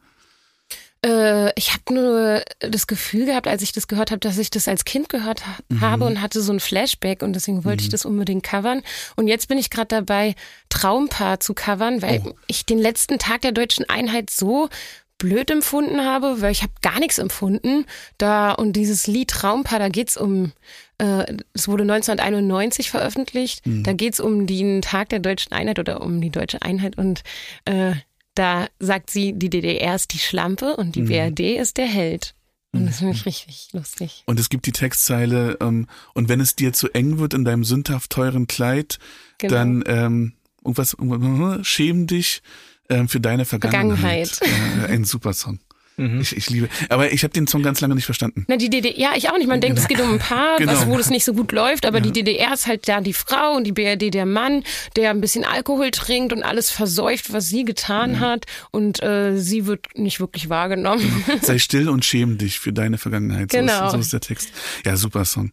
Äh, 1.06 1.52
ich 1.60 1.74
habe 1.74 1.94
nur 1.94 2.44
das 2.60 2.88
Gefühl 2.88 3.26
gehabt, 3.26 3.48
als 3.48 3.62
ich 3.62 3.72
das 3.72 3.88
gehört 3.88 4.12
habe, 4.12 4.20
dass 4.20 4.38
ich 4.38 4.50
das 4.50 4.68
als 4.68 4.86
Kind 4.86 5.10
gehört 5.10 5.46
ha 5.46 5.58
mhm. 5.70 5.82
habe 5.82 6.06
und 6.06 6.22
hatte 6.22 6.42
so 6.42 6.54
ein 6.54 6.60
Flashback 6.60 7.22
und 7.22 7.34
deswegen 7.34 7.66
wollte 7.66 7.84
mhm. 7.84 7.86
ich 7.86 7.89
das 7.89 8.06
unbedingt 8.06 8.44
covern. 8.44 8.82
Und 9.16 9.28
jetzt 9.28 9.48
bin 9.48 9.58
ich 9.58 9.70
gerade 9.70 9.88
dabei, 9.88 10.36
Traumpaar 10.70 11.39
zu 11.39 11.54
covern, 11.54 12.02
weil 12.02 12.22
oh. 12.26 12.34
ich 12.48 12.66
den 12.66 12.80
letzten 12.80 13.20
Tag 13.20 13.42
der 13.42 13.52
deutschen 13.52 13.89
Einheit 13.89 14.30
so 14.30 14.70
blöd 15.18 15.52
empfunden 15.52 16.04
habe, 16.04 16.42
weil 16.42 16.52
ich 16.52 16.63
habe 16.63 16.74
gar 16.82 17.00
nichts 17.00 17.18
empfunden. 17.18 17.86
Da 18.18 18.52
und 18.52 18.74
dieses 18.74 19.08
Lied 19.08 19.30
Traumpaar, 19.30 19.80
da 19.80 19.89
geht's 19.89 20.18
um 20.18 20.52
äh, 20.98 21.38
es 21.54 21.68
wurde 21.68 21.84
1991 21.84 22.89
veröffentlicht. 22.89 23.66
Mhm. 23.66 23.84
Da 23.84 23.94
geht's 23.94 24.20
um 24.20 24.48
den 24.48 24.82
Tag 24.82 25.10
der 25.10 25.20
deutschen 25.20 25.52
Einheit 25.52 25.80
oder 25.80 26.02
um 26.02 26.22
die 26.22 26.30
deutsche 26.30 26.62
Einheit 26.62 26.98
und 26.98 27.24
äh, 27.66 27.94
da 28.36 28.67
sagt 28.80 29.10
sie, 29.10 29.34
die 29.34 29.50
DDR 29.50 29.96
ist 29.96 30.13
die 30.13 30.19
Schlampe 30.19 30.76
und 30.76 30.96
die 30.96 31.02
mhm. 31.02 31.08
BRD 31.08 31.39
ist 31.60 31.78
der 31.78 31.88
Held. 31.88 32.36
Und 32.74 32.88
das 32.88 32.98
finde 32.98 33.13
ich 33.13 33.22
mhm. 33.22 33.26
richtig 33.26 33.67
lustig. 33.74 34.24
Und 34.26 34.39
es 34.39 34.50
gibt 34.50 34.65
die 34.65 34.72
Textzeile, 34.72 35.58
ähm, 35.62 35.88
und 36.13 36.28
wenn 36.28 36.39
es 36.39 36.56
dir 36.56 36.74
zu 36.74 36.89
eng 36.89 37.19
wird 37.19 37.36
in 37.36 37.46
deinem 37.46 37.63
sündhaft 37.63 38.12
teuren 38.12 38.48
Kleid, 38.48 38.98
genau. 39.38 39.54
dann 39.54 39.84
ähm, 39.86 40.34
irgendwas, 40.63 40.93
irgendwas, 40.93 41.67
schäm 41.67 42.08
dich 42.08 42.41
ähm, 42.89 43.08
für 43.08 43.19
deine 43.19 43.46
Vergangenheit. 43.46 44.30
Vergangenheit. 44.30 44.89
Äh, 44.89 44.93
ein 44.93 45.06
super 45.06 45.34
Song. 45.34 45.60
Mhm. 45.98 46.22
Ich, 46.22 46.36
ich 46.36 46.50
liebe. 46.50 46.70
Aber 46.90 47.12
ich 47.12 47.24
habe 47.24 47.34
den 47.34 47.48
Song 47.48 47.62
ganz 47.62 47.82
lange 47.82 47.96
nicht 47.96 48.06
verstanden. 48.06 48.46
Na, 48.48 48.58
die 48.58 48.70
DDR, 48.70 48.98
ja, 48.98 49.12
ich 49.16 49.30
auch 49.30 49.38
nicht. 49.38 49.48
Man 49.48 49.62
denkt, 49.62 49.78
es 49.78 49.88
geht 49.88 50.02
um 50.02 50.14
ein 50.14 50.20
Paar, 50.20 50.58
genau. 50.58 50.72
was, 50.72 50.88
wo 50.88 50.98
das 50.98 51.10
nicht 51.10 51.24
so 51.24 51.34
gut 51.34 51.52
läuft, 51.52 51.86
aber 51.86 51.98
ja. 51.98 52.04
die 52.04 52.12
DDR 52.12 52.54
ist 52.54 52.68
halt 52.68 52.88
da 52.88 53.02
die 53.02 53.14
Frau 53.14 53.56
und 53.56 53.66
die 53.66 53.72
BRD 53.72 54.14
der 54.14 54.26
Mann, 54.26 54.64
der 54.96 55.12
ein 55.12 55.22
bisschen 55.22 55.46
Alkohol 55.46 55.92
trinkt 55.92 56.34
und 56.34 56.44
alles 56.44 56.72
versäuft, 56.72 57.32
was 57.34 57.48
sie 57.48 57.64
getan 57.64 58.14
ja. 58.14 58.20
hat. 58.20 58.46
Und 58.72 59.04
äh, 59.04 59.38
sie 59.38 59.66
wird 59.66 59.88
nicht 59.96 60.20
wirklich 60.20 60.50
wahrgenommen. 60.50 61.24
Genau. 61.26 61.40
Sei 61.42 61.60
still 61.60 61.90
und 61.90 62.06
schäm 62.06 62.38
dich 62.38 62.60
für 62.60 62.74
deine 62.74 62.98
Vergangenheit. 62.98 63.50
Genau. 63.50 63.80
So 63.80 63.86
ist, 63.86 63.92
so 63.92 64.00
ist 64.00 64.14
der 64.14 64.22
Text. 64.22 64.50
Ja, 64.86 64.98
super 64.98 65.26
Song. 65.26 65.52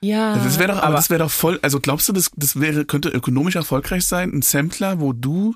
Ja. 0.00 0.36
Das 0.36 0.58
wäre 0.58 0.72
doch, 0.72 0.78
aber, 0.78 0.88
aber 0.88 0.96
das 0.96 1.10
wäre 1.10 1.20
doch 1.20 1.30
voll, 1.30 1.58
also 1.62 1.80
glaubst 1.80 2.08
du, 2.08 2.12
das, 2.12 2.30
das 2.36 2.60
wäre, 2.60 2.84
könnte 2.84 3.08
ökonomisch 3.08 3.56
erfolgreich 3.56 4.04
sein? 4.04 4.32
Ein 4.32 4.42
Sampler, 4.42 5.00
wo 5.00 5.12
du 5.12 5.54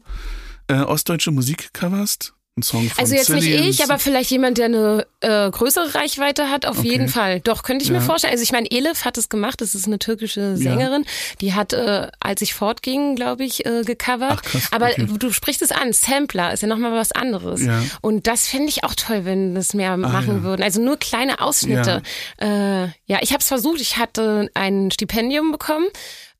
äh, 0.68 0.80
ostdeutsche 0.80 1.30
Musik 1.30 1.72
coverst? 1.72 2.34
Ein 2.60 2.62
Song 2.62 2.88
von 2.88 2.98
Also 2.98 3.14
jetzt 3.14 3.26
Zillions. 3.26 3.66
nicht 3.66 3.80
ich, 3.80 3.84
aber 3.84 3.98
vielleicht 3.98 4.30
jemand, 4.30 4.58
der 4.58 4.66
eine 4.66 5.06
äh, 5.20 5.50
größere 5.50 5.94
Reichweite 5.94 6.50
hat, 6.50 6.66
auf 6.66 6.78
okay. 6.78 6.88
jeden 6.88 7.08
Fall. 7.08 7.40
Doch, 7.40 7.62
könnte 7.62 7.82
ich 7.82 7.90
ja. 7.90 7.96
mir 7.96 8.02
vorstellen. 8.02 8.32
Also 8.32 8.42
ich 8.42 8.52
meine, 8.52 8.70
Elif 8.70 9.04
hat 9.04 9.16
es 9.16 9.28
gemacht, 9.28 9.60
das 9.60 9.74
ist 9.74 9.86
eine 9.86 9.98
türkische 9.98 10.56
Sängerin. 10.56 11.02
Ja. 11.02 11.10
Die 11.40 11.54
hat, 11.54 11.72
äh, 11.72 12.08
als 12.20 12.42
ich 12.42 12.54
fortging, 12.54 13.16
glaube 13.16 13.44
ich, 13.44 13.64
äh, 13.64 13.82
gecovert. 13.82 14.32
Ach, 14.36 14.42
krass. 14.42 14.68
Aber 14.72 14.90
okay. 14.90 15.06
du 15.18 15.32
sprichst 15.32 15.62
es 15.62 15.72
an, 15.72 15.92
Sampler 15.92 16.52
ist 16.52 16.62
ja 16.62 16.68
nochmal 16.68 16.92
was 16.92 17.12
anderes. 17.12 17.64
Ja. 17.64 17.82
Und 18.02 18.26
das 18.26 18.46
fände 18.46 18.68
ich 18.68 18.84
auch 18.84 18.94
toll, 18.94 19.24
wenn 19.24 19.54
das 19.54 19.72
mehr 19.72 19.92
ah, 19.92 19.96
machen 19.96 20.42
würden. 20.42 20.62
Also 20.62 20.82
nur 20.82 20.98
kleine 20.98 21.40
Ausschnitte. 21.40 22.02
Ja, 22.40 22.84
äh, 22.84 22.88
ja 23.06 23.18
ich 23.22 23.30
habe 23.32 23.40
es 23.40 23.48
versucht. 23.48 23.80
Ich 23.80 23.96
hatte 23.96 24.50
ein 24.54 24.90
Stipendium 24.90 25.52
bekommen 25.52 25.86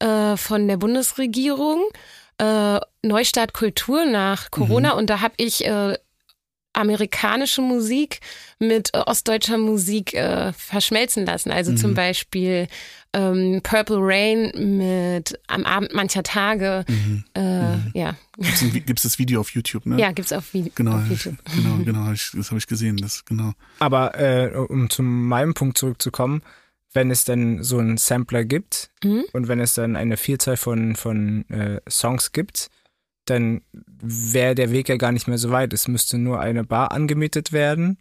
äh, 0.00 0.37
von 0.37 0.68
der 0.68 0.76
Bundesregierung 0.76 1.80
äh, 2.40 2.80
Neustart 3.02 3.52
Kultur 3.52 4.04
nach 4.04 4.50
Corona 4.50 4.92
mhm. 4.92 4.98
und 4.98 5.11
da 5.11 5.20
habe 5.20 5.35
ich 5.37 5.66
äh, 5.66 5.96
amerikanische 6.72 7.62
Musik 7.62 8.20
mit 8.59 8.90
äh, 8.94 8.98
ostdeutscher 8.98 9.59
Musik 9.59 10.14
äh, 10.14 10.52
verschmelzen 10.52 11.26
lassen. 11.26 11.50
Also 11.50 11.72
mhm. 11.72 11.76
zum 11.76 11.94
Beispiel 11.94 12.68
ähm, 13.12 13.61
Purple 13.62 13.98
Rain 14.00 14.52
mit 14.78 15.38
Am 15.48 15.64
Abend 15.64 15.94
mancher 15.94 16.22
Tage. 16.22 16.85
Mhm. 16.88 17.24
Äh, 17.35 17.76
mhm. 17.76 17.90
Ja. 17.94 18.16
Gibt 18.38 18.98
es 18.98 19.02
das 19.02 19.18
Video 19.18 19.40
auf 19.40 19.50
YouTube, 19.50 19.87
ne? 19.87 19.98
Ja, 19.98 20.12
gibt's 20.12 20.33
auf, 20.33 20.52
Vi 20.54 20.70
genau, 20.74 20.96
auf 20.96 21.09
YouTube. 21.09 21.37
Genau, 21.56 21.76
genau, 21.85 22.12
ich, 22.12 22.30
das 22.35 22.50
habe 22.50 22.59
ich 22.59 22.66
gesehen, 22.66 22.96
das 22.96 23.24
genau. 23.24 23.52
Aber 23.78 24.18
äh, 24.18 24.54
um 24.54 24.88
zu 24.90 25.02
meinem 25.02 25.54
Punkt 25.54 25.76
zurückzukommen, 25.76 26.42
wenn 26.92 27.11
es 27.11 27.24
denn 27.24 27.62
so 27.62 27.78
einen 27.78 27.96
Sampler 27.96 28.44
gibt 28.44 28.90
mhm. 29.04 29.24
und 29.33 29.48
wenn 29.48 29.61
es 29.61 29.74
dann 29.74 29.96
eine 29.96 30.16
Vielzahl 30.16 30.56
von, 30.56 30.96
von 30.96 31.48
äh, 31.50 31.80
Songs 31.88 32.33
gibt, 32.33 32.68
dann 33.24 33.62
wäre 33.72 34.54
der 34.54 34.70
Weg 34.72 34.88
ja 34.88 34.96
gar 34.96 35.12
nicht 35.12 35.28
mehr 35.28 35.38
so 35.38 35.50
weit. 35.50 35.72
Es 35.72 35.88
müsste 35.88 36.18
nur 36.18 36.40
eine 36.40 36.64
Bar 36.64 36.92
angemietet 36.92 37.52
werden 37.52 37.98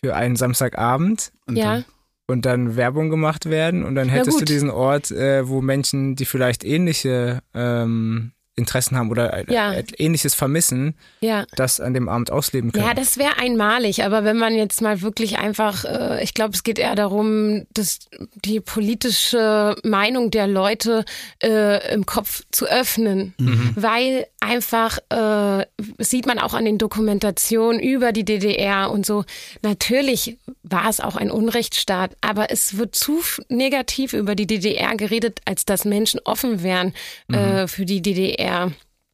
für 0.00 0.14
einen 0.14 0.36
Samstagabend. 0.36 1.32
Und 1.46 1.56
ja. 1.56 1.82
und 2.26 2.46
dann 2.46 2.76
Werbung 2.76 3.10
gemacht 3.10 3.46
werden 3.46 3.84
und 3.84 3.94
dann 3.94 4.08
hättest 4.08 4.40
du 4.40 4.44
diesen 4.44 4.70
Ort, 4.70 5.10
äh, 5.10 5.48
wo 5.48 5.60
Menschen, 5.60 6.16
die 6.16 6.24
vielleicht 6.24 6.64
ähnliche 6.64 7.42
ähm, 7.52 8.32
Interessen 8.56 8.96
haben 8.96 9.10
oder 9.10 9.50
ja. 9.50 9.74
ähnliches 9.98 10.34
vermissen, 10.34 10.94
ja. 11.20 11.44
das 11.56 11.80
an 11.80 11.92
dem 11.92 12.08
Abend 12.08 12.30
ausleben 12.30 12.70
können. 12.70 12.84
Ja, 12.84 12.94
das 12.94 13.18
wäre 13.18 13.36
einmalig, 13.38 14.04
aber 14.04 14.24
wenn 14.24 14.36
man 14.36 14.54
jetzt 14.54 14.80
mal 14.80 15.02
wirklich 15.02 15.38
einfach, 15.38 15.84
äh, 15.84 16.22
ich 16.22 16.34
glaube, 16.34 16.54
es 16.54 16.62
geht 16.62 16.78
eher 16.78 16.94
darum, 16.94 17.66
dass 17.74 18.00
die 18.44 18.60
politische 18.60 19.74
Meinung 19.82 20.30
der 20.30 20.46
Leute 20.46 21.04
äh, 21.42 21.92
im 21.92 22.06
Kopf 22.06 22.42
zu 22.52 22.66
öffnen, 22.66 23.34
mhm. 23.38 23.72
weil 23.74 24.26
einfach 24.38 24.98
äh, 25.08 25.66
sieht 25.98 26.26
man 26.26 26.38
auch 26.38 26.54
an 26.54 26.64
den 26.64 26.78
Dokumentationen 26.78 27.80
über 27.80 28.12
die 28.12 28.24
DDR 28.24 28.90
und 28.90 29.04
so. 29.04 29.24
Natürlich 29.62 30.38
war 30.62 30.88
es 30.88 31.00
auch 31.00 31.16
ein 31.16 31.30
Unrechtsstaat, 31.30 32.16
aber 32.20 32.50
es 32.50 32.76
wird 32.76 32.94
zu 32.94 33.20
negativ 33.48 34.12
über 34.12 34.34
die 34.34 34.46
DDR 34.46 34.96
geredet, 34.96 35.40
als 35.44 35.64
dass 35.64 35.84
Menschen 35.84 36.20
offen 36.24 36.62
wären 36.62 36.92
äh, 37.32 37.62
mhm. 37.62 37.68
für 37.68 37.84
die 37.84 38.00
DDR. 38.00 38.43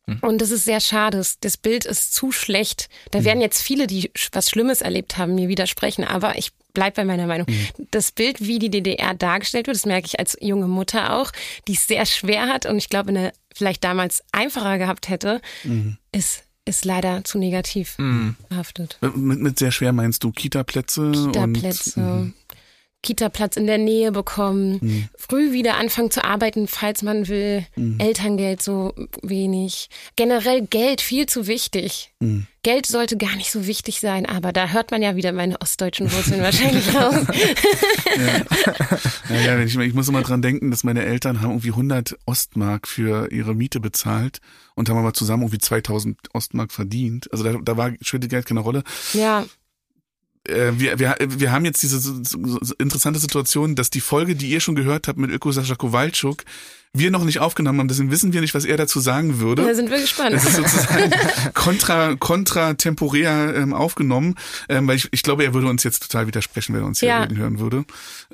Mhm. 0.06 0.18
Und 0.20 0.40
das 0.40 0.50
ist 0.50 0.64
sehr 0.64 0.80
schade. 0.80 1.22
Das 1.40 1.56
Bild 1.56 1.84
ist 1.84 2.14
zu 2.14 2.32
schlecht. 2.32 2.88
Da 3.10 3.20
mhm. 3.20 3.24
werden 3.24 3.40
jetzt 3.40 3.62
viele, 3.62 3.86
die 3.86 4.10
was 4.32 4.50
Schlimmes 4.50 4.80
erlebt 4.80 5.18
haben, 5.18 5.34
mir 5.34 5.48
widersprechen. 5.48 6.04
Aber 6.04 6.36
ich 6.36 6.52
bleibe 6.72 6.96
bei 6.96 7.04
meiner 7.04 7.26
Meinung. 7.26 7.46
Mhm. 7.48 7.86
Das 7.90 8.12
Bild, 8.12 8.40
wie 8.40 8.58
die 8.58 8.70
DDR 8.70 9.14
dargestellt 9.14 9.66
wird, 9.66 9.76
das 9.76 9.86
merke 9.86 10.06
ich 10.06 10.18
als 10.18 10.36
junge 10.40 10.68
Mutter 10.68 11.14
auch, 11.16 11.32
die 11.68 11.74
es 11.74 11.86
sehr 11.86 12.06
schwer 12.06 12.48
hat 12.48 12.66
und 12.66 12.78
ich 12.78 12.88
glaube, 12.88 13.10
eine 13.10 13.32
vielleicht 13.54 13.84
damals 13.84 14.22
einfacher 14.32 14.78
gehabt 14.78 15.08
hätte, 15.08 15.40
mhm. 15.64 15.96
ist 16.12 16.44
ist 16.66 16.84
leider 16.84 17.24
zu 17.24 17.38
negativ 17.38 17.98
mhm. 17.98 18.36
behaftet. 18.48 18.98
Mit, 19.00 19.40
mit 19.40 19.58
sehr 19.58 19.72
schwer 19.72 19.92
meinst 19.92 20.22
du 20.22 20.30
Kita-Plätze? 20.30 21.10
Kita-Plätze. 21.10 22.32
Kita-Platz 23.02 23.56
in 23.56 23.66
der 23.66 23.78
Nähe 23.78 24.12
bekommen, 24.12 24.78
mhm. 24.80 25.08
früh 25.16 25.52
wieder 25.52 25.78
anfangen 25.78 26.10
zu 26.10 26.22
arbeiten, 26.22 26.68
falls 26.68 27.02
man 27.02 27.28
will, 27.28 27.64
mhm. 27.76 27.98
Elterngeld 27.98 28.62
so 28.62 28.94
wenig. 29.22 29.88
Generell 30.16 30.66
Geld 30.66 31.00
viel 31.00 31.26
zu 31.26 31.46
wichtig. 31.46 32.12
Mhm. 32.20 32.46
Geld 32.62 32.84
sollte 32.84 33.16
gar 33.16 33.34
nicht 33.36 33.50
so 33.50 33.66
wichtig 33.66 34.00
sein, 34.00 34.26
aber 34.26 34.52
da 34.52 34.68
hört 34.68 34.90
man 34.90 35.00
ja 35.00 35.16
wieder 35.16 35.32
meine 35.32 35.58
ostdeutschen 35.62 36.12
Wurzeln 36.12 36.42
wahrscheinlich 36.42 36.94
raus. 36.94 37.14
ja. 39.30 39.34
ja, 39.34 39.40
ja 39.40 39.60
ich, 39.60 39.78
ich, 39.78 39.94
muss 39.94 40.08
immer 40.08 40.20
dran 40.20 40.42
denken, 40.42 40.70
dass 40.70 40.84
meine 40.84 41.02
Eltern 41.02 41.40
haben 41.40 41.52
irgendwie 41.52 41.70
100 41.70 42.18
Ostmark 42.26 42.86
für 42.86 43.32
ihre 43.32 43.54
Miete 43.54 43.80
bezahlt 43.80 44.40
und 44.74 44.90
haben 44.90 44.98
aber 44.98 45.14
zusammen 45.14 45.44
irgendwie 45.44 45.58
2000 45.58 46.18
Ostmark 46.34 46.70
verdient. 46.70 47.32
Also 47.32 47.44
da, 47.44 47.58
da 47.62 47.76
war 47.78 47.92
spielte 48.02 48.28
Geld 48.28 48.44
keine 48.44 48.60
Rolle. 48.60 48.82
Ja 49.14 49.46
wir, 50.46 50.98
wir, 50.98 51.16
wir 51.20 51.53
haben 51.53 51.64
jetzt 51.64 51.83
diese 51.83 51.98
interessante 52.79 53.18
Situation, 53.18 53.74
dass 53.74 53.90
die 53.90 54.00
Folge, 54.00 54.35
die 54.35 54.50
ihr 54.50 54.61
schon 54.61 54.74
gehört 54.74 55.07
habt 55.07 55.18
mit 55.18 55.31
Öko 55.31 55.53
Sascha 55.53 55.74
Kowalczuk, 55.74 56.44
wir 56.92 57.12
noch 57.12 57.22
nicht 57.22 57.38
aufgenommen 57.38 57.79
haben, 57.79 57.88
deswegen 57.88 58.11
wissen 58.11 58.33
wir 58.33 58.40
nicht, 58.40 58.53
was 58.53 58.64
er 58.64 58.76
dazu 58.76 58.98
sagen 58.98 59.38
würde. 59.38 59.64
Da 59.64 59.74
sind 59.74 59.90
wir 59.90 60.00
gespannt. 60.00 60.35
Das 60.35 60.44
ist 60.44 60.57
sozusagen 60.57 61.12
kontra, 61.55 62.16
kontra 62.16 62.74
temporär 62.74 63.55
ähm, 63.55 63.72
aufgenommen, 63.72 64.35
ähm, 64.68 64.88
weil 64.88 64.96
ich, 64.96 65.09
ich 65.12 65.22
glaube, 65.22 65.44
er 65.44 65.55
würde 65.55 65.68
uns 65.68 65.85
jetzt 65.85 66.03
total 66.03 66.26
widersprechen, 66.26 66.74
wenn 66.74 66.83
er 66.83 66.87
uns 66.87 66.98
hier 66.98 67.09
ja. 67.09 67.29
hören 67.33 67.61
würde. 67.61 67.85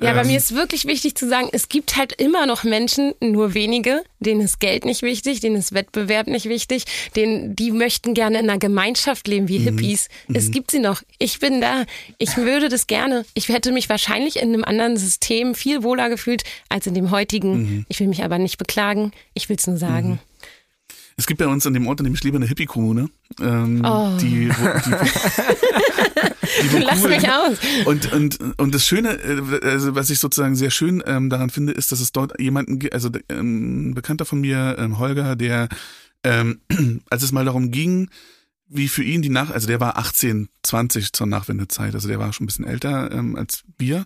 Ja, 0.01 0.09
ähm, 0.09 0.15
bei 0.15 0.23
mir 0.25 0.37
ist 0.37 0.55
wirklich 0.55 0.85
wichtig 0.85 1.13
zu 1.13 1.29
sagen, 1.29 1.49
es 1.51 1.69
gibt 1.69 1.97
halt 1.97 2.13
immer 2.13 2.47
noch 2.47 2.63
Menschen, 2.63 3.13
nur 3.19 3.53
wenige, 3.53 4.03
denen 4.19 4.41
ist 4.41 4.59
Geld 4.59 4.85
nicht 4.85 5.03
wichtig, 5.03 5.39
denen 5.39 5.57
ist 5.57 5.75
Wettbewerb 5.75 6.25
nicht 6.25 6.49
wichtig, 6.49 6.85
denen, 7.15 7.55
die 7.55 7.71
möchten 7.71 8.15
gerne 8.15 8.39
in 8.39 8.49
einer 8.49 8.57
Gemeinschaft 8.57 9.27
leben 9.27 9.47
wie 9.49 9.59
mhm. 9.59 9.63
Hippies. 9.65 10.09
Mhm. 10.27 10.35
Es 10.35 10.49
gibt 10.49 10.71
sie 10.71 10.79
noch. 10.79 11.03
Ich 11.19 11.39
bin 11.39 11.61
da. 11.61 11.85
Ich 12.17 12.37
würde 12.37 12.69
das 12.69 12.87
gerne. 12.87 13.23
Ich 13.35 13.49
hätte 13.49 13.71
mich 13.71 13.87
wahrscheinlich 13.87 14.37
in 14.37 14.53
einem 14.53 14.63
anderen 14.63 14.97
System 14.97 15.53
viel 15.53 15.83
wohler 15.83 16.09
gefühlt 16.09 16.43
als 16.69 16.87
in 16.87 16.95
dem 16.95 17.11
heutigen. 17.11 17.57
Mhm. 17.57 17.85
Ich 17.87 17.99
will 17.99 18.07
mich 18.07 18.23
aber 18.23 18.39
nicht 18.39 18.46
nicht 18.47 18.57
beklagen, 18.57 19.11
ich 19.33 19.49
will 19.49 19.57
es 19.57 19.67
nur 19.67 19.77
sagen. 19.77 20.11
Mhm. 20.11 20.19
Es 21.19 21.25
gibt 21.25 21.39
bei 21.39 21.47
uns 21.47 21.65
an 21.65 21.73
dem 21.73 21.87
Ort, 21.87 21.99
an 21.99 22.05
dem 22.05 22.13
ich 22.13 22.23
lebe, 22.23 22.37
eine 22.37 22.45
Hippie-Kommune. 22.45 23.09
Ähm, 23.41 23.81
oh. 23.83 24.15
die, 24.21 24.49
wo, 24.49 24.79
die, 24.85 24.91
die 26.77 26.77
Lass 26.77 27.03
cool. 27.03 27.09
mich 27.09 27.27
aus. 27.27 27.57
Und, 27.85 28.13
und, 28.13 28.59
und 28.59 28.75
das 28.75 28.85
Schöne, 28.85 29.13
äh, 29.13 29.65
also 29.65 29.95
was 29.95 30.11
ich 30.11 30.19
sozusagen 30.19 30.55
sehr 30.55 30.69
schön 30.69 31.03
ähm, 31.07 31.31
daran 31.31 31.49
finde, 31.49 31.73
ist, 31.73 31.91
dass 31.91 32.01
es 32.01 32.11
dort 32.11 32.39
jemanden 32.39 32.77
gibt, 32.77 32.93
also 32.93 33.09
ähm, 33.29 33.89
ein 33.89 33.93
Bekannter 33.95 34.25
von 34.25 34.39
mir, 34.39 34.75
ähm, 34.77 34.99
Holger, 34.99 35.35
der, 35.35 35.69
ähm, 36.23 36.61
als 37.09 37.23
es 37.23 37.31
mal 37.31 37.45
darum 37.45 37.71
ging, 37.71 38.11
wie 38.69 38.87
für 38.87 39.03
ihn 39.03 39.23
die 39.23 39.29
Nach, 39.29 39.49
also 39.49 39.65
der 39.65 39.79
war 39.79 39.97
18, 39.97 40.49
20 40.61 41.13
zur 41.13 41.25
Nachwendezeit, 41.25 41.95
also 41.95 42.07
der 42.07 42.19
war 42.19 42.31
schon 42.31 42.43
ein 42.43 42.47
bisschen 42.47 42.67
älter 42.67 43.11
ähm, 43.11 43.35
als 43.35 43.63
wir. 43.79 44.05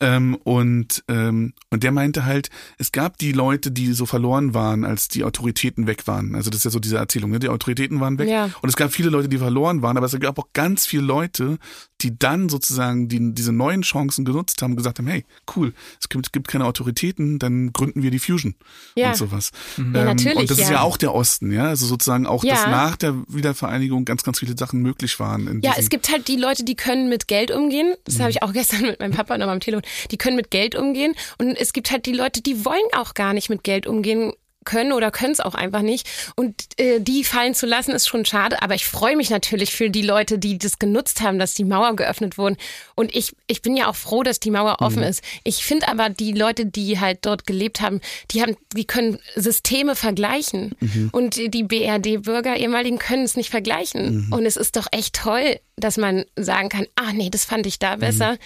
Ähm, 0.00 0.36
und, 0.42 1.04
ähm, 1.08 1.54
und 1.70 1.82
der 1.82 1.92
meinte 1.92 2.24
halt, 2.24 2.50
es 2.78 2.90
gab 2.90 3.16
die 3.18 3.32
Leute, 3.32 3.70
die 3.70 3.92
so 3.92 4.06
verloren 4.06 4.52
waren, 4.52 4.84
als 4.84 5.08
die 5.08 5.24
Autoritäten 5.24 5.86
weg 5.86 6.06
waren. 6.06 6.34
Also 6.34 6.50
das 6.50 6.58
ist 6.58 6.64
ja 6.64 6.70
so 6.70 6.80
diese 6.80 6.96
Erzählung, 6.96 7.30
ne? 7.30 7.38
die 7.38 7.48
Autoritäten 7.48 8.00
waren 8.00 8.18
weg. 8.18 8.28
Ja. 8.28 8.50
Und 8.60 8.68
es 8.68 8.76
gab 8.76 8.92
viele 8.92 9.10
Leute, 9.10 9.28
die 9.28 9.38
verloren 9.38 9.82
waren, 9.82 9.96
aber 9.96 10.06
es 10.06 10.18
gab 10.18 10.38
auch 10.38 10.48
ganz 10.52 10.84
viele 10.84 11.04
Leute, 11.04 11.58
die 12.00 12.18
dann 12.18 12.48
sozusagen 12.48 13.08
die, 13.08 13.34
diese 13.34 13.52
neuen 13.52 13.82
Chancen 13.82 14.24
genutzt 14.24 14.60
haben, 14.62 14.76
gesagt 14.76 14.98
haben, 14.98 15.06
hey, 15.06 15.24
cool, 15.56 15.72
es 16.00 16.08
gibt, 16.08 16.32
gibt 16.32 16.48
keine 16.48 16.66
Autoritäten, 16.66 17.38
dann 17.38 17.72
gründen 17.72 18.02
wir 18.02 18.10
die 18.10 18.18
Fusion 18.18 18.56
ja. 18.96 19.10
und 19.10 19.16
sowas. 19.16 19.52
Mhm. 19.76 19.94
Ja, 19.94 20.00
ähm, 20.00 20.06
natürlich, 20.08 20.36
und 20.38 20.50
das 20.50 20.58
ja. 20.58 20.64
ist 20.64 20.70
ja 20.70 20.80
auch 20.82 20.96
der 20.96 21.14
Osten, 21.14 21.52
ja, 21.52 21.68
also 21.68 21.86
sozusagen 21.86 22.26
auch, 22.26 22.44
dass 22.44 22.66
nach 22.66 22.96
der 22.96 23.14
Wiedervereinigung 23.28 24.04
ganz, 24.04 24.22
ganz 24.22 24.40
viele 24.40 24.56
Sachen 24.56 24.82
möglich 24.82 25.18
waren. 25.20 25.60
ja, 25.62 25.74
es 25.78 25.88
gibt 25.88 26.10
halt 26.10 26.28
die 26.28 26.36
Leute, 26.36 26.64
die 26.64 26.74
können 26.74 27.08
mit 27.08 27.28
Geld 27.28 27.50
umgehen. 27.50 27.94
Das 28.04 28.18
mhm. 28.18 28.22
habe 28.22 28.30
ich 28.30 28.42
auch 28.42 28.52
gestern 28.52 28.82
mit 28.82 29.00
meinem 29.00 29.12
Papa 29.12 29.38
noch 29.38 29.48
am 29.48 29.60
Telefon. 29.60 29.83
Die 30.10 30.18
können 30.18 30.36
mit 30.36 30.50
Geld 30.50 30.74
umgehen 30.74 31.14
und 31.38 31.56
es 31.56 31.72
gibt 31.72 31.90
halt 31.90 32.06
die 32.06 32.12
Leute, 32.12 32.42
die 32.42 32.64
wollen 32.64 32.80
auch 32.96 33.14
gar 33.14 33.32
nicht 33.32 33.50
mit 33.50 33.64
Geld 33.64 33.86
umgehen 33.86 34.32
können 34.64 34.92
oder 34.92 35.10
können 35.10 35.32
es 35.32 35.40
auch 35.40 35.54
einfach 35.54 35.82
nicht. 35.82 36.08
Und 36.36 36.54
äh, 36.78 37.00
die 37.00 37.24
fallen 37.24 37.54
zu 37.54 37.66
lassen, 37.66 37.92
ist 37.92 38.08
schon 38.08 38.24
schade. 38.24 38.62
Aber 38.62 38.74
ich 38.74 38.86
freue 38.86 39.16
mich 39.16 39.30
natürlich 39.30 39.72
für 39.72 39.90
die 39.90 40.02
Leute, 40.02 40.38
die 40.38 40.58
das 40.58 40.78
genutzt 40.78 41.20
haben, 41.20 41.38
dass 41.38 41.54
die 41.54 41.64
Mauer 41.64 41.94
geöffnet 41.96 42.38
wurden. 42.38 42.56
Und 42.94 43.14
ich, 43.14 43.34
ich 43.46 43.62
bin 43.62 43.76
ja 43.76 43.88
auch 43.88 43.96
froh, 43.96 44.22
dass 44.22 44.40
die 44.40 44.50
Mauer 44.50 44.76
offen 44.80 45.02
mhm. 45.02 45.08
ist. 45.08 45.22
Ich 45.44 45.64
finde 45.64 45.88
aber 45.88 46.08
die 46.08 46.32
Leute, 46.32 46.66
die 46.66 46.98
halt 46.98 47.20
dort 47.22 47.46
gelebt 47.46 47.80
haben, 47.80 48.00
die 48.30 48.42
haben, 48.42 48.56
die 48.74 48.86
können 48.86 49.18
Systeme 49.36 49.94
vergleichen. 49.94 50.74
Mhm. 50.80 51.10
Und 51.12 51.36
die 51.36 51.64
BRD-Bürger 51.64 52.56
ehemaligen 52.56 52.98
können 52.98 53.24
es 53.24 53.36
nicht 53.36 53.50
vergleichen. 53.50 54.26
Mhm. 54.26 54.32
Und 54.32 54.46
es 54.46 54.56
ist 54.56 54.76
doch 54.76 54.86
echt 54.90 55.14
toll, 55.14 55.60
dass 55.76 55.96
man 55.96 56.24
sagen 56.36 56.68
kann, 56.68 56.86
ah 56.96 57.12
nee, 57.12 57.30
das 57.30 57.44
fand 57.44 57.66
ich 57.66 57.78
da 57.78 57.96
besser. 57.96 58.38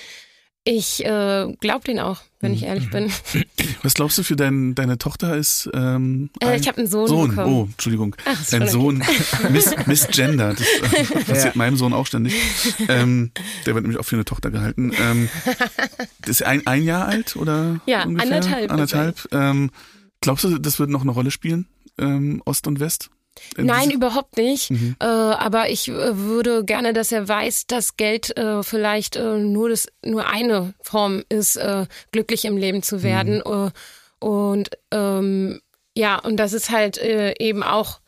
Mhm. 0.67 0.75
Ich 0.75 1.05
äh, 1.05 1.47
glaube 1.61 1.85
den 1.85 1.99
auch, 1.99 2.21
wenn 2.41 2.53
ich 2.53 2.65
ehrlich 2.65 2.91
bin. 2.91 3.11
Was 3.83 3.95
glaubst 3.95 4.19
du 4.19 4.23
für 4.23 4.37
dein, 4.37 4.75
deine 4.75 4.99
Tochter 4.99 5.35
ist? 5.37 5.69
Ähm, 5.73 6.31
äh, 6.41 6.59
ich 6.59 6.69
habe 6.69 6.79
einen 6.79 6.87
Sohn, 6.87 7.09
Sohn. 7.09 7.31
bekommen. 7.31 7.55
Oh, 7.55 7.65
Entschuldigung. 7.65 8.15
Ach, 8.27 8.39
Dein 8.51 8.69
Sohn 8.69 9.03
miss, 9.51 9.75
Missgender. 9.87 10.55
Das 10.55 10.67
äh, 10.67 11.05
passiert 11.25 11.45
ja. 11.45 11.53
meinem 11.55 11.77
Sohn 11.77 11.95
auch 11.95 12.07
ständig. 12.07 12.35
Ähm, 12.89 13.31
der 13.65 13.75
wird 13.75 13.85
nämlich 13.85 13.99
auch 13.99 14.05
für 14.05 14.17
eine 14.17 14.25
Tochter 14.27 14.51
gehalten. 14.51 14.93
Ähm, 15.01 15.29
ist 16.27 16.43
ein, 16.43 16.67
ein 16.67 16.85
Jahr 16.85 17.07
alt 17.07 17.37
oder? 17.37 17.81
Ja, 17.87 18.05
ungefähr? 18.05 18.35
anderthalb. 18.35 18.71
Anderthalb. 18.71 19.29
Ähm, 19.33 19.71
glaubst 20.21 20.45
du, 20.45 20.59
das 20.59 20.79
wird 20.79 20.91
noch 20.91 21.03
eine 21.03 21.13
Rolle 21.13 21.31
spielen? 21.31 21.67
Ähm, 21.99 22.43
Ost 22.45 22.67
und 22.67 22.79
West? 22.79 23.11
Nein, 23.57 23.91
überhaupt 23.91 24.37
nicht. 24.37 24.71
Mhm. 24.71 24.97
Äh, 25.01 25.05
aber 25.05 25.69
ich 25.71 25.89
äh, 25.89 26.17
würde 26.19 26.65
gerne, 26.65 26.93
dass 26.93 27.13
er 27.13 27.29
weiß, 27.29 27.67
dass 27.67 27.97
Geld 27.97 28.37
äh, 28.37 28.63
vielleicht 28.63 29.17
äh, 29.17 29.39
nur 29.39 29.69
das 29.69 29.89
nur 30.05 30.27
eine 30.29 30.75
Form 30.83 31.25
ist, 31.29 31.57
äh, 31.57 31.87
glücklich 32.13 32.45
im 32.45 32.57
Leben 32.57 32.83
zu 32.83 33.03
werden. 33.03 33.43
Mhm. 33.45 33.69
Äh, 33.69 34.25
und 34.25 34.71
ähm, 34.91 35.61
ja, 35.97 36.19
und 36.19 36.37
dass 36.37 36.53
es 36.53 36.71
halt 36.71 36.99
eben 36.99 37.63
auch 37.63 38.01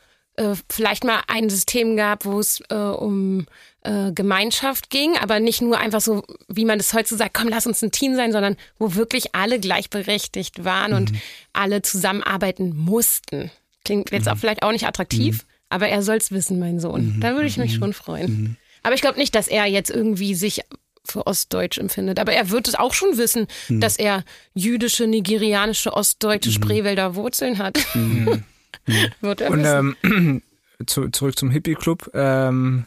vielleicht 0.71 1.05
mal 1.05 1.21
ein 1.27 1.51
System 1.51 1.97
gab, 1.97 2.25
wo 2.25 2.41
es 2.41 2.63
um 2.71 3.47
Gemeinschaft 3.83 4.89
ging, 4.89 5.19
aber 5.19 5.39
nicht 5.39 5.61
nur 5.61 5.77
einfach 5.77 6.01
so, 6.01 6.23
wie 6.49 6.65
man 6.65 6.79
das 6.79 6.95
heute 6.95 7.15
sagt, 7.15 7.35
komm, 7.35 7.49
lass 7.49 7.67
uns 7.67 7.83
ein 7.83 7.91
Team 7.91 8.15
sein, 8.17 8.33
sondern 8.33 8.57
wo 8.79 8.95
wirklich 8.95 9.35
alle 9.35 9.61
gleichberechtigt 9.61 10.65
waren 10.65 10.93
mhm. 10.93 10.97
und 10.97 11.13
alle 11.53 11.83
zusammenarbeiten 11.83 12.75
mussten. 12.75 13.51
Klingt 13.85 14.11
jetzt 14.11 14.27
mhm. 14.27 14.33
auch 14.33 14.39
vielleicht 14.39 14.63
auch 14.63 14.73
nicht 14.73 14.87
attraktiv, 14.87 15.43
mhm. 15.43 15.49
aber 15.69 15.89
er 15.89 16.03
soll's 16.03 16.31
wissen, 16.33 16.59
mein 16.59 16.81
Sohn. 16.81 17.17
Mhm. 17.17 17.21
Da 17.21 17.35
würde 17.35 17.47
ich 17.47 17.57
mich 17.57 17.75
mhm. 17.75 17.79
schon 17.79 17.93
freuen. 17.93 18.31
Mhm. 18.31 18.57
Aber 18.83 18.95
ich 18.95 19.01
glaube 19.01 19.19
nicht, 19.19 19.35
dass 19.35 19.49
er 19.49 19.67
jetzt 19.67 19.91
irgendwie 19.91 20.35
sich 20.35 20.63
für 21.05 21.27
Ostdeutsch 21.27 21.79
empfindet. 21.79 22.19
Aber 22.19 22.33
er 22.33 22.51
wird 22.51 22.69
es 22.69 22.75
auch 22.75 22.95
schon 22.95 23.17
wissen, 23.17 23.47
mhm. 23.69 23.81
dass 23.81 23.99
er 23.99 24.25
jüdische, 24.55 25.07
nigerianische, 25.07 25.93
ostdeutsche 25.93 26.53
Spreewälder 26.53 27.15
Wurzeln 27.15 27.59
hat. 27.59 27.79
wird 29.21 29.41
er 29.41 29.51
Und 29.51 29.65
ähm, 30.05 30.43
zu, 30.87 31.09
zurück 31.09 31.39
zum 31.39 31.51
Hippie-Club. 31.51 32.11
Ähm, 32.15 32.87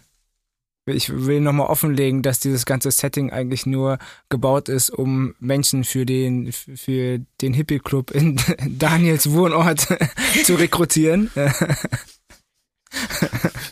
ich 0.86 1.09
will 1.09 1.39
nochmal 1.39 1.67
offenlegen, 1.67 2.21
dass 2.21 2.39
dieses 2.39 2.65
ganze 2.65 2.91
Setting 2.91 3.31
eigentlich 3.31 3.65
nur 3.65 3.99
gebaut 4.29 4.69
ist, 4.69 4.89
um 4.89 5.36
Menschen 5.39 5.84
für 5.84 6.05
den, 6.05 6.51
für 6.51 7.19
den 7.41 7.53
Hippie-Club 7.53 8.11
in 8.11 8.39
Daniels 8.67 9.31
Wohnort 9.31 9.88
zu 10.43 10.55
rekrutieren. 10.55 11.31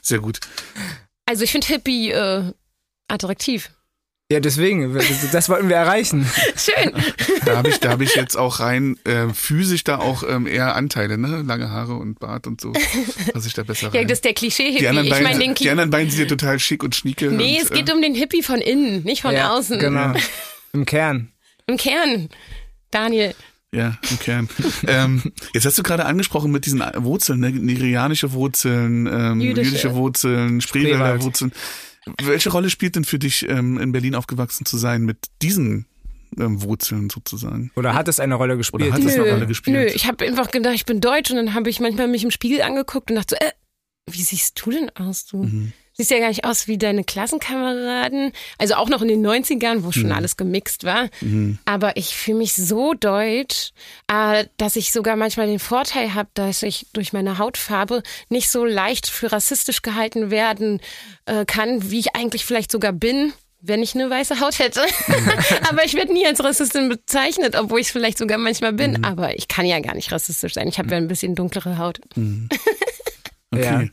Sehr 0.01 0.19
gut. 0.19 0.39
Also 1.25 1.43
ich 1.43 1.51
finde 1.51 1.67
Hippie 1.67 2.11
äh, 2.11 2.53
attraktiv. 3.07 3.71
Ja, 4.31 4.39
deswegen, 4.39 4.97
das 5.33 5.49
wollten 5.49 5.67
wir 5.67 5.75
erreichen. 5.75 6.25
Schön. 6.55 6.93
Da 7.43 7.57
habe 7.57 7.67
ich, 7.67 7.81
da 7.81 7.89
habe 7.89 8.05
ich 8.05 8.15
jetzt 8.15 8.37
auch 8.37 8.61
rein 8.61 8.97
äh, 9.03 9.27
physisch 9.33 9.83
da 9.83 9.97
auch 9.97 10.23
ähm, 10.23 10.47
eher 10.47 10.73
Anteile, 10.73 11.17
ne? 11.17 11.43
Lange 11.45 11.69
Haare 11.69 11.95
und 11.95 12.17
Bart 12.17 12.47
und 12.47 12.61
so. 12.61 12.71
Was 13.33 13.45
ich 13.45 13.53
da 13.53 13.63
besser 13.63 13.87
rein. 13.87 13.95
Ja, 13.95 14.03
das 14.03 14.19
ist 14.19 14.23
der 14.23 14.33
Klischee-Hippie. 14.33 14.79
Die 14.79 14.87
anderen, 14.87 15.07
ich 15.07 15.11
beiden, 15.11 15.27
mein, 15.27 15.39
den 15.39 15.55
die 15.55 15.69
anderen 15.69 15.89
beiden 15.89 16.09
sind 16.09 16.21
ja 16.21 16.25
total 16.27 16.59
schick 16.59 16.81
und 16.81 16.95
schnieke. 16.95 17.29
Nee, 17.29 17.57
und, 17.57 17.63
es 17.63 17.71
geht 17.71 17.89
äh, 17.89 17.91
um 17.91 18.01
den 18.01 18.15
Hippie 18.15 18.41
von 18.41 18.61
innen, 18.61 19.03
nicht 19.03 19.21
von 19.21 19.33
ja, 19.33 19.51
außen. 19.51 19.79
Genau. 19.79 20.13
Im 20.71 20.85
Kern. 20.85 21.33
Im 21.67 21.75
Kern. 21.75 22.29
Daniel. 22.89 23.35
Ja, 23.73 23.97
im 24.09 24.19
Kern. 24.19 24.49
ähm, 24.87 25.23
jetzt 25.53 25.65
hast 25.65 25.77
du 25.77 25.83
gerade 25.83 26.05
angesprochen 26.05 26.53
mit 26.53 26.65
diesen 26.65 26.81
Wurzeln, 26.95 27.41
ne? 27.41 27.51
nigerianische 27.51 28.31
Wurzeln, 28.31 29.07
ähm, 29.07 29.41
Jüdische. 29.41 29.71
jüdische 29.71 29.93
Wurzeln, 29.93 30.61
Spreewälder 30.61 30.95
Spreewald. 30.95 31.23
Wurzeln. 31.23 31.51
Welche 32.21 32.49
Rolle 32.49 32.69
spielt 32.69 32.95
denn 32.95 33.05
für 33.05 33.19
dich, 33.19 33.47
ähm, 33.47 33.77
in 33.77 33.91
Berlin 33.91 34.15
aufgewachsen 34.15 34.65
zu 34.65 34.77
sein 34.77 35.03
mit 35.03 35.17
diesen 35.41 35.85
ähm, 36.37 36.61
Wurzeln 36.61 37.09
sozusagen? 37.09 37.71
Oder 37.75 37.93
hat 37.93 38.07
es 38.07 38.19
eine 38.19 38.35
Rolle 38.35 38.57
gespielt? 38.57 38.83
Oder 38.83 38.93
hat 38.93 39.03
es 39.03 39.13
eine 39.13 39.31
Rolle 39.31 39.47
gespielt? 39.47 39.77
Nö, 39.77 39.85
ich 39.85 40.07
habe 40.07 40.25
einfach 40.25 40.51
gedacht, 40.51 40.73
ich 40.75 40.85
bin 40.85 41.01
deutsch 41.01 41.29
und 41.29 41.37
dann 41.37 41.53
habe 41.53 41.69
ich 41.69 41.79
manchmal 41.79 42.07
mich 42.07 42.23
im 42.23 42.31
Spiegel 42.31 42.61
angeguckt 42.61 43.09
und 43.11 43.17
dachte 43.17 43.35
so, 43.39 43.45
äh, 43.45 43.51
wie 44.09 44.23
siehst 44.23 44.59
du 44.65 44.71
denn 44.71 44.89
aus, 44.95 45.25
du? 45.25 45.43
Mhm. 45.43 45.73
Siehst 46.01 46.09
ja 46.09 46.17
gar 46.19 46.29
nicht 46.29 46.45
aus 46.45 46.67
wie 46.67 46.79
deine 46.79 47.03
Klassenkameraden. 47.03 48.31
Also 48.57 48.73
auch 48.73 48.89
noch 48.89 49.03
in 49.03 49.07
den 49.07 49.21
90ern, 49.21 49.83
wo 49.83 49.91
schon 49.91 50.05
Mhm. 50.07 50.13
alles 50.13 50.35
gemixt 50.35 50.83
war. 50.83 51.09
Aber 51.65 51.95
ich 51.95 52.15
fühle 52.15 52.39
mich 52.39 52.53
so 52.53 52.95
deutsch, 52.95 53.69
äh, 54.07 54.45
dass 54.57 54.75
ich 54.77 54.91
sogar 54.91 55.15
manchmal 55.15 55.45
den 55.45 55.59
Vorteil 55.59 56.15
habe, 56.15 56.29
dass 56.33 56.63
ich 56.63 56.87
durch 56.93 57.13
meine 57.13 57.37
Hautfarbe 57.37 58.01
nicht 58.29 58.49
so 58.49 58.65
leicht 58.65 59.07
für 59.07 59.31
rassistisch 59.31 59.83
gehalten 59.83 60.31
werden 60.31 60.81
äh, 61.25 61.45
kann, 61.45 61.91
wie 61.91 61.99
ich 61.99 62.15
eigentlich 62.15 62.45
vielleicht 62.45 62.71
sogar 62.71 62.93
bin. 62.93 63.33
Wenn 63.63 63.83
ich 63.83 63.93
eine 63.93 64.09
weiße 64.09 64.39
Haut 64.39 64.57
hätte. 64.57 64.81
Aber 65.69 65.85
ich 65.85 65.93
werde 65.93 66.13
nie 66.13 66.25
als 66.25 66.43
Rassistin 66.43 66.89
bezeichnet, 66.89 67.55
obwohl 67.55 67.79
ich 67.79 67.85
es 67.87 67.91
vielleicht 67.91 68.17
sogar 68.17 68.39
manchmal 68.39 68.73
bin. 68.73 68.93
Mhm. 68.93 69.03
Aber 69.05 69.37
ich 69.37 69.47
kann 69.47 69.67
ja 69.67 69.79
gar 69.81 69.93
nicht 69.93 70.11
rassistisch 70.11 70.55
sein. 70.55 70.67
Ich 70.67 70.79
habe 70.79 70.89
ja 70.89 70.97
ein 70.97 71.07
bisschen 71.07 71.35
dunklere 71.35 71.77
Haut. 71.77 71.99
Okay. 73.53 73.63
Ja. 73.65 73.83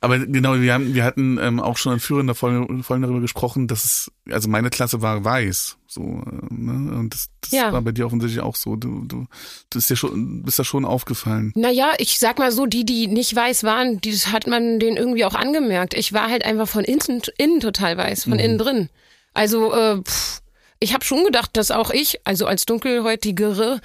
Aber 0.00 0.18
genau, 0.20 0.60
wir, 0.60 0.74
haben, 0.74 0.94
wir 0.94 1.02
hatten 1.02 1.38
ähm, 1.42 1.58
auch 1.58 1.76
schon 1.76 1.94
in 1.94 1.98
führender 2.00 2.36
Folge, 2.36 2.82
Folgen 2.84 3.02
darüber 3.02 3.20
gesprochen, 3.20 3.66
dass 3.66 3.84
es, 3.84 4.12
also 4.30 4.48
meine 4.48 4.70
Klasse 4.70 5.02
war 5.02 5.24
weiß. 5.24 5.76
So, 5.88 6.02
äh, 6.02 6.54
ne? 6.54 6.94
Und 6.96 7.14
das, 7.14 7.30
das 7.40 7.50
Ja. 7.50 7.72
war 7.72 7.82
bei 7.82 7.90
dir 7.90 8.06
offensichtlich 8.06 8.40
auch 8.40 8.54
so. 8.54 8.76
Du, 8.76 9.04
du, 9.06 9.26
du 9.26 9.26
bist 9.74 9.90
ja 9.90 9.96
schon, 9.96 10.42
bist 10.44 10.58
da 10.58 10.62
schon 10.64 10.84
aufgefallen. 10.84 11.52
Naja, 11.56 11.92
ich 11.98 12.20
sag 12.20 12.38
mal 12.38 12.52
so, 12.52 12.66
die, 12.66 12.84
die 12.84 13.08
nicht 13.08 13.34
weiß 13.34 13.64
waren, 13.64 14.00
die 14.00 14.12
das 14.12 14.30
hat 14.30 14.46
man 14.46 14.78
denen 14.78 14.96
irgendwie 14.96 15.24
auch 15.24 15.34
angemerkt. 15.34 15.94
Ich 15.94 16.12
war 16.12 16.30
halt 16.30 16.44
einfach 16.44 16.68
von 16.68 16.84
innen, 16.84 17.20
innen 17.36 17.58
total 17.60 17.96
weiß, 17.96 18.24
von 18.24 18.38
innen 18.38 18.58
drin. 18.58 18.90
Also, 19.34 19.72
äh, 19.74 20.00
pff, 20.02 20.42
ich 20.78 20.94
habe 20.94 21.04
schon 21.04 21.24
gedacht, 21.24 21.56
dass 21.56 21.72
auch 21.72 21.90
ich, 21.90 22.20
also 22.24 22.46
als 22.46 22.66
dunkelhäutigere, 22.66 23.80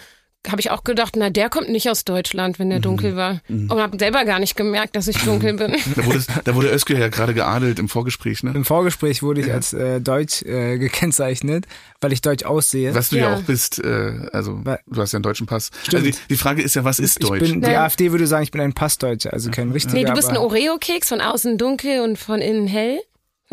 habe 0.47 0.59
ich 0.59 0.71
auch 0.71 0.83
gedacht, 0.83 1.15
na, 1.17 1.29
der 1.29 1.49
kommt 1.49 1.69
nicht 1.69 1.89
aus 1.89 2.03
Deutschland, 2.03 2.59
wenn 2.59 2.69
der 2.69 2.79
dunkel 2.79 3.15
war. 3.15 3.39
Und 3.47 3.71
habe 3.71 3.97
selber 3.97 4.25
gar 4.25 4.39
nicht 4.39 4.55
gemerkt, 4.57 4.95
dass 4.95 5.07
ich 5.07 5.17
dunkel 5.19 5.53
bin. 5.53 5.73
Da 5.95 6.05
wurde, 6.05 6.23
da 6.43 6.55
wurde 6.55 6.69
Özgür 6.73 6.97
ja 6.99 7.07
gerade 7.07 7.33
geadelt 7.33 7.79
im 7.79 7.87
Vorgespräch, 7.87 8.43
ne? 8.43 8.51
Im 8.53 8.65
Vorgespräch 8.65 9.23
wurde 9.23 9.41
ich 9.41 9.51
als 9.53 9.73
äh, 9.73 10.01
Deutsch 10.01 10.41
äh, 10.43 10.77
gekennzeichnet, 10.77 11.65
weil 12.01 12.11
ich 12.11 12.21
deutsch 12.21 12.43
aussehe. 12.43 12.93
Was 12.93 13.09
du 13.09 13.17
ja, 13.17 13.29
Ja. 13.31 13.35
auch 13.37 13.41
bist, 13.43 13.79
äh, 13.79 14.27
also 14.33 14.61
du 14.87 15.01
hast 15.01 15.13
ja 15.13 15.17
einen 15.17 15.23
deutschen 15.23 15.47
Pass. 15.47 15.71
Stimmt. 15.83 16.03
Also 16.05 16.11
die, 16.19 16.27
die 16.29 16.37
Frage 16.37 16.61
ist 16.61 16.75
ja, 16.75 16.83
was 16.83 16.99
ist 16.99 17.19
ich 17.21 17.27
Deutsch? 17.27 17.39
bin, 17.49 17.61
die. 17.61 17.67
AfD 17.75 18.11
würde 18.11 18.27
sagen, 18.27 18.43
ich 18.43 18.51
bin 18.51 18.61
ein 18.61 18.73
Passdeutscher, 18.73 19.31
also 19.33 19.49
kein 19.51 19.71
richtiger. 19.71 19.95
Nee, 19.97 20.05
du 20.05 20.13
bist 20.13 20.29
ein 20.29 20.37
Oreo-Keks, 20.37 21.09
von 21.09 21.21
außen 21.21 21.57
dunkel 21.57 22.01
und 22.01 22.17
von 22.17 22.41
innen 22.41 22.67
hell. 22.67 22.99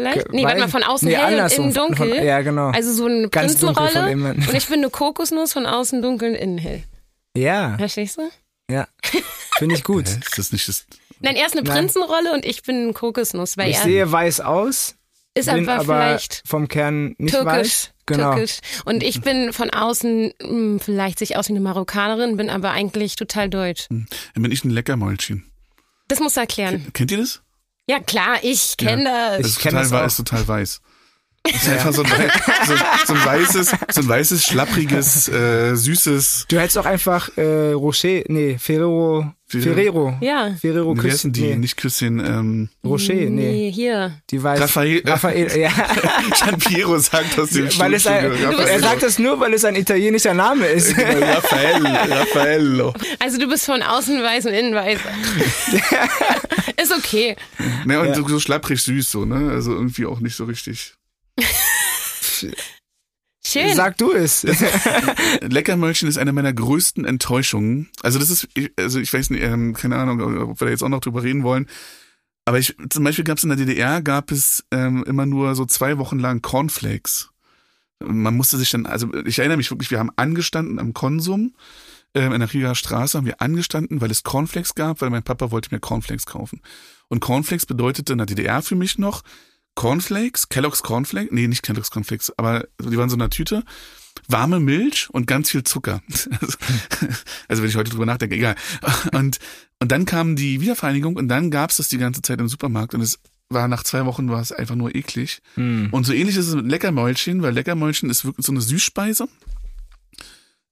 Vielleicht? 0.01 0.33
Nee, 0.33 0.45
warte 0.45 0.61
mal, 0.61 0.69
von 0.69 0.83
außen 0.83 1.09
nee, 1.09 1.17
hell 1.17 1.41
und 1.41 1.53
innen 1.53 1.75
dunkel. 1.75 2.15
Von, 2.17 2.25
ja, 2.27 2.41
genau. 2.43 2.69
Also 2.71 2.93
so 2.93 3.07
eine 3.07 3.29
Ganz 3.29 3.53
Prinzenrolle. 3.59 4.11
innen. 4.11 4.37
Und 4.49 4.55
ich 4.55 4.67
bin 4.67 4.79
eine 4.81 4.91
Kokosnuss, 4.91 5.53
von 5.53 5.67
außen 5.67 6.03
dunkel 6.03 6.31
und 6.31 6.37
innen 6.37 6.59
hell. 6.59 6.83
ja, 7.37 7.77
Verstehst 7.79 8.19
du? 8.19 8.23
ja. 8.71 8.87
Finde 9.59 9.75
ich 9.75 9.85
gut. 9.85 10.09
Ist 10.09 10.39
das 10.39 10.53
nicht 10.53 10.69
das? 10.69 10.87
Nein, 11.21 11.37
er 11.37 11.47
ist 11.47 11.53
eine 11.57 11.63
Nein. 11.63 11.77
Prinzenrolle 11.77 12.33
und 12.33 12.45
ich 12.47 12.63
bin 12.63 12.77
eine 12.85 12.93
Kokosnuss, 12.95 13.57
weil 13.59 13.69
Ich 13.71 13.77
er 13.77 13.83
sehe 13.83 14.11
weiß 14.11 14.41
aus, 14.41 14.95
ist 15.35 15.53
bin 15.53 15.69
aber, 15.69 15.75
aber 15.81 15.85
vielleicht 15.85 16.43
vom 16.47 16.67
Kern 16.69 17.15
nicht 17.19 17.35
türkisch. 17.35 17.47
weiß. 17.47 17.91
Genau. 18.07 18.33
Türkisch. 18.35 18.59
Und 18.87 19.03
ich 19.03 19.21
bin 19.21 19.53
von 19.53 19.71
außen 19.71 20.33
mh, 20.43 20.79
vielleicht 20.83 21.19
sich 21.19 21.37
aus 21.37 21.49
wie 21.49 21.53
eine 21.53 21.61
Marokkanerin, 21.61 22.37
bin 22.39 22.49
aber 22.51 22.71
eigentlich 22.71 23.17
total 23.17 23.49
deutsch. 23.51 23.87
Dann 23.91 24.07
bin 24.35 24.51
ich 24.51 24.65
ein 24.65 24.71
Leckermäulchen. 24.71 25.45
Das 26.09 26.19
musst 26.21 26.37
du 26.37 26.41
erklären. 26.41 26.87
Kennt 26.95 27.13
ihr 27.13 27.19
das? 27.19 27.43
Ja, 27.91 27.99
klar, 27.99 28.38
ich 28.43 28.76
kenne 28.76 29.05
Das 29.05 29.38
Ich 29.38 29.43
das. 29.43 29.47
ist 29.49 29.59
kenn 29.59 29.70
total 29.72 29.82
das 29.82 29.91
weiß, 29.93 30.01
auch. 30.03 30.07
ist 30.07 30.16
total 30.18 30.47
weiß. 30.49 30.80
Das 31.43 31.55
ist 31.62 31.68
einfach 31.70 31.93
so 31.95 32.03
ein, 32.03 32.09
so, 32.66 32.74
so 33.07 33.14
ein 33.14 33.24
weißes, 33.24 33.74
so 33.93 34.01
ein 34.03 34.09
weißes, 34.09 34.45
schlappriges, 34.45 35.28
äh, 35.28 35.74
süßes. 35.74 36.47
Du 36.49 36.59
hättest 36.61 36.76
auch 36.78 36.84
einfach 36.86 37.30
äh, 37.38 37.72
Rocher, 37.72 38.22
nee, 38.28 38.59
Ferrero, 38.59 39.32
Ferrero. 39.47 40.16
Ja. 40.20 40.55
Ferrero 40.61 40.95
Wie 40.95 40.99
heißen 41.11 41.11
Küsschen, 41.11 41.32
die? 41.32 41.41
nee. 41.41 41.57
Nicht 41.57 41.76
Küsschen, 41.78 42.20
ähm, 42.20 42.68
Rocher, 42.84 43.14
nee. 43.14 43.30
Nee, 43.30 43.72
hier. 43.72 44.12
Die 44.30 44.41
weiß. 44.43 44.61
Raphael. 44.61 45.03
Raphael, 45.05 45.51
ja. 45.59 45.70
Gian 46.38 46.59
Piero 46.59 46.99
sagt 46.99 47.36
aus 47.38 47.49
dem 47.51 47.68
weil 47.78 47.95
es 47.95 48.07
ein, 48.07 48.30
er 48.32 48.80
sagt 48.80 49.03
das 49.03 49.18
nur, 49.18 49.41
weil 49.41 49.55
es 49.55 49.64
ein 49.64 49.74
italienischer 49.76 50.34
Name 50.34 50.66
ist. 50.66 50.95
Raphael, 50.99 51.84
Raffaello. 51.86 52.93
Also 53.18 53.38
du 53.38 53.49
bist 53.49 53.64
von 53.64 53.82
außen 53.82 54.22
weiß 54.22 54.45
und 54.47 54.53
innen 54.53 54.74
weiß. 54.74 54.99
ist 56.80 56.93
okay. 56.93 57.34
Ne, 57.86 57.99
und 58.01 58.09
Ja. 58.09 58.14
so, 58.14 58.28
so 58.28 58.41
schlapprig 58.41 58.80
süß 58.82 59.11
so, 59.11 59.24
ne? 59.24 59.51
Also 59.51 59.72
irgendwie 59.72 60.07
auch 60.07 60.20
nicht 60.20 60.36
so 60.36 60.45
richtig. 60.45 60.95
Schön. 63.43 63.74
Sag 63.74 63.97
du 63.99 64.12
es. 64.12 64.43
Leckermäulchen 65.41 66.09
ist 66.09 66.18
eine 66.18 66.32
meiner 66.32 66.53
größten 66.53 67.05
Enttäuschungen. 67.05 67.88
Also 68.03 68.18
das 68.18 68.30
ist, 68.30 68.49
ich- 68.55 68.72
also 68.76 69.01
ich 69.01 69.12
weiß 69.12 69.30
nicht, 69.30 69.43
ähm, 69.43 69.74
keine 69.74 69.97
Ahnung, 69.97 70.20
ob 70.51 70.61
wir 70.61 70.66
da 70.66 70.70
jetzt 70.70 70.82
auch 70.82 70.88
noch 70.88 71.01
drüber 71.01 71.22
reden 71.22 71.43
wollen. 71.43 71.66
Aber 72.45 72.59
ich, 72.59 72.76
zum 72.91 73.05
Beispiel 73.05 73.24
gab 73.24 73.38
es 73.38 73.45
in 73.45 73.51
der 73.51 73.59
DDR, 73.59 74.03
gab 74.03 74.30
es 74.30 74.64
ähm, 74.70 75.05
immer 75.07 75.26
nur 75.26 75.55
so 75.55 75.64
zwei 75.66 75.99
Wochen 75.99 76.18
lang 76.18 76.43
Cornflakes. 76.43 77.30
Man 78.03 78.36
musste 78.36 78.57
sich 78.57 78.70
dann, 78.70 78.86
also 78.86 79.12
ich 79.26 79.38
erinnere 79.38 79.59
mich 79.59 79.70
wirklich, 79.70 79.91
wir 79.91 79.99
haben 79.99 80.11
angestanden 80.16 80.78
am 80.78 80.95
Konsum 80.95 81.55
ähm, 82.14 82.32
in 82.32 82.41
der 82.41 82.53
Rieger 82.53 82.74
Straße, 82.74 83.16
haben 83.18 83.26
wir 83.26 83.41
angestanden, 83.43 84.01
weil 84.01 84.11
es 84.11 84.22
Cornflakes 84.22 84.74
gab, 84.74 85.01
weil 85.01 85.11
mein 85.11 85.22
Papa 85.22 85.51
wollte 85.51 85.68
mir 85.74 85.80
Cornflakes 85.80 86.24
kaufen. 86.26 86.62
Und 87.09 87.20
Cornflakes 87.20 87.66
bedeutete 87.66 88.12
in 88.12 88.18
der 88.18 88.26
DDR 88.26 88.62
für 88.62 88.74
mich 88.74 88.99
noch 88.99 89.22
Cornflakes, 89.75 90.49
Kellogg's 90.49 90.83
Cornflakes, 90.83 91.33
nee, 91.33 91.47
nicht 91.47 91.62
Kellogg's 91.62 91.91
Cornflakes, 91.91 92.33
aber 92.37 92.66
die 92.83 92.99
waren 92.99 93.09
so 93.09 93.16
in 93.16 93.23
einer 93.23 93.31
Tüte, 93.31 93.64
warme 94.29 94.61
Milch 94.61 95.09
und 95.11 95.27
ganz 95.27 95.51
viel 95.51 95.64
Zucker. 95.64 96.03
Also, 96.41 96.57
also 97.49 97.62
wenn 97.62 97.71
ich 97.71 97.77
heute 97.77 97.91
drüber 97.91 98.07
nachdenke, 98.07 98.37
egal. 98.37 98.55
Und, 99.12 99.39
und 99.81 99.93
dann 99.93 100.05
kam 100.05 100.37
die 100.37 100.61
Wiedervereinigung 100.61 101.16
und 101.16 101.29
dann 101.29 101.51
gab's 101.51 101.77
das 101.77 101.89
die 101.89 101.99
ganze 101.99 102.23
Zeit 102.23 102.41
im 102.41 102.49
Supermarkt 102.49 102.95
und 102.95 103.01
es 103.01 103.18
war 103.49 103.68
nach 103.68 103.83
zwei 103.83 104.07
Wochen 104.07 104.31
war 104.31 104.41
es 104.41 104.53
einfach 104.53 104.77
nur 104.77 104.95
eklig. 104.95 105.43
Hm. 105.55 105.89
Und 105.91 106.05
so 106.05 106.12
ähnlich 106.12 106.37
ist 106.37 106.49
es 106.49 106.55
mit 106.55 106.66
Leckermäulchen, 106.66 107.43
weil 107.43 107.53
Leckermäulchen 107.53 108.09
ist 108.09 108.25
wirklich 108.25 108.47
so 108.47 108.53
eine 108.53 108.61
Süßspeise. 108.61 109.29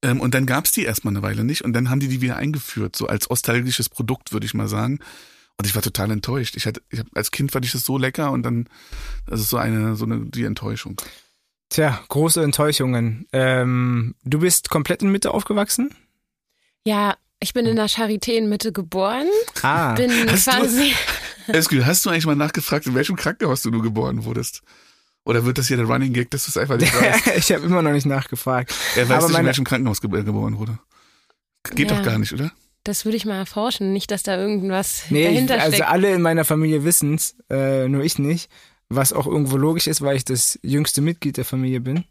Ähm, 0.03 0.21
und 0.21 0.35
dann 0.35 0.47
gab's 0.47 0.71
die 0.71 0.85
erstmal 0.85 1.13
eine 1.13 1.23
Weile 1.23 1.45
nicht 1.45 1.63
und 1.63 1.73
dann 1.73 1.91
haben 1.91 2.01
die 2.01 2.09
die 2.09 2.21
wieder 2.21 2.37
eingeführt, 2.37 2.95
so 2.95 3.09
als 3.09 3.29
nostalgisches 3.29 3.89
Produkt, 3.89 4.33
würde 4.33 4.47
ich 4.47 4.55
mal 4.55 4.69
sagen. 4.69 5.01
Und 5.59 5.67
ich 5.67 5.75
war 5.75 5.83
total 5.83 6.11
enttäuscht. 6.13 6.57
Ich 6.57 6.67
hatte, 6.67 6.81
ich 6.91 7.01
hab, 7.01 7.07
als 7.15 7.31
Kind 7.33 7.51
fand 7.53 7.65
ich 7.65 7.73
das 7.73 7.85
so 7.85 7.99
lecker 7.99 8.31
und 8.31 8.43
dann, 8.45 8.69
das 9.27 9.41
ist 9.41 9.49
so 9.51 9.57
eine, 9.57 9.97
so 9.97 10.05
eine, 10.05 10.27
die 10.27 10.45
Enttäuschung. 10.45 11.01
Tja, 11.69 12.01
große 12.09 12.43
Enttäuschungen. 12.43 13.27
Ähm, 13.33 14.15
du 14.25 14.39
bist 14.39 14.71
komplett 14.71 15.03
in 15.03 15.11
Mitte 15.11 15.33
aufgewachsen? 15.33 15.95
Ja, 16.85 17.17
ich 17.41 17.53
bin 17.55 17.67
in 17.67 17.77
der 17.77 17.89
Charité 17.89 18.33
in 18.33 18.49
Mitte 18.49 18.73
geboren. 18.73 19.27
Ah. 19.63 19.95
Bin 19.95 20.11
Hast 20.31 20.47
du- 20.47 20.51
quasi. 20.53 20.95
Eskil, 21.49 21.85
hast 21.87 22.05
du 22.07 22.11
eigentlich 22.11 22.27
mal 22.27 22.37
nachgefragt, 22.37 22.87
in 22.87 22.95
welchem 22.95 23.17
Krankenhaus 23.17 23.63
du 23.63 23.71
nur 23.71 23.83
geboren 23.83 24.25
wurdest? 24.25 24.63
Oder 25.25 25.45
wird 25.45 25.59
das 25.59 25.67
hier 25.69 25.77
der 25.79 25.87
Running 25.87 26.13
Gag, 26.13 26.31
dass 26.31 26.45
du 26.45 26.51
es 26.51 26.57
einfach 26.57 26.77
nicht 26.79 26.95
weißt? 27.01 27.27
ich 27.37 27.53
habe 27.53 27.65
immer 27.67 27.83
noch 27.83 27.93
nicht 27.93 28.07
nachgefragt. 28.07 28.73
Er 28.97 29.09
weiß 29.09 29.17
Aber 29.17 29.19
nicht, 29.23 29.27
in 29.29 29.33
meine- 29.33 29.47
welchem 29.49 29.65
Krankenhaus 29.65 30.01
ge 30.01 30.09
geboren 30.11 30.57
wurde. 30.59 30.79
Geht 31.75 31.91
Ja. 31.91 31.97
doch 31.97 32.05
gar 32.05 32.19
nicht, 32.19 32.33
oder? 32.33 32.53
Das 32.89 33.05
würde 33.05 33.19
ich 33.19 33.27
mal 33.27 33.37
erforschen. 33.37 33.93
Nicht, 33.93 34.11
dass 34.11 34.23
da 34.23 34.39
irgendwas 34.39 35.03
Nee, 35.11 35.21
ich, 35.21 35.27
dahinter 35.27 35.61
also 35.61 35.77
steckt. 35.77 35.91
alle 35.91 36.11
in 36.15 36.23
meiner 36.23 36.47
Familie 36.47 36.85
wissen's, 36.85 37.37
äh, 37.51 37.87
nur 37.87 38.03
ich 38.03 38.19
nicht. 38.19 38.51
Was 38.89 39.13
auch 39.13 39.27
irgendwo 39.27 39.59
logisch 39.59 39.87
ist, 39.87 40.01
weil 40.01 40.17
ich 40.17 40.25
das 40.25 40.59
jüngste 40.63 41.03
Mitglied 41.03 41.37
der 41.37 41.45
Familie 41.45 41.81
bin. 41.83 42.05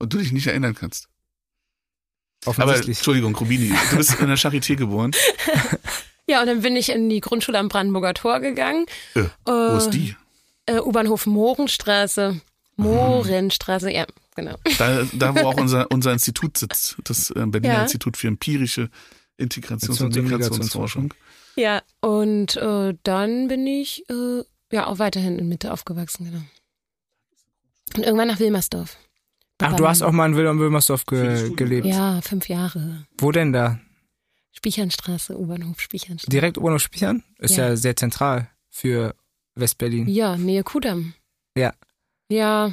Und 0.00 0.12
du 0.12 0.18
dich 0.18 0.32
nicht 0.32 0.48
erinnern 0.48 0.74
kannst. 0.74 1.08
Aber. 2.44 2.74
Entschuldigung, 2.74 3.36
Rubini, 3.36 3.72
du 3.90 3.96
bist 3.98 4.18
in 4.20 4.26
der 4.26 4.36
Charité 4.36 4.74
geboren. 4.76 5.12
Ja, 6.28 6.40
und 6.40 6.48
dann 6.48 6.62
bin 6.62 6.74
ich 6.74 6.88
in 6.88 7.08
die 7.08 7.20
Grundschule 7.20 7.56
am 7.56 7.68
Brandenburger 7.68 8.12
Tor 8.12 8.40
gegangen. 8.40 8.86
Äh, 9.14 9.26
wo 9.44 9.52
Äh, 9.52 9.76
ist 9.78 9.90
die? 9.90 10.16
Äh, 10.66 10.80
U-Bahnhof 10.80 11.26
Mohrenstraße. 11.26 12.40
Mohrenstraße, 12.74 13.92
ja, 13.92 14.06
genau. 14.34 14.56
Da, 14.78 15.06
da 15.12 15.36
wo 15.36 15.46
auch 15.46 15.56
unser, 15.60 15.88
unser 15.92 16.12
Institut 16.12 16.58
sitzt, 16.58 16.96
das 17.04 17.30
äh, 17.30 17.46
Berliner 17.46 17.74
Ja. 17.74 17.82
Institut 17.82 18.16
für 18.16 18.26
empirische 18.26 18.90
Integrations- 19.38 20.02
und 20.02 20.14
Migrationsforschung. 20.14 21.14
Ja, 21.56 21.82
und 22.00 22.56
äh, 22.56 22.94
dann 23.02 23.48
bin 23.48 23.66
ich 23.66 24.08
äh, 24.10 24.42
ja 24.72 24.86
auch 24.86 24.98
weiterhin 24.98 25.38
in 25.38 25.48
Mitte 25.48 25.72
aufgewachsen, 25.72 26.26
genau. 26.26 26.42
Und 27.96 28.04
irgendwann 28.04 28.28
nach 28.28 28.40
Wilmersdorf. 28.40 28.96
Ach, 29.58 29.74
du 29.74 29.88
hast 29.88 30.02
auch 30.02 30.12
mal 30.12 30.30
in 30.30 30.36
Wilmersdorf 30.36 31.06
ge 31.06 31.54
gelebt? 31.54 31.86
Ja, 31.86 32.20
fünf 32.20 32.48
Jahre. 32.48 33.06
Wo 33.18 33.32
denn 33.32 33.52
da? 33.52 33.80
Spichernstraße, 34.52 35.38
U-Bahnhof 35.38 35.80
Spichernstraße. 35.80 36.30
Direkt 36.30 36.58
U-Bahnhof 36.58 36.82
Spichern? 36.82 37.22
Ist 37.38 37.56
ja. 37.56 37.68
ja 37.68 37.76
sehr 37.76 37.96
zentral 37.96 38.50
für 38.68 39.14
Westberlin. 39.54 40.08
Ja, 40.08 40.36
Nähe 40.36 40.62
Kudamm. 40.62 41.14
Ja. 41.56 41.72
Ja, 42.28 42.72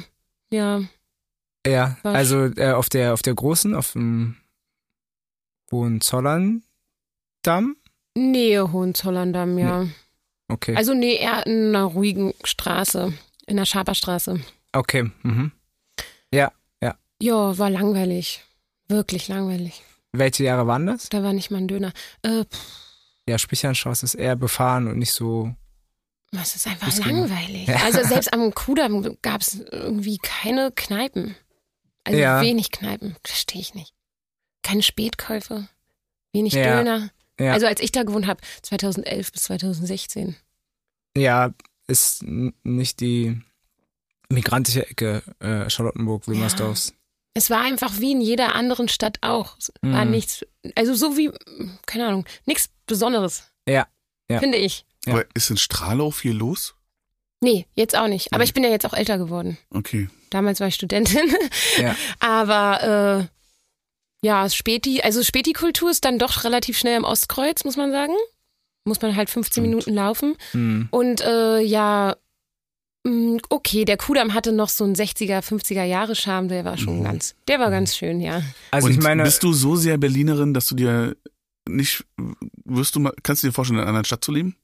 ja. 0.50 0.82
Ja, 1.66 1.96
Was? 2.02 2.14
also 2.14 2.44
äh, 2.56 2.72
auf 2.72 2.90
der 2.90 3.14
auf 3.14 3.22
der 3.22 3.34
großen, 3.34 3.74
auf 3.74 3.92
dem 3.92 4.36
Hohenzollern-Damm? 5.74 7.76
Nähe 8.14 8.72
Hohenzollern-Damm, 8.72 9.58
ja. 9.58 9.84
Nee. 9.84 9.90
Okay. 10.48 10.76
Also 10.76 10.94
nee, 10.94 11.16
eher 11.16 11.46
in 11.46 11.68
einer 11.68 11.84
ruhigen 11.84 12.34
Straße, 12.44 13.12
in 13.46 13.56
der 13.56 13.64
Schaperstraße. 13.64 14.40
Okay, 14.72 15.10
mhm. 15.22 15.52
Ja, 16.32 16.52
ja. 16.80 16.96
Ja, 17.20 17.58
war 17.58 17.70
langweilig. 17.70 18.42
Wirklich 18.88 19.28
langweilig. 19.28 19.82
Welche 20.12 20.44
Jahre 20.44 20.66
waren 20.66 20.86
das? 20.86 21.08
Da 21.08 21.22
war 21.22 21.32
nicht 21.32 21.50
mal 21.50 21.58
ein 21.58 21.68
Döner. 21.68 21.92
Äh, 22.22 22.44
ja, 23.28 23.38
Spichernstraße 23.38 24.04
ist 24.04 24.14
eher 24.14 24.36
befahren 24.36 24.86
und 24.86 24.98
nicht 24.98 25.12
so. 25.12 25.54
Es 26.30 26.56
ist 26.56 26.66
einfach 26.66 26.96
langweilig. 26.98 27.68
Ja. 27.68 27.76
Also 27.84 28.02
selbst 28.02 28.32
am 28.32 28.52
Kudamm 28.54 29.16
gab 29.22 29.40
es 29.40 29.60
irgendwie 29.70 30.18
keine 30.18 30.72
Kneipen. 30.72 31.36
Also 32.04 32.18
ja. 32.18 32.42
wenig 32.42 32.70
Kneipen. 32.70 33.16
Verstehe 33.24 33.60
ich 33.60 33.74
nicht. 33.74 33.93
Keine 34.64 34.82
Spätkäufe. 34.82 35.68
Wenig 36.32 36.54
ja. 36.54 36.78
Döner. 36.78 37.10
Ja. 37.38 37.52
Also 37.52 37.66
als 37.66 37.80
ich 37.80 37.92
da 37.92 38.02
gewohnt 38.02 38.26
habe, 38.26 38.40
2011 38.62 39.30
bis 39.30 39.42
2016. 39.44 40.36
Ja, 41.16 41.54
ist 41.86 42.24
nicht 42.24 43.00
die 43.00 43.40
migrantische 44.28 44.88
Ecke 44.88 45.22
äh, 45.38 45.68
Charlottenburg, 45.70 46.26
Wilmersdorfs. 46.26 46.88
Ja. 46.88 46.94
Es 47.34 47.50
war 47.50 47.62
einfach 47.62 47.98
wie 47.98 48.12
in 48.12 48.20
jeder 48.20 48.54
anderen 48.54 48.88
Stadt 48.88 49.18
auch. 49.20 49.56
Es 49.58 49.72
war 49.82 50.04
mhm. 50.04 50.12
nichts, 50.12 50.44
also 50.76 50.94
so 50.94 51.16
wie, 51.16 51.30
keine 51.86 52.06
Ahnung, 52.06 52.24
nichts 52.46 52.70
Besonderes. 52.86 53.44
Ja. 53.68 53.86
ja. 54.30 54.38
Finde 54.38 54.58
ich. 54.58 54.84
Ja. 55.04 55.14
Aber 55.14 55.26
ist 55.34 55.50
in 55.50 55.56
Strahlau 55.56 56.10
viel 56.10 56.32
los? 56.32 56.74
Nee, 57.40 57.66
jetzt 57.74 57.96
auch 57.96 58.08
nicht. 58.08 58.32
Aber 58.32 58.38
nee. 58.38 58.44
ich 58.44 58.54
bin 58.54 58.64
ja 58.64 58.70
jetzt 58.70 58.86
auch 58.86 58.94
älter 58.94 59.18
geworden. 59.18 59.58
Okay. 59.70 60.08
Damals 60.30 60.60
war 60.60 60.68
ich 60.68 60.76
Studentin. 60.76 61.36
Ja. 61.76 61.94
Aber 62.20 63.28
äh, 63.28 63.43
ja, 64.24 64.48
Späti, 64.48 65.02
also 65.02 65.22
Späti-Kultur 65.22 65.90
ist 65.90 66.04
dann 66.04 66.18
doch 66.18 66.44
relativ 66.44 66.78
schnell 66.78 66.96
im 66.96 67.04
Ostkreuz, 67.04 67.64
muss 67.64 67.76
man 67.76 67.90
sagen. 67.92 68.14
Muss 68.84 69.00
man 69.00 69.16
halt 69.16 69.30
15 69.30 69.52
Stimmt. 69.52 69.66
Minuten 69.68 69.94
laufen. 69.94 70.36
Mhm. 70.52 70.88
Und 70.90 71.20
äh, 71.22 71.60
ja, 71.60 72.16
Mm, 73.06 73.36
okay, 73.50 73.84
der 73.84 73.98
Kudamm 73.98 74.32
hatte 74.32 74.50
noch 74.50 74.70
so 74.70 74.84
einen 74.84 74.94
60er, 74.94 75.40
50er 75.40 75.84
Jahre 75.84 76.14
Charme, 76.14 76.48
der 76.48 76.64
war 76.64 76.78
schon 76.78 77.00
mhm. 77.00 77.04
ganz, 77.04 77.34
der 77.48 77.60
war 77.60 77.70
ganz 77.70 77.94
schön, 77.94 78.20
ja. 78.20 78.42
Also 78.70 78.86
Und 78.86 78.94
ich 78.94 79.00
meine, 79.00 79.24
bist 79.24 79.42
du 79.42 79.52
so 79.52 79.76
sehr 79.76 79.98
Berlinerin, 79.98 80.54
dass 80.54 80.66
du 80.66 80.74
dir 80.74 81.14
nicht, 81.68 82.04
wirst 82.64 82.96
du 82.96 83.00
mal, 83.00 83.12
kannst 83.22 83.42
du 83.42 83.48
dir 83.48 83.52
vorstellen, 83.52 83.76
in 83.76 83.82
einer 83.82 83.88
anderen 83.90 84.06
Stadt 84.06 84.24
zu 84.24 84.32
leben? 84.32 84.56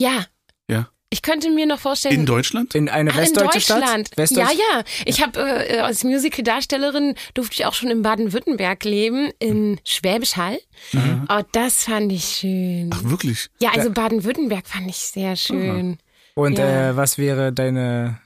Ja. 0.00 0.26
Ja. 0.68 0.88
Ich 1.12 1.22
könnte 1.22 1.50
mir 1.50 1.66
noch 1.66 1.80
vorstellen. 1.80 2.14
In 2.14 2.26
Deutschland? 2.26 2.76
In 2.76 2.88
eine 2.88 3.14
westdeutsche 3.16 3.58
in 3.58 3.80
Deutschland. 3.80 4.06
Stadt? 4.06 4.16
Westdeutsch? 4.16 4.52
Ja, 4.52 4.76
ja. 4.76 4.84
Ich 5.06 5.20
habe 5.20 5.40
äh, 5.40 5.80
als 5.80 6.04
Musical-Darstellerin 6.04 7.16
durfte 7.34 7.54
ich 7.54 7.66
auch 7.66 7.74
schon 7.74 7.90
in 7.90 8.02
Baden-Württemberg 8.02 8.84
leben, 8.84 9.32
in 9.40 9.80
Schwäbisch 9.84 10.36
Hall. 10.36 10.60
Mhm. 10.92 11.26
Oh, 11.28 11.42
das 11.50 11.84
fand 11.84 12.12
ich 12.12 12.24
schön. 12.24 12.90
Ach, 12.94 13.02
wirklich? 13.02 13.48
Ja, 13.60 13.70
also 13.72 13.90
Baden-Württemberg 13.90 14.68
fand 14.68 14.88
ich 14.88 14.98
sehr 14.98 15.34
schön. 15.34 15.98
Aha. 15.98 16.42
Und 16.44 16.58
ja. 16.58 16.90
äh, 16.90 16.96
was 16.96 17.18
wäre 17.18 17.52
deine 17.52 18.20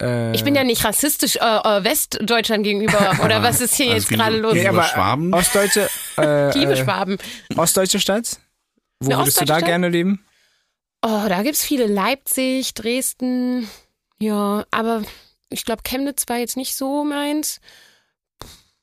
äh, 0.00 0.34
ich 0.34 0.44
bin 0.44 0.54
ja 0.54 0.64
nicht 0.64 0.84
rassistisch 0.84 1.36
äh, 1.36 1.40
äh 1.40 1.84
Westdeutschland 1.84 2.64
gegenüber 2.64 3.18
oder 3.24 3.42
was 3.42 3.62
ist 3.62 3.74
hier 3.76 3.92
also 3.92 3.96
jetzt 3.96 4.08
gerade 4.10 4.36
los? 4.36 4.54
Nee, 4.54 4.68
aber 4.68 4.84
Schwaben? 4.84 5.32
Ostdeutsche. 5.32 5.88
Äh, 6.18 6.52
Liebe 6.58 6.72
äh, 6.72 6.76
Schwaben. 6.76 7.16
Ostdeutsche 7.56 7.98
Stadt? 7.98 8.38
Wo 9.00 9.10
Eine 9.10 9.20
würdest 9.20 9.40
du 9.40 9.46
da 9.46 9.56
Stadt? 9.56 9.66
gerne 9.66 9.88
leben? 9.88 10.22
Oh, 11.02 11.24
da 11.28 11.42
gibt's 11.42 11.64
viele. 11.64 11.86
Leipzig, 11.86 12.74
Dresden. 12.74 13.68
Ja, 14.18 14.64
aber 14.70 15.02
ich 15.48 15.64
glaube, 15.64 15.82
Chemnitz 15.82 16.24
war 16.28 16.38
jetzt 16.38 16.56
nicht 16.56 16.74
so 16.74 17.04
meins. 17.04 17.60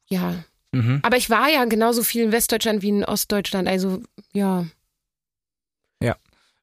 Ja. 0.08 0.44
Mhm. 0.72 1.00
Aber 1.04 1.18
ich 1.18 1.30
war 1.30 1.50
ja 1.50 1.66
genauso 1.66 2.04
viel 2.04 2.24
in 2.24 2.32
Westdeutschland 2.32 2.82
wie 2.82 2.90
in 2.90 3.06
Ostdeutschland. 3.06 3.68
Also, 3.68 4.02
ja. 4.34 4.66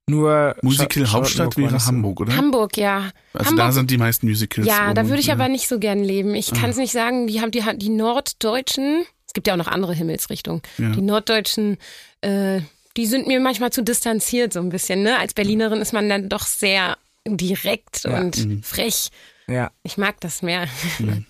Nur 0.07 0.55
Musical 0.61 1.11
Hauptstadt 1.11 1.57
wäre 1.57 1.79
Hamburg, 1.87 2.21
oder? 2.21 2.37
Hamburg, 2.37 2.77
ja. 2.77 3.11
Also 3.33 3.51
Hamburg, 3.51 3.67
da 3.67 3.73
sind 3.73 3.91
die 3.91 3.97
meisten 3.97 4.29
Musicals. 4.29 4.67
Ja, 4.67 4.93
da 4.93 5.09
würde 5.09 5.21
ich 5.21 5.33
aber 5.33 5.49
nicht 5.49 5.67
so 5.67 5.79
gern 5.79 6.05
leben. 6.05 6.35
Ich 6.35 6.53
kann 6.53 6.71
es 6.71 6.77
ah. 6.77 6.81
nicht 6.81 6.93
sagen, 6.93 7.27
die 7.27 7.41
haben 7.41 7.51
die, 7.51 7.63
die 7.77 7.89
Norddeutschen, 7.89 9.07
es 9.27 9.33
gibt 9.33 9.47
ja 9.47 9.55
auch 9.55 9.59
noch 9.59 9.69
andere 9.69 9.95
Himmelsrichtungen, 9.95 10.61
ja. 10.77 10.91
die 10.91 11.01
Norddeutschen, 11.01 11.79
äh, 12.21 12.61
die 12.97 13.07
sind 13.07 13.27
mir 13.27 13.41
manchmal 13.41 13.73
zu 13.73 13.83
distanziert 13.83 14.53
so 14.53 14.61
ein 14.61 14.69
bisschen. 14.69 15.03
Ne? 15.03 15.19
Als 15.19 15.35
Berlinerin 15.35 15.81
ist 15.81 15.93
man 15.93 16.09
dann 16.09 16.29
doch 16.29 16.47
sehr 16.47 16.97
direkt 17.27 18.05
ja. 18.05 18.21
und 18.21 18.45
mhm. 18.45 18.63
frech. 18.63 19.09
Ja. 19.47 19.71
Ich 19.83 19.97
mag 19.97 20.21
das 20.21 20.43
mehr. 20.43 20.67
Mhm. 20.99 21.27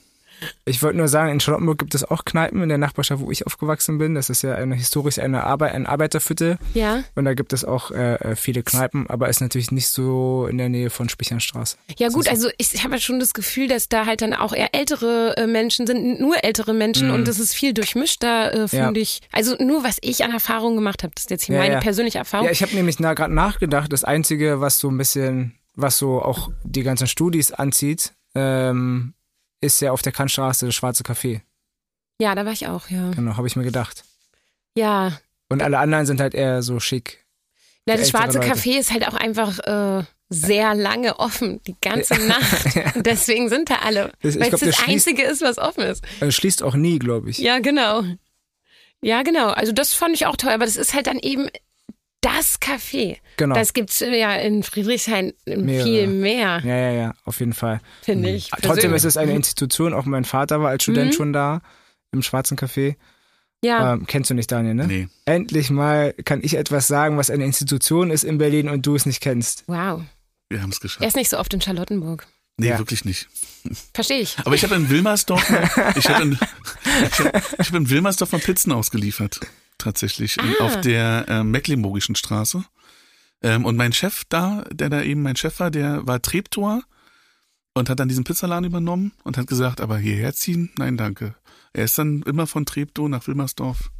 Ich 0.65 0.83
wollte 0.83 0.99
nur 0.99 1.09
sagen, 1.09 1.33
in 1.33 1.41
Charlottenburg 1.41 1.79
gibt 1.79 1.95
es 1.95 2.05
auch 2.05 2.25
Kneipen 2.25 2.63
in 2.63 2.69
der 2.69 2.79
Nachbarschaft, 2.79 3.23
wo 3.23 3.31
ich 3.31 3.47
aufgewachsen 3.47 3.99
bin. 3.99 4.15
Das 4.15 4.31
ist 4.31 4.43
ja 4.43 4.55
eine 4.55 4.75
historisch 4.75 5.19
eine 5.19 5.45
Arbeit, 5.45 5.73
ein 5.73 5.87
Arbeiterviertel. 5.87 6.59
Ja. 6.75 7.05
Und 7.15 7.25
da 7.25 7.35
gibt 7.35 7.53
es 7.53 7.65
auch 7.65 7.91
äh, 7.91 8.15
äh, 8.15 8.37
viele 8.37 8.63
Kneipen, 8.63 9.09
aber 9.09 9.29
ist 9.29 9.41
natürlich 9.41 9.71
nicht 9.71 9.89
so 9.89 10.47
in 10.51 10.59
der 10.59 10.69
Nähe 10.69 10.91
von 10.91 11.09
Spichernstraße. 11.09 11.77
Ja 11.99 12.09
gut, 12.09 12.29
also 12.29 12.49
ich 12.59 12.83
habe 12.83 12.95
ja 12.95 13.01
schon 13.01 13.21
das 13.21 13.35
Gefühl, 13.35 13.69
dass 13.69 13.89
da 13.89 14.07
halt 14.07 14.23
dann 14.23 14.35
auch 14.35 14.53
eher 14.53 14.75
ältere 14.75 15.37
äh, 15.37 15.47
Menschen 15.47 15.87
sind, 15.87 16.21
nur 16.21 16.43
ältere 16.43 16.75
Menschen 16.75 17.09
mhm. 17.09 17.15
und 17.15 17.29
das 17.29 17.39
ist 17.39 17.55
viel 17.55 17.73
durchmischter, 17.73 18.53
äh, 18.53 18.69
finde 18.69 19.01
ja. 19.01 19.03
ich. 19.03 19.21
Also 19.33 19.57
nur 19.59 19.85
was 19.85 19.99
ich 20.01 20.25
an 20.25 20.33
Erfahrungen 20.33 20.77
gemacht 20.77 21.03
habe, 21.03 21.13
das 21.15 21.25
ist 21.25 21.31
jetzt 21.31 21.45
hier 21.45 21.57
ja, 21.57 21.63
meine 21.63 21.75
ja. 21.75 21.81
persönliche 21.81 22.19
Erfahrung. 22.19 22.47
Ja, 22.47 22.53
ich 22.53 22.63
habe 22.63 22.75
nämlich 22.75 22.99
na, 22.99 23.15
gerade 23.15 23.35
nachgedacht, 23.35 23.93
das 23.93 24.05
Einzige, 24.05 24.61
was 24.61 24.79
so 24.79 24.89
ein 24.89 24.99
bisschen, 24.99 25.55
was 25.75 25.99
so 25.99 26.23
auch 26.23 26.51
die 26.63 26.83
ganzen 26.83 27.07
Studis 27.07 27.53
anzieht, 27.53 28.13
ähm, 28.35 29.15
ist 29.65 29.81
ja 29.81 29.93
auf 29.93 30.03
der 30.03 30.13
Kantstraße 30.13 30.67
das 30.67 30.75
Schwarze 30.75 31.03
Café. 31.03 31.41
Ja, 32.21 32.35
da 32.35 32.45
war 32.45 32.53
ich 32.53 32.69
auch, 32.69 32.89
ja. 32.91 33.11
Genau, 33.11 33.37
habe 33.37 33.47
ich 33.49 33.57
mir 33.57 33.65
gedacht. 33.65 34.05
Ja. 34.77 35.19
Und 35.49 35.63
alle 35.63 35.79
anderen 35.79 36.07
sind 36.07 36.21
halt 36.21 36.35
eher 36.35 36.63
so 36.63 36.81
schick. 36.81 37.25
Na, 37.87 37.97
das 37.97 38.11
Schwarze 38.11 38.39
Leute. 38.39 38.51
Café 38.53 38.79
ist 38.79 38.93
halt 38.93 39.07
auch 39.07 39.15
einfach 39.15 39.59
äh, 39.61 40.05
sehr 40.31 40.75
lange 40.75 41.19
offen, 41.19 41.61
die 41.67 41.77
ganze 41.81 42.15
Nacht. 42.27 42.75
ja. 42.75 42.93
Deswegen 42.97 43.49
sind 43.49 43.69
da 43.71 43.77
alle. 43.85 44.13
Das, 44.23 44.39
weil 44.39 44.53
es 44.55 44.61
das 44.61 44.89
Einzige 44.89 45.23
ist, 45.23 45.43
was 45.43 45.59
offen 45.59 45.83
ist. 45.85 46.05
Also 46.21 46.31
schließt 46.33 46.63
auch 46.63 46.75
nie, 46.75 46.99
glaube 46.99 47.31
ich. 47.31 47.39
Ja, 47.39 47.59
genau. 47.59 48.03
Ja, 49.03 49.23
genau. 49.23 49.49
Also 49.51 49.73
das 49.73 49.93
fand 49.93 50.15
ich 50.15 50.27
auch 50.27 50.37
toll, 50.37 50.53
aber 50.53 50.65
das 50.65 50.77
ist 50.77 50.95
halt 50.95 51.07
dann 51.09 51.19
eben 51.19 51.49
das 52.25 52.61
Café. 52.61 53.19
Genau. 53.37 53.55
Das 53.55 53.75
gibt 53.75 53.91
es 53.91 54.01
ja 54.01 54.35
in 54.37 54.63
Friedrichshain 54.63 55.35
Mehrere. 55.45 55.85
viel 55.85 56.07
mehr. 56.07 56.61
Ja, 56.65 56.77
ja, 56.77 56.91
ja, 56.91 57.15
auf 57.25 57.41
jeden 57.41 57.53
Fall. 57.53 57.81
Finde 58.03 58.31
ich. 58.31 58.51
Mhm. 58.51 58.57
Trotzdem 58.63 58.95
ist 58.95 59.05
es 59.05 59.17
eine 59.17 59.33
Institution, 59.33 59.93
auch 59.93 60.07
mein 60.07 60.25
Vater 60.25 60.61
war 60.61 60.71
als 60.71 60.83
Student 60.83 61.13
mhm. 61.13 61.17
schon 61.17 61.33
da, 61.33 61.61
im 62.13 62.23
Schwarzen 62.23 62.57
Café. 62.57 62.97
Ja. 63.63 63.95
Ähm, 63.95 64.07
kennst 64.07 64.31
du 64.31 64.35
nicht, 64.35 64.51
Daniel, 64.51 64.75
ne? 64.75 64.87
Nee. 64.87 65.09
Endlich 65.27 65.71
mal 65.71 66.15
kann 66.25 66.41
ich 66.43 66.55
etwas 66.57 66.89
sagen, 66.89 67.17
was 67.17 67.31
eine 67.31 67.45
Institution 67.45 68.11
ist 68.11 68.25
in 68.25 68.39
Berlin 68.39 68.69
und 68.69 68.87
du 68.87 68.95
es 68.95 69.07
nicht 69.07 69.21
kennst. 69.21 69.65
Wow. 69.67 70.03
Wir 70.49 70.63
haben 70.63 70.71
es 70.71 70.81
geschafft. 70.81 71.03
Er 71.03 71.09
ist 71.09 71.17
nicht 71.17 71.31
so 71.31 71.39
oft 71.39 71.53
in 71.53 71.61
Charlottenburg. 71.61 72.27
Nee, 72.57 72.69
ja. 72.69 72.79
wirklich 72.79 73.05
nicht. 73.05 73.29
Verstehe 73.93 74.21
ich. 74.21 74.37
Aber 74.45 74.55
ich 74.55 74.63
habe 74.63 74.75
in 74.77 74.89
Wilmersdorf, 74.89 75.43
ich 75.97 76.09
habe 76.09 76.23
in, 76.23 76.33
ich 76.33 77.19
hab, 77.19 77.61
ich 77.61 77.69
hab 77.69 77.75
in 77.75 77.91
Wilmersdorf 77.91 78.33
mal 78.33 78.39
Pizzen 78.39 78.71
ausgeliefert 78.73 79.41
tatsächlich 79.85 80.39
ah. 80.41 80.65
auf 80.65 80.81
der 80.81 81.27
äh, 81.29 81.45
Mecklenburgischen 81.45 82.17
Straße. 82.17 82.65
Ähm, 83.43 83.65
und 83.65 83.77
mein 83.77 83.93
Chef 83.93 84.25
da, 84.29 84.65
der 84.73 84.91
da 84.91 85.03
eben 85.03 85.23
mein 85.23 85.37
Chef 85.37 85.61
war, 85.61 85.71
der 85.71 86.07
war 86.07 86.21
Treptower 86.21 86.83
und 87.75 87.91
hat 87.91 88.01
dann 88.01 88.09
diesen 88.09 88.25
Pizzaladen 88.25 88.65
übernommen 88.65 89.13
und 89.23 89.37
hat 89.37 89.47
gesagt, 89.47 89.81
aber 89.81 89.99
hierher 89.99 90.33
ziehen? 90.35 90.71
Nein, 90.79 90.97
danke. 90.97 91.35
Er 91.73 91.85
ist 91.85 91.99
dann 91.99 92.23
immer 92.23 92.47
von 92.47 92.65
Treptow 92.65 93.09
nach 93.09 93.27
Wilmersdorf 93.27 93.91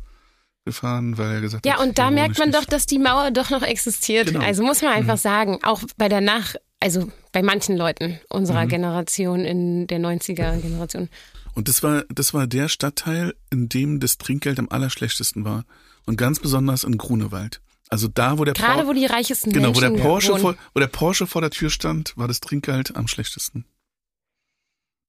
gefahren, 0.65 1.19
weil 1.19 1.35
er 1.35 1.41
gesagt 1.41 1.67
ja, 1.67 1.75
hat. 1.75 1.81
Ja, 1.81 1.85
und 1.85 1.99
da 1.99 2.11
merkt 2.11 2.39
man 2.39 2.49
nicht. 2.49 2.59
doch, 2.59 2.65
dass 2.65 2.87
die 2.87 2.99
Mauer 2.99 3.31
doch 3.31 3.51
noch 3.51 3.63
existiert. 3.63 4.29
Genau. 4.29 4.45
Also 4.45 4.63
muss 4.63 4.81
man 4.81 4.93
einfach 4.93 5.17
mhm. 5.17 5.21
sagen, 5.21 5.59
auch 5.63 5.83
bei 5.99 6.09
der 6.09 6.21
Nach, 6.21 6.55
also 6.81 7.11
bei 7.33 7.43
manchen 7.43 7.77
Leuten 7.77 8.21
unserer 8.31 8.65
mhm. 8.65 8.69
Generation, 8.69 9.41
in 9.41 9.87
der 9.87 9.99
90er 9.99 10.61
Generation. 10.61 11.09
Und 11.55 11.69
das 11.69 11.83
war, 11.83 12.05
das 12.09 12.35
war 12.35 12.47
der 12.47 12.69
Stadtteil, 12.69 13.35
in 13.51 13.69
dem 13.69 14.01
das 14.01 14.19
Trinkgeld 14.19 14.59
am 14.59 14.69
allerschlechtesten 14.69 15.45
war. 15.45 15.65
Und 16.07 16.17
ganz 16.17 16.41
besonders 16.41 16.85
in 16.85 16.99
Grunewald. 16.99 17.61
Also 17.89 18.09
da, 18.09 18.39
wo 18.39 18.45
der 18.45 18.55
Gerade 18.55 18.83
Por 18.83 18.89
wo 18.89 18.93
die 18.93 19.07
reichesten 19.07 19.53
genau, 19.53 19.69
Menschen 19.69 19.93
wo 19.93 19.97
der 19.97 20.03
Porsche 20.03 20.39
vor, 20.39 20.57
wo 20.75 20.81
der 20.81 20.87
Porsche 20.89 21.27
vor 21.27 21.41
der 21.41 21.51
Tür 21.51 21.71
stand, 21.71 22.17
war 22.17 22.29
das 22.29 22.41
Trinkgeld 22.41 22.97
am 22.97 23.07
schlechtesten. 23.07 23.65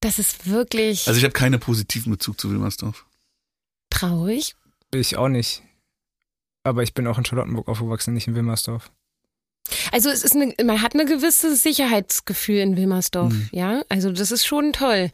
Das 0.01 0.19
ist 0.19 0.47
wirklich. 0.47 1.07
Also 1.07 1.17
ich 1.17 1.23
habe 1.23 1.33
keinen 1.33 1.59
positiven 1.59 2.11
Bezug 2.11 2.39
zu 2.39 2.51
Wilmersdorf. 2.51 3.05
Traurig? 3.89 4.55
Ich 4.93 5.17
auch 5.17 5.29
nicht. 5.29 5.63
Aber 6.63 6.83
ich 6.83 6.93
bin 6.93 7.07
auch 7.07 7.17
in 7.17 7.25
Charlottenburg 7.25 7.67
aufgewachsen, 7.67 8.13
nicht 8.13 8.27
in 8.27 8.35
Wilmersdorf. 8.35 8.91
Also 9.91 10.09
es 10.09 10.23
ist 10.23 10.35
eine, 10.35 10.53
man 10.63 10.81
hat 10.81 10.93
eine 10.93 11.05
gewisse 11.05 11.55
Sicherheitsgefühl 11.55 12.57
in 12.57 12.77
Wilmersdorf, 12.77 13.33
mhm. 13.33 13.49
ja. 13.51 13.83
Also 13.89 14.11
das 14.11 14.31
ist 14.31 14.45
schon 14.45 14.73
toll. 14.73 15.11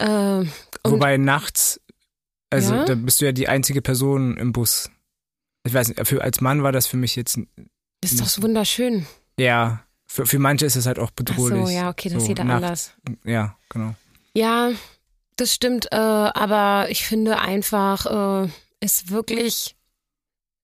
Äh, 0.00 0.46
Wobei 0.84 1.16
nachts, 1.18 1.80
also 2.48 2.74
ja? 2.74 2.84
da 2.84 2.94
bist 2.94 3.20
du 3.20 3.26
ja 3.26 3.32
die 3.32 3.48
einzige 3.48 3.82
Person 3.82 4.36
im 4.36 4.52
Bus. 4.52 4.90
Ich 5.64 5.74
weiß 5.74 5.88
nicht, 5.88 6.06
für, 6.06 6.22
als 6.22 6.40
Mann 6.40 6.62
war 6.62 6.72
das 6.72 6.86
für 6.86 6.96
mich 6.96 7.16
jetzt. 7.16 7.38
Das 8.00 8.12
ist 8.12 8.20
doch 8.20 8.26
so 8.26 8.42
wunderschön. 8.42 9.06
Ja, 9.38 9.84
für, 10.06 10.26
für 10.26 10.38
manche 10.38 10.66
ist 10.66 10.76
es 10.76 10.86
halt 10.86 10.98
auch 10.98 11.10
bedrohlich. 11.10 11.60
Ach 11.62 11.66
so, 11.66 11.72
ja, 11.72 11.90
okay, 11.90 12.08
das 12.08 12.22
so, 12.22 12.28
jeder 12.28 12.44
Nacht, 12.44 12.62
anders. 12.62 12.92
Ja, 13.24 13.56
genau. 13.68 13.94
Ja, 14.34 14.72
das 15.36 15.54
stimmt, 15.54 15.86
äh, 15.92 15.96
aber 15.96 16.90
ich 16.90 17.04
finde 17.04 17.38
einfach, 17.38 18.44
äh, 18.44 18.48
ist 18.80 19.10
wirklich 19.10 19.76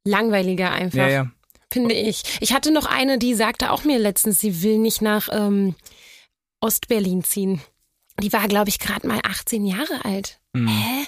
langweiliger 0.05 0.73
einfach. 0.73 0.99
Ja, 0.99 1.09
ja. 1.09 1.31
Finde 1.71 1.95
ich. 1.95 2.23
Ich 2.41 2.53
hatte 2.53 2.71
noch 2.71 2.87
eine, 2.87 3.19
die 3.19 3.35
sagte 3.35 3.71
auch 3.71 3.85
mir 3.85 3.99
letztens, 3.99 4.39
sie 4.39 4.63
will 4.63 4.79
nicht 4.79 5.03
nach 5.03 5.29
ähm, 5.31 5.75
Ostberlin 6.61 7.23
ziehen. 7.23 7.61
Die 8.21 8.33
war, 8.33 8.49
glaube 8.49 8.69
ich, 8.69 8.79
gerade 8.79 9.07
mal 9.07 9.21
18 9.23 9.65
Jahre 9.67 10.05
alt. 10.05 10.41
Mhm. 10.53 10.69
Hä? 10.69 11.07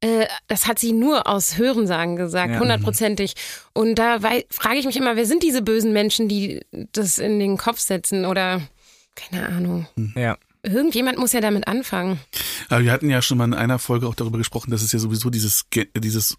Äh, 0.00 0.26
das 0.48 0.66
hat 0.66 0.78
sie 0.78 0.92
nur 0.92 1.28
aus 1.28 1.58
Hörensagen 1.58 2.16
gesagt, 2.16 2.58
hundertprozentig. 2.58 3.34
Ja. 3.36 3.82
Und 3.82 3.94
da 3.94 4.18
frage 4.50 4.78
ich 4.78 4.86
mich 4.86 4.96
immer, 4.96 5.16
wer 5.16 5.26
sind 5.26 5.42
diese 5.42 5.62
bösen 5.62 5.92
Menschen, 5.92 6.28
die 6.28 6.60
das 6.92 7.18
in 7.18 7.38
den 7.38 7.56
Kopf 7.56 7.78
setzen 7.78 8.26
oder 8.26 8.60
keine 9.14 9.48
Ahnung. 9.48 9.86
Hm. 9.96 10.12
Ja. 10.16 10.38
Irgendjemand 10.64 11.18
muss 11.18 11.32
ja 11.32 11.40
damit 11.40 11.66
anfangen. 11.66 12.20
Aber 12.68 12.84
wir 12.84 12.92
hatten 12.92 13.10
ja 13.10 13.20
schon 13.20 13.38
mal 13.38 13.44
in 13.44 13.54
einer 13.54 13.78
Folge 13.78 14.06
auch 14.06 14.14
darüber 14.14 14.38
gesprochen, 14.38 14.70
dass 14.70 14.82
es 14.82 14.92
ja 14.92 14.98
sowieso 14.98 15.28
dieses, 15.28 15.66
dieses 15.96 16.36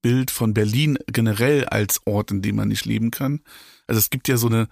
Bild 0.00 0.30
von 0.30 0.54
Berlin 0.54 0.98
generell 1.06 1.64
als 1.66 2.00
Ort, 2.04 2.30
in 2.30 2.42
dem 2.42 2.56
man 2.56 2.68
nicht 2.68 2.84
leben 2.84 3.10
kann. 3.10 3.40
Also 3.86 3.98
es 3.98 4.10
gibt 4.10 4.28
ja 4.28 4.36
so 4.36 4.46
eine 4.46 4.68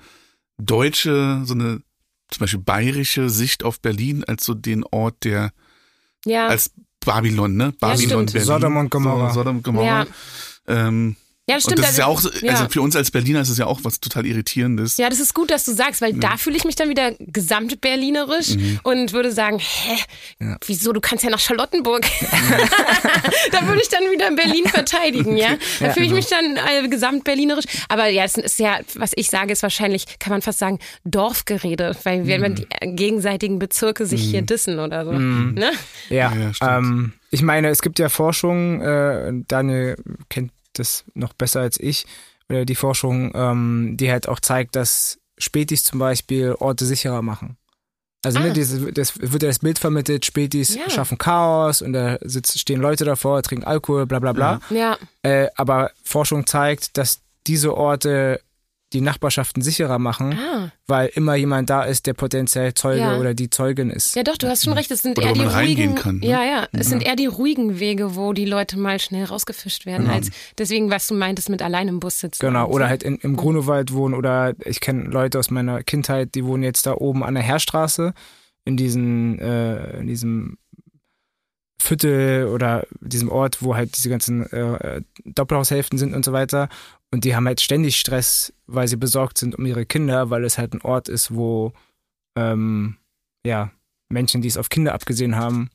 deutsche, 0.59 1.43
so 1.45 1.55
eine 1.55 1.81
zum 2.31 2.41
Beispiel 2.41 2.61
bayerische 2.61 3.31
Sicht 3.31 3.64
auf 3.64 3.81
Berlin 3.81 4.24
als 4.24 4.45
so 4.45 4.55
den 4.55 4.85
Ort, 4.85 5.24
der 5.24 5.53
ja. 6.24 6.49
als 6.49 6.72
Babylon, 7.01 7.57
ne? 7.57 7.72
Babylon, 7.79 8.27
ja, 8.27 8.33
Berlin. 8.33 8.47
Sodom 8.47 8.77
und 8.77 8.91
Gomorra. 8.91 9.29
So, 9.29 9.41
Sodom 9.41 9.57
und 9.59 9.62
Gomorra. 9.62 9.87
Ja. 9.87 10.07
Ähm, 10.66 11.16
ja, 11.49 11.61
stimmt. 11.61 11.79
Und 11.79 11.85
das 11.85 11.93
ist 11.93 11.99
ja 11.99 12.07
auch, 12.07 12.25
also 12.25 12.41
ja. 12.43 12.69
für 12.69 12.83
uns 12.83 12.97
als 12.97 13.13
Berliner 13.13 13.41
ist 13.41 13.51
es 13.51 13.59
ja 13.59 13.67
auch 13.67 13.81
was 13.85 14.01
total 14.01 14.27
Irritierendes. 14.27 14.97
Ja, 14.97 15.09
das 15.09 15.21
ist 15.21 15.33
gut, 15.33 15.53
dass 15.53 15.65
du 15.65 15.73
sagst, 15.73 16.01
weil 16.01 16.13
ja. 16.15 16.19
da 16.19 16.37
fühle 16.37 16.57
ich 16.57 16.65
mich 16.65 16.75
dann 16.75 16.89
wieder 16.89 17.13
gesamt 17.21 17.81
berlinerisch 17.81 18.57
mhm. 18.57 18.81
und 18.83 19.13
würde 19.13 19.31
sagen, 19.31 19.61
hä, 19.61 19.97
ja. 20.41 20.57
wieso, 20.67 20.93
du 20.93 21.01
kannst 21.01 21.23
ja 21.23 21.31
nach 21.31 21.39
Charlottenburg. 21.39 22.03
da 23.53 23.65
würde 23.69 23.81
ich 23.81 23.89
dann 23.89 24.11
wieder 24.11 24.35
Berlin 24.35 24.65
verteidigen, 24.67 25.37
ja. 25.37 25.57
Da 25.79 25.93
fühle 25.93 26.07
ich 26.07 26.13
genau. 26.13 26.15
mich 26.15 26.27
dann 26.27 26.57
äh, 26.57 26.89
gesamt 26.89 27.23
berlinerisch. 27.23 27.67
Aber 27.89 28.09
ja, 28.09 28.25
es 28.25 28.37
ist 28.37 28.59
ja, 28.59 28.81
was 28.97 29.13
ich 29.15 29.29
sage, 29.29 29.53
ist 29.53 29.63
wahrscheinlich, 29.63 30.19
kann 30.19 30.33
man 30.33 30.43
fast 30.43 30.59
sagen, 30.59 30.81
Dorfgerede, 31.05 31.97
weil 32.03 32.25
mhm. 32.25 32.29
wenn 32.43 32.55
die 32.57 32.67
gegenseitigen 32.83 33.61
Bezirke 33.61 34.05
sich 34.07 34.27
mhm. 34.27 34.31
hier 34.31 34.43
dissen 34.43 34.81
oder 34.81 35.05
so. 35.05 35.13
Mhm. 35.13 35.55
Ne? 35.55 35.71
Ja, 36.09 36.33
ähm, 36.61 37.13
ich 37.31 37.43
meine, 37.43 37.69
es 37.69 37.83
gibt 37.83 38.01
ja 38.01 38.09
Forschung, 38.09 38.81
äh, 38.81 39.33
Daniel 39.47 39.97
kennt 40.29 40.51
das 40.79 41.05
noch 41.14 41.33
besser 41.33 41.61
als 41.61 41.79
ich, 41.79 42.07
oder 42.49 42.64
die 42.64 42.74
Forschung, 42.74 43.33
ähm, 43.35 43.97
die 43.97 44.11
halt 44.11 44.29
auch 44.29 44.41
zeigt, 44.41 44.77
dass 44.77 45.18
Spätis 45.39 45.83
zum 45.85 45.99
Beispiel 45.99 46.55
Orte 46.59 46.87
sicherer 46.87 47.22
machen. 47.22 47.57
Also 48.24 48.39
ne, 48.39 48.47
ah. 48.47 48.49
ne, 48.49 48.55
dieses, 48.55 48.95
das 48.95 49.20
wird 49.20 49.43
ja 49.43 49.49
das 49.49 49.61
Bild 49.61 49.79
vermittelt, 49.79 50.24
Spätis 50.24 50.74
ja. 50.74 50.91
schaffen 50.91 51.18
Chaos 51.18 51.83
und 51.83 51.93
da 51.93 52.18
sitzt, 52.22 52.59
stehen 52.59 52.81
Leute 52.81 53.05
davor, 53.05 53.43
trinken 53.43 53.64
Alkohol, 53.64 54.07
bla 54.07 54.18
bla 54.18 54.33
bla. 54.33 54.61
Ja. 54.70 54.99
Äh, 55.22 55.49
aber 55.57 55.93
Forschung 56.03 56.47
zeigt, 56.47 56.97
dass 56.97 57.20
diese 57.47 57.77
Orte 57.77 58.41
die 58.93 59.01
Nachbarschaften 59.01 59.62
sicherer 59.62 59.99
machen, 59.99 60.39
ah. 60.39 60.70
weil 60.87 61.11
immer 61.14 61.34
jemand 61.34 61.68
da 61.70 61.82
ist, 61.82 62.07
der 62.07 62.14
potenziell 62.14 62.72
Zeuge 62.74 63.01
ja. 63.01 63.18
oder 63.18 63.34
die 63.34 63.51
Zeugin 63.51 63.91
ist. 63.91 64.14
Ja, 64.14 64.22
doch, 64.22 64.37
du 64.37 64.49
hast 64.49 64.64
schon 64.64 64.74
recht. 64.74 64.91
Es 64.91 65.03
sind 65.03 65.18
oder 65.18 65.28
eher 65.28 65.32
die 65.32 65.41
ruhigen, 65.41 65.95
kann, 65.97 66.18
ne? 66.18 66.26
ja, 66.26 66.45
ja, 66.45 66.68
es 66.72 66.87
ja. 66.87 66.91
sind 66.91 67.03
eher 67.05 67.16
die 67.16 67.26
ruhigen 67.26 67.80
Wege, 67.80 68.14
wo 68.14 68.32
die 68.32 68.45
Leute 68.45 68.78
mal 68.78 69.01
schnell 69.01 69.24
rausgefischt 69.24 69.87
werden, 69.87 70.05
genau. 70.05 70.14
als 70.14 70.30
deswegen, 70.57 70.91
was 70.91 71.09
du 71.09 71.14
meintest, 71.14 71.49
mit 71.49 71.62
allein 71.62 71.89
im 71.89 71.99
Bus 71.99 72.20
sitzen. 72.20 72.47
Genau, 72.47 72.68
oder 72.68 72.84
so. 72.84 72.91
halt 72.91 73.03
in, 73.03 73.16
im 73.16 73.37
Grunewald 73.37 73.93
wohnen 73.93 74.14
oder 74.14 74.55
ich 74.64 74.80
kenne 74.80 75.05
Leute 75.05 75.41
aus 75.41 75.51
meiner 75.51 75.82
Kindheit, 75.82 76.34
die 76.37 76.45
wohnen 76.45 76.62
jetzt 76.62 76.87
da 76.87 76.95
oben 76.95 77.24
an 77.24 77.34
der 77.34 77.43
Heerstraße 77.43 78.14
in 78.64 78.76
diesen, 78.76 79.39
äh, 79.41 79.99
in 79.99 80.07
diesem 80.07 80.59
Viertel 81.78 82.49
oder 82.49 82.87
diesem 83.01 83.30
Ort, 83.30 83.62
wo 83.62 83.74
halt 83.74 83.97
diese 83.97 84.09
ganzen 84.09 84.51
äh, 84.51 85.03
Doppelhaushälften 85.24 85.99
sind 85.99 86.14
und 86.14 86.24
so 86.24 86.32
weiter. 86.32 86.68
Und 87.13 87.25
die 87.25 87.35
haben 87.35 87.47
halt 87.47 87.61
ständig 87.61 87.99
Stress, 87.99 88.53
weil 88.67 88.89
sie 88.89 88.97
besorgt 88.97 89.39
sind 89.39 89.55
um 89.55 89.65
ihre 89.65 89.87
Kinder, 89.87 90.31
weil 90.31 90.45
es 90.45 90.59
halt 90.59 90.75
ein 90.75 90.83
Ort 90.83 91.09
ist, 91.09 91.35
wo 91.35 91.73
ähm, 92.37 92.97
ja, 93.47 93.71
Menschen, 94.09 94.43
die 94.43 94.49
es 94.49 94.57
auf 94.57 94.69
Kinder 94.69 94.95
abgesehen 94.95 95.37
haben, 95.37 95.71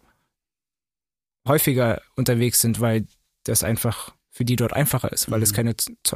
häufiger 1.47 2.01
unterwegs 2.15 2.61
sind, 2.61 2.79
weil 2.79 3.07
das 3.43 3.63
einfach 3.63 4.13
für 4.29 4.45
die 4.45 4.55
dort 4.55 4.73
einfacher 4.73 5.11
ist, 5.11 5.29
weil 5.29 5.39
mhm. 5.39 5.43
es 5.43 5.53
keine, 5.53 5.75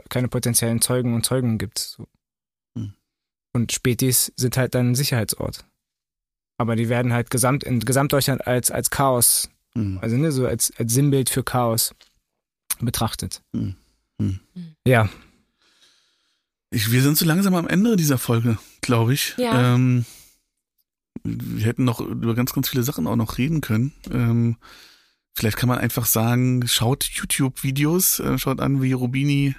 keine 0.09 0.27
potenziellen 0.27 0.81
Zeugen 0.81 1.15
und 1.15 1.25
Zeugen 1.25 1.57
gibt. 1.57 1.79
So. 1.79 2.07
Mhm. 2.75 2.93
Und 3.53 3.71
Spätis 3.71 4.31
sind 4.35 4.57
halt 4.57 4.75
dann 4.75 4.91
ein 4.91 4.95
Sicherheitsort. 4.95 5.65
Aber 6.57 6.75
die 6.75 6.87
werden 6.87 7.11
halt 7.11 7.29
gesamt, 7.29 7.63
in 7.63 7.79
Gesamtdeutschland 7.79 8.47
als, 8.47 8.71
als 8.71 8.89
Chaos, 8.89 9.49
mhm. 9.73 9.99
also 10.01 10.15
ne, 10.15 10.31
so 10.31 10.47
als, 10.47 10.71
als 10.77 10.93
Sinnbild 10.93 11.29
für 11.29 11.43
Chaos 11.43 11.93
betrachtet. 12.79 13.41
Mhm. 13.51 13.75
Hm. 14.19 14.39
Ja. 14.85 15.09
Ich, 16.71 16.91
wir 16.91 17.01
sind 17.01 17.17
so 17.17 17.25
langsam 17.25 17.55
am 17.55 17.67
Ende 17.67 17.95
dieser 17.95 18.17
Folge, 18.17 18.57
glaube 18.81 19.13
ich. 19.13 19.35
Ja. 19.37 19.75
Ähm, 19.75 20.05
wir 21.23 21.65
hätten 21.65 21.83
noch 21.83 22.01
über 22.01 22.35
ganz, 22.35 22.53
ganz 22.53 22.69
viele 22.69 22.83
Sachen 22.83 23.07
auch 23.07 23.15
noch 23.15 23.37
reden 23.37 23.61
können. 23.61 23.93
Ähm, 24.11 24.57
vielleicht 25.33 25.57
kann 25.57 25.69
man 25.69 25.79
einfach 25.79 26.05
sagen, 26.05 26.67
schaut 26.67 27.05
YouTube-Videos, 27.05 28.19
äh, 28.19 28.37
schaut 28.37 28.59
an, 28.59 28.81
wie 28.81 28.93
Rubini 28.93 29.55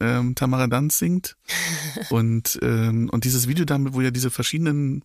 ähm, 0.00 0.34
Tamara 0.34 0.66
Danz 0.66 0.98
singt. 0.98 1.36
und, 2.10 2.58
ähm, 2.62 3.10
und 3.10 3.24
dieses 3.24 3.48
Video 3.48 3.64
damit, 3.64 3.94
wo 3.94 4.00
ja 4.00 4.10
diese 4.10 4.30
verschiedenen, 4.30 5.04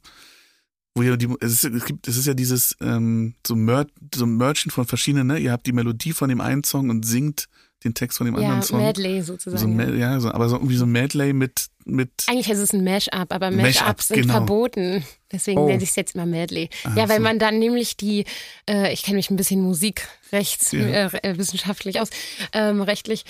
wo 0.95 1.03
ja 1.03 1.17
die, 1.17 1.29
es, 1.41 1.63
ist, 1.63 1.63
es 1.63 1.85
gibt, 1.85 2.07
es 2.07 2.17
ist 2.17 2.27
ja 2.27 2.33
dieses 2.33 2.75
ähm, 2.81 3.35
so, 3.45 3.55
Mer 3.55 3.87
so 4.13 4.25
Merchant 4.25 4.73
von 4.73 4.85
verschiedenen, 4.85 5.27
ne? 5.27 5.39
Ihr 5.39 5.51
habt 5.51 5.67
die 5.67 5.73
Melodie 5.73 6.13
von 6.13 6.29
dem 6.29 6.41
einen 6.41 6.63
Song 6.63 6.89
und 6.89 7.05
singt 7.05 7.47
den 7.83 7.93
Text 7.93 8.17
von 8.17 8.25
dem 8.25 8.35
ja, 8.35 8.41
anderen 8.41 8.61
Song. 8.61 8.81
Medley 8.81 9.21
sozusagen. 9.21 9.79
So, 9.79 9.93
ja, 9.93 10.19
so, 10.19 10.31
aber 10.31 10.49
so 10.49 10.57
irgendwie 10.57 10.75
so 10.75 10.85
ein 10.85 10.91
Medley 10.91 11.33
mit, 11.33 11.67
mit. 11.85 12.11
Eigentlich 12.27 12.49
ist 12.49 12.59
es 12.59 12.73
ein 12.73 12.83
Mash-up, 12.83 13.33
aber 13.33 13.51
Mash-ups 13.51 13.85
Mash 13.85 14.05
sind 14.07 14.21
genau. 14.21 14.33
verboten. 14.33 15.05
Deswegen 15.31 15.59
oh. 15.59 15.67
nenne 15.67 15.81
ich 15.81 15.89
es 15.89 15.95
jetzt 15.95 16.15
immer 16.15 16.25
Medley. 16.25 16.69
Ach 16.83 16.95
ja, 16.97 17.07
weil 17.07 17.17
so. 17.17 17.23
man 17.23 17.39
dann 17.39 17.59
nämlich 17.59 17.95
die, 17.95 18.25
äh, 18.69 18.91
ich 18.91 19.03
kenne 19.03 19.17
mich 19.17 19.29
ein 19.29 19.37
bisschen 19.37 19.61
musikrechts 19.61 20.71
ja. 20.71 21.07
äh, 21.07 21.33
äh 21.33 21.99
aus, 21.99 22.09
ähm, 22.53 22.81
rechtlich. 22.81 23.23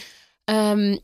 Ähm, 0.47 0.99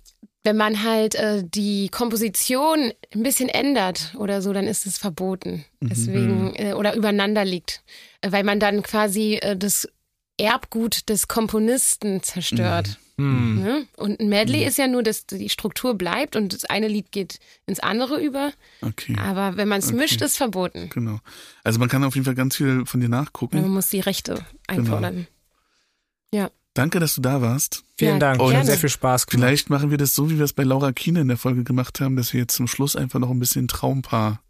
wenn 0.45 0.57
man 0.57 0.83
halt 0.83 1.15
äh, 1.15 1.43
die 1.43 1.89
Komposition 1.89 2.93
ein 3.13 3.23
bisschen 3.23 3.49
ändert 3.49 4.13
oder 4.17 4.41
so, 4.41 4.53
dann 4.53 4.67
ist 4.67 4.85
es 4.85 4.97
verboten. 4.97 5.65
Mhm. 5.79 5.89
Deswegen, 5.89 6.43
mhm. 6.45 6.53
äh, 6.55 6.73
oder 6.73 6.95
übereinander 6.95 7.43
liegt. 7.43 7.83
Äh, 8.21 8.31
weil 8.31 8.43
man 8.43 8.59
dann 8.59 8.83
quasi 8.83 9.35
äh, 9.35 9.57
das 9.57 9.89
Erbgut 10.37 11.09
des 11.09 11.27
Komponisten 11.27 12.21
zerstört. 12.21 12.87
Mhm. 12.87 13.04
Ne? 13.17 13.87
Und 13.95 14.19
ein 14.19 14.27
Medley 14.27 14.61
mhm. 14.61 14.67
ist 14.67 14.77
ja 14.77 14.87
nur, 14.87 15.01
dass 15.01 15.25
die 15.25 15.49
Struktur 15.49 15.95
bleibt 15.95 16.35
und 16.35 16.53
das 16.53 16.65
eine 16.65 16.87
Lied 16.87 17.11
geht 17.11 17.39
ins 17.65 17.79
andere 17.79 18.21
über. 18.21 18.51
Okay. 18.81 19.15
Aber 19.17 19.55
wenn 19.55 19.69
man 19.69 19.79
es 19.79 19.87
okay. 19.87 19.97
mischt, 19.97 20.21
ist 20.21 20.37
verboten. 20.37 20.89
Genau. 20.89 21.19
Also 21.63 21.79
man 21.79 21.87
kann 21.87 22.03
auf 22.03 22.15
jeden 22.15 22.25
Fall 22.25 22.35
ganz 22.35 22.57
viel 22.57 22.85
von 22.85 22.99
dir 22.99 23.09
nachgucken. 23.09 23.61
Man 23.61 23.71
muss 23.71 23.89
die 23.89 24.01
Rechte 24.01 24.45
einfordern. 24.67 25.15
Genau. 25.15 26.43
Ja. 26.45 26.51
Danke, 26.73 26.99
dass 26.99 27.15
du 27.15 27.21
da 27.21 27.41
warst. 27.41 27.83
Vielen 27.97 28.15
ja, 28.15 28.19
Dank. 28.19 28.41
Und 28.41 28.49
gerne. 28.49 28.65
sehr 28.65 28.77
viel 28.77 28.89
Spaß 28.89 29.27
gemacht. 29.27 29.39
Vielleicht 29.39 29.69
machen 29.69 29.91
wir 29.91 29.97
das 29.97 30.13
so, 30.13 30.29
wie 30.29 30.37
wir 30.37 30.43
es 30.43 30.51
bei 30.51 30.63
Laura 30.63 30.91
Kiene 30.91 31.21
in 31.21 31.29
der 31.29 31.37
Folge 31.37 31.63
gemacht 31.63 32.01
haben, 32.01 32.17
dass 32.17 32.33
wir 32.33 32.41
jetzt 32.41 32.55
zum 32.55 32.67
Schluss 32.67 32.97
einfach 32.97 33.19
noch 33.19 33.29
ein 33.29 33.39
bisschen 33.39 33.69
Traumpaar 33.69 34.41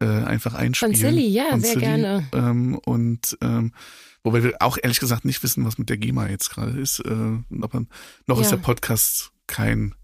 äh, 0.00 0.06
einfach 0.06 0.54
einspielen. 0.54 0.94
Von 0.94 1.00
Silly, 1.00 1.28
ja, 1.28 1.50
Von 1.50 1.60
sehr 1.60 1.72
Silly. 1.74 1.84
gerne. 1.84 2.28
Ähm, 2.32 2.78
und 2.84 3.36
ähm, 3.40 3.72
Wobei 4.24 4.42
wir 4.42 4.54
auch 4.60 4.78
ehrlich 4.82 5.00
gesagt 5.00 5.26
nicht 5.26 5.42
wissen, 5.42 5.66
was 5.66 5.76
mit 5.76 5.90
der 5.90 5.98
GEMA 5.98 6.28
jetzt 6.28 6.48
gerade 6.48 6.72
ist. 6.80 6.98
Äh, 7.00 7.10
aber 7.60 7.84
noch 8.26 8.36
ja. 8.36 8.42
ist 8.42 8.50
der 8.50 8.56
Podcast 8.56 9.32
kein, 9.46 9.94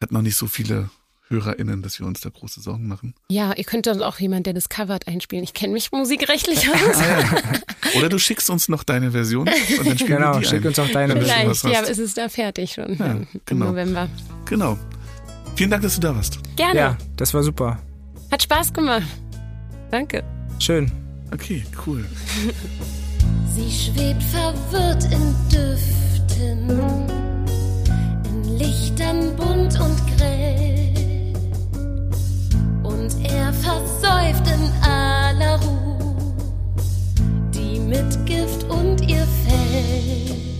hat 0.00 0.10
noch 0.10 0.22
nicht 0.22 0.36
so 0.36 0.46
viele 0.46 0.88
HörerInnen, 1.28 1.82
dass 1.82 2.00
wir 2.00 2.06
uns 2.06 2.20
da 2.22 2.30
große 2.30 2.60
Sorgen 2.60 2.88
machen. 2.88 3.14
Ja, 3.28 3.52
ihr 3.52 3.64
könnt 3.64 3.86
dann 3.86 4.02
auch 4.02 4.18
jemand, 4.18 4.46
der 4.46 4.54
das 4.54 4.70
covert, 4.70 5.06
einspielen. 5.06 5.44
Ich 5.44 5.52
kenne 5.52 5.74
mich 5.74 5.92
musikrechtlich 5.92 6.68
aus. 6.70 6.96
ah, 6.96 7.20
ja. 7.20 7.98
Oder 7.98 8.08
du 8.08 8.18
schickst 8.18 8.48
uns 8.48 8.68
noch 8.70 8.84
deine 8.84 9.12
Version 9.12 9.46
und 9.78 9.86
dann 9.86 9.98
spielen 9.98 10.18
genau, 10.18 10.34
wir 10.34 10.40
die 10.40 10.46
schick 10.46 10.62
ein. 10.62 10.68
uns 10.68 10.78
auch 10.78 10.88
deine 10.88 11.12
Version. 11.12 11.54
Vielleicht, 11.54 11.64
ja, 11.64 11.82
es 11.82 11.98
ist 11.98 12.16
da 12.16 12.30
fertig 12.30 12.72
schon 12.72 12.96
ja, 12.96 13.20
genau. 13.44 13.66
im 13.66 13.72
November. 13.72 14.08
Genau. 14.46 14.78
Vielen 15.56 15.70
Dank, 15.70 15.82
dass 15.82 15.96
du 15.96 16.00
da 16.00 16.16
warst. 16.16 16.38
Gerne. 16.56 16.80
Ja, 16.80 16.98
das 17.16 17.34
war 17.34 17.42
super. 17.42 17.78
Hat 18.30 18.42
Spaß 18.42 18.72
gemacht. 18.72 19.06
Danke. 19.90 20.22
Schön. 20.58 20.90
Okay, 21.32 21.64
cool. 21.86 22.04
Sie 23.54 23.70
schwebt 23.70 24.22
verwirrt 24.22 25.04
in 25.04 25.34
Düften, 25.50 26.70
in 28.24 28.58
Lichtern 28.58 29.36
bunt 29.36 29.78
und 29.80 30.16
grell. 30.16 31.32
Und 32.82 33.14
er 33.24 33.52
versäuft 33.52 34.46
in 34.46 34.82
aller 34.88 35.60
Ruhe 35.60 36.16
die 37.54 37.80
Mitgift 37.80 38.64
und 38.64 39.00
ihr 39.08 39.26
Fell. 39.26 40.59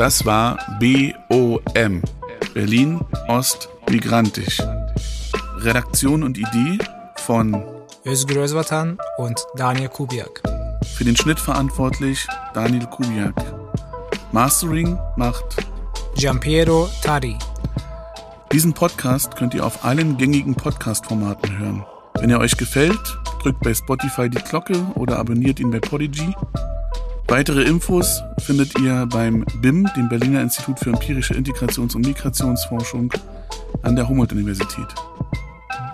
Das 0.00 0.24
war 0.24 0.56
BOM, 0.78 2.00
Berlin 2.54 3.00
Ost 3.28 3.68
Migrantisch. 3.90 4.56
Redaktion 5.58 6.22
und 6.22 6.38
Idee 6.38 6.78
von 7.16 7.62
Özgür 8.06 8.44
Özvatan 8.44 8.96
und 9.18 9.38
Daniel 9.56 9.90
Kubiak. 9.90 10.40
Für 10.94 11.04
den 11.04 11.14
Schnitt 11.16 11.38
verantwortlich 11.38 12.26
Daniel 12.54 12.86
Kubiak. 12.86 13.34
Mastering 14.32 14.98
macht 15.16 15.44
Giampiero 16.16 16.88
Tari. 17.02 17.36
Diesen 18.54 18.72
Podcast 18.72 19.36
könnt 19.36 19.52
ihr 19.52 19.66
auf 19.66 19.84
allen 19.84 20.16
gängigen 20.16 20.54
Podcast-Formaten 20.54 21.58
hören. 21.58 21.84
Wenn 22.14 22.30
er 22.30 22.40
euch 22.40 22.56
gefällt, 22.56 23.18
drückt 23.42 23.60
bei 23.60 23.74
Spotify 23.74 24.30
die 24.30 24.38
Glocke 24.38 24.78
oder 24.94 25.18
abonniert 25.18 25.60
ihn 25.60 25.70
bei 25.70 25.78
Podigy. 25.78 26.34
Weitere 27.30 27.62
Infos 27.62 28.22
findet 28.40 28.78
ihr 28.80 29.06
beim 29.06 29.46
BIM, 29.62 29.88
dem 29.96 30.08
Berliner 30.08 30.42
Institut 30.42 30.80
für 30.80 30.90
empirische 30.90 31.34
Integrations- 31.34 31.94
und 31.94 32.04
Migrationsforschung 32.04 33.12
an 33.82 33.94
der 33.94 34.08
Humboldt-Universität. 34.08 34.88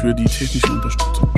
für 0.00 0.14
die 0.14 0.24
technische 0.24 0.72
Unterstützung. 0.72 1.30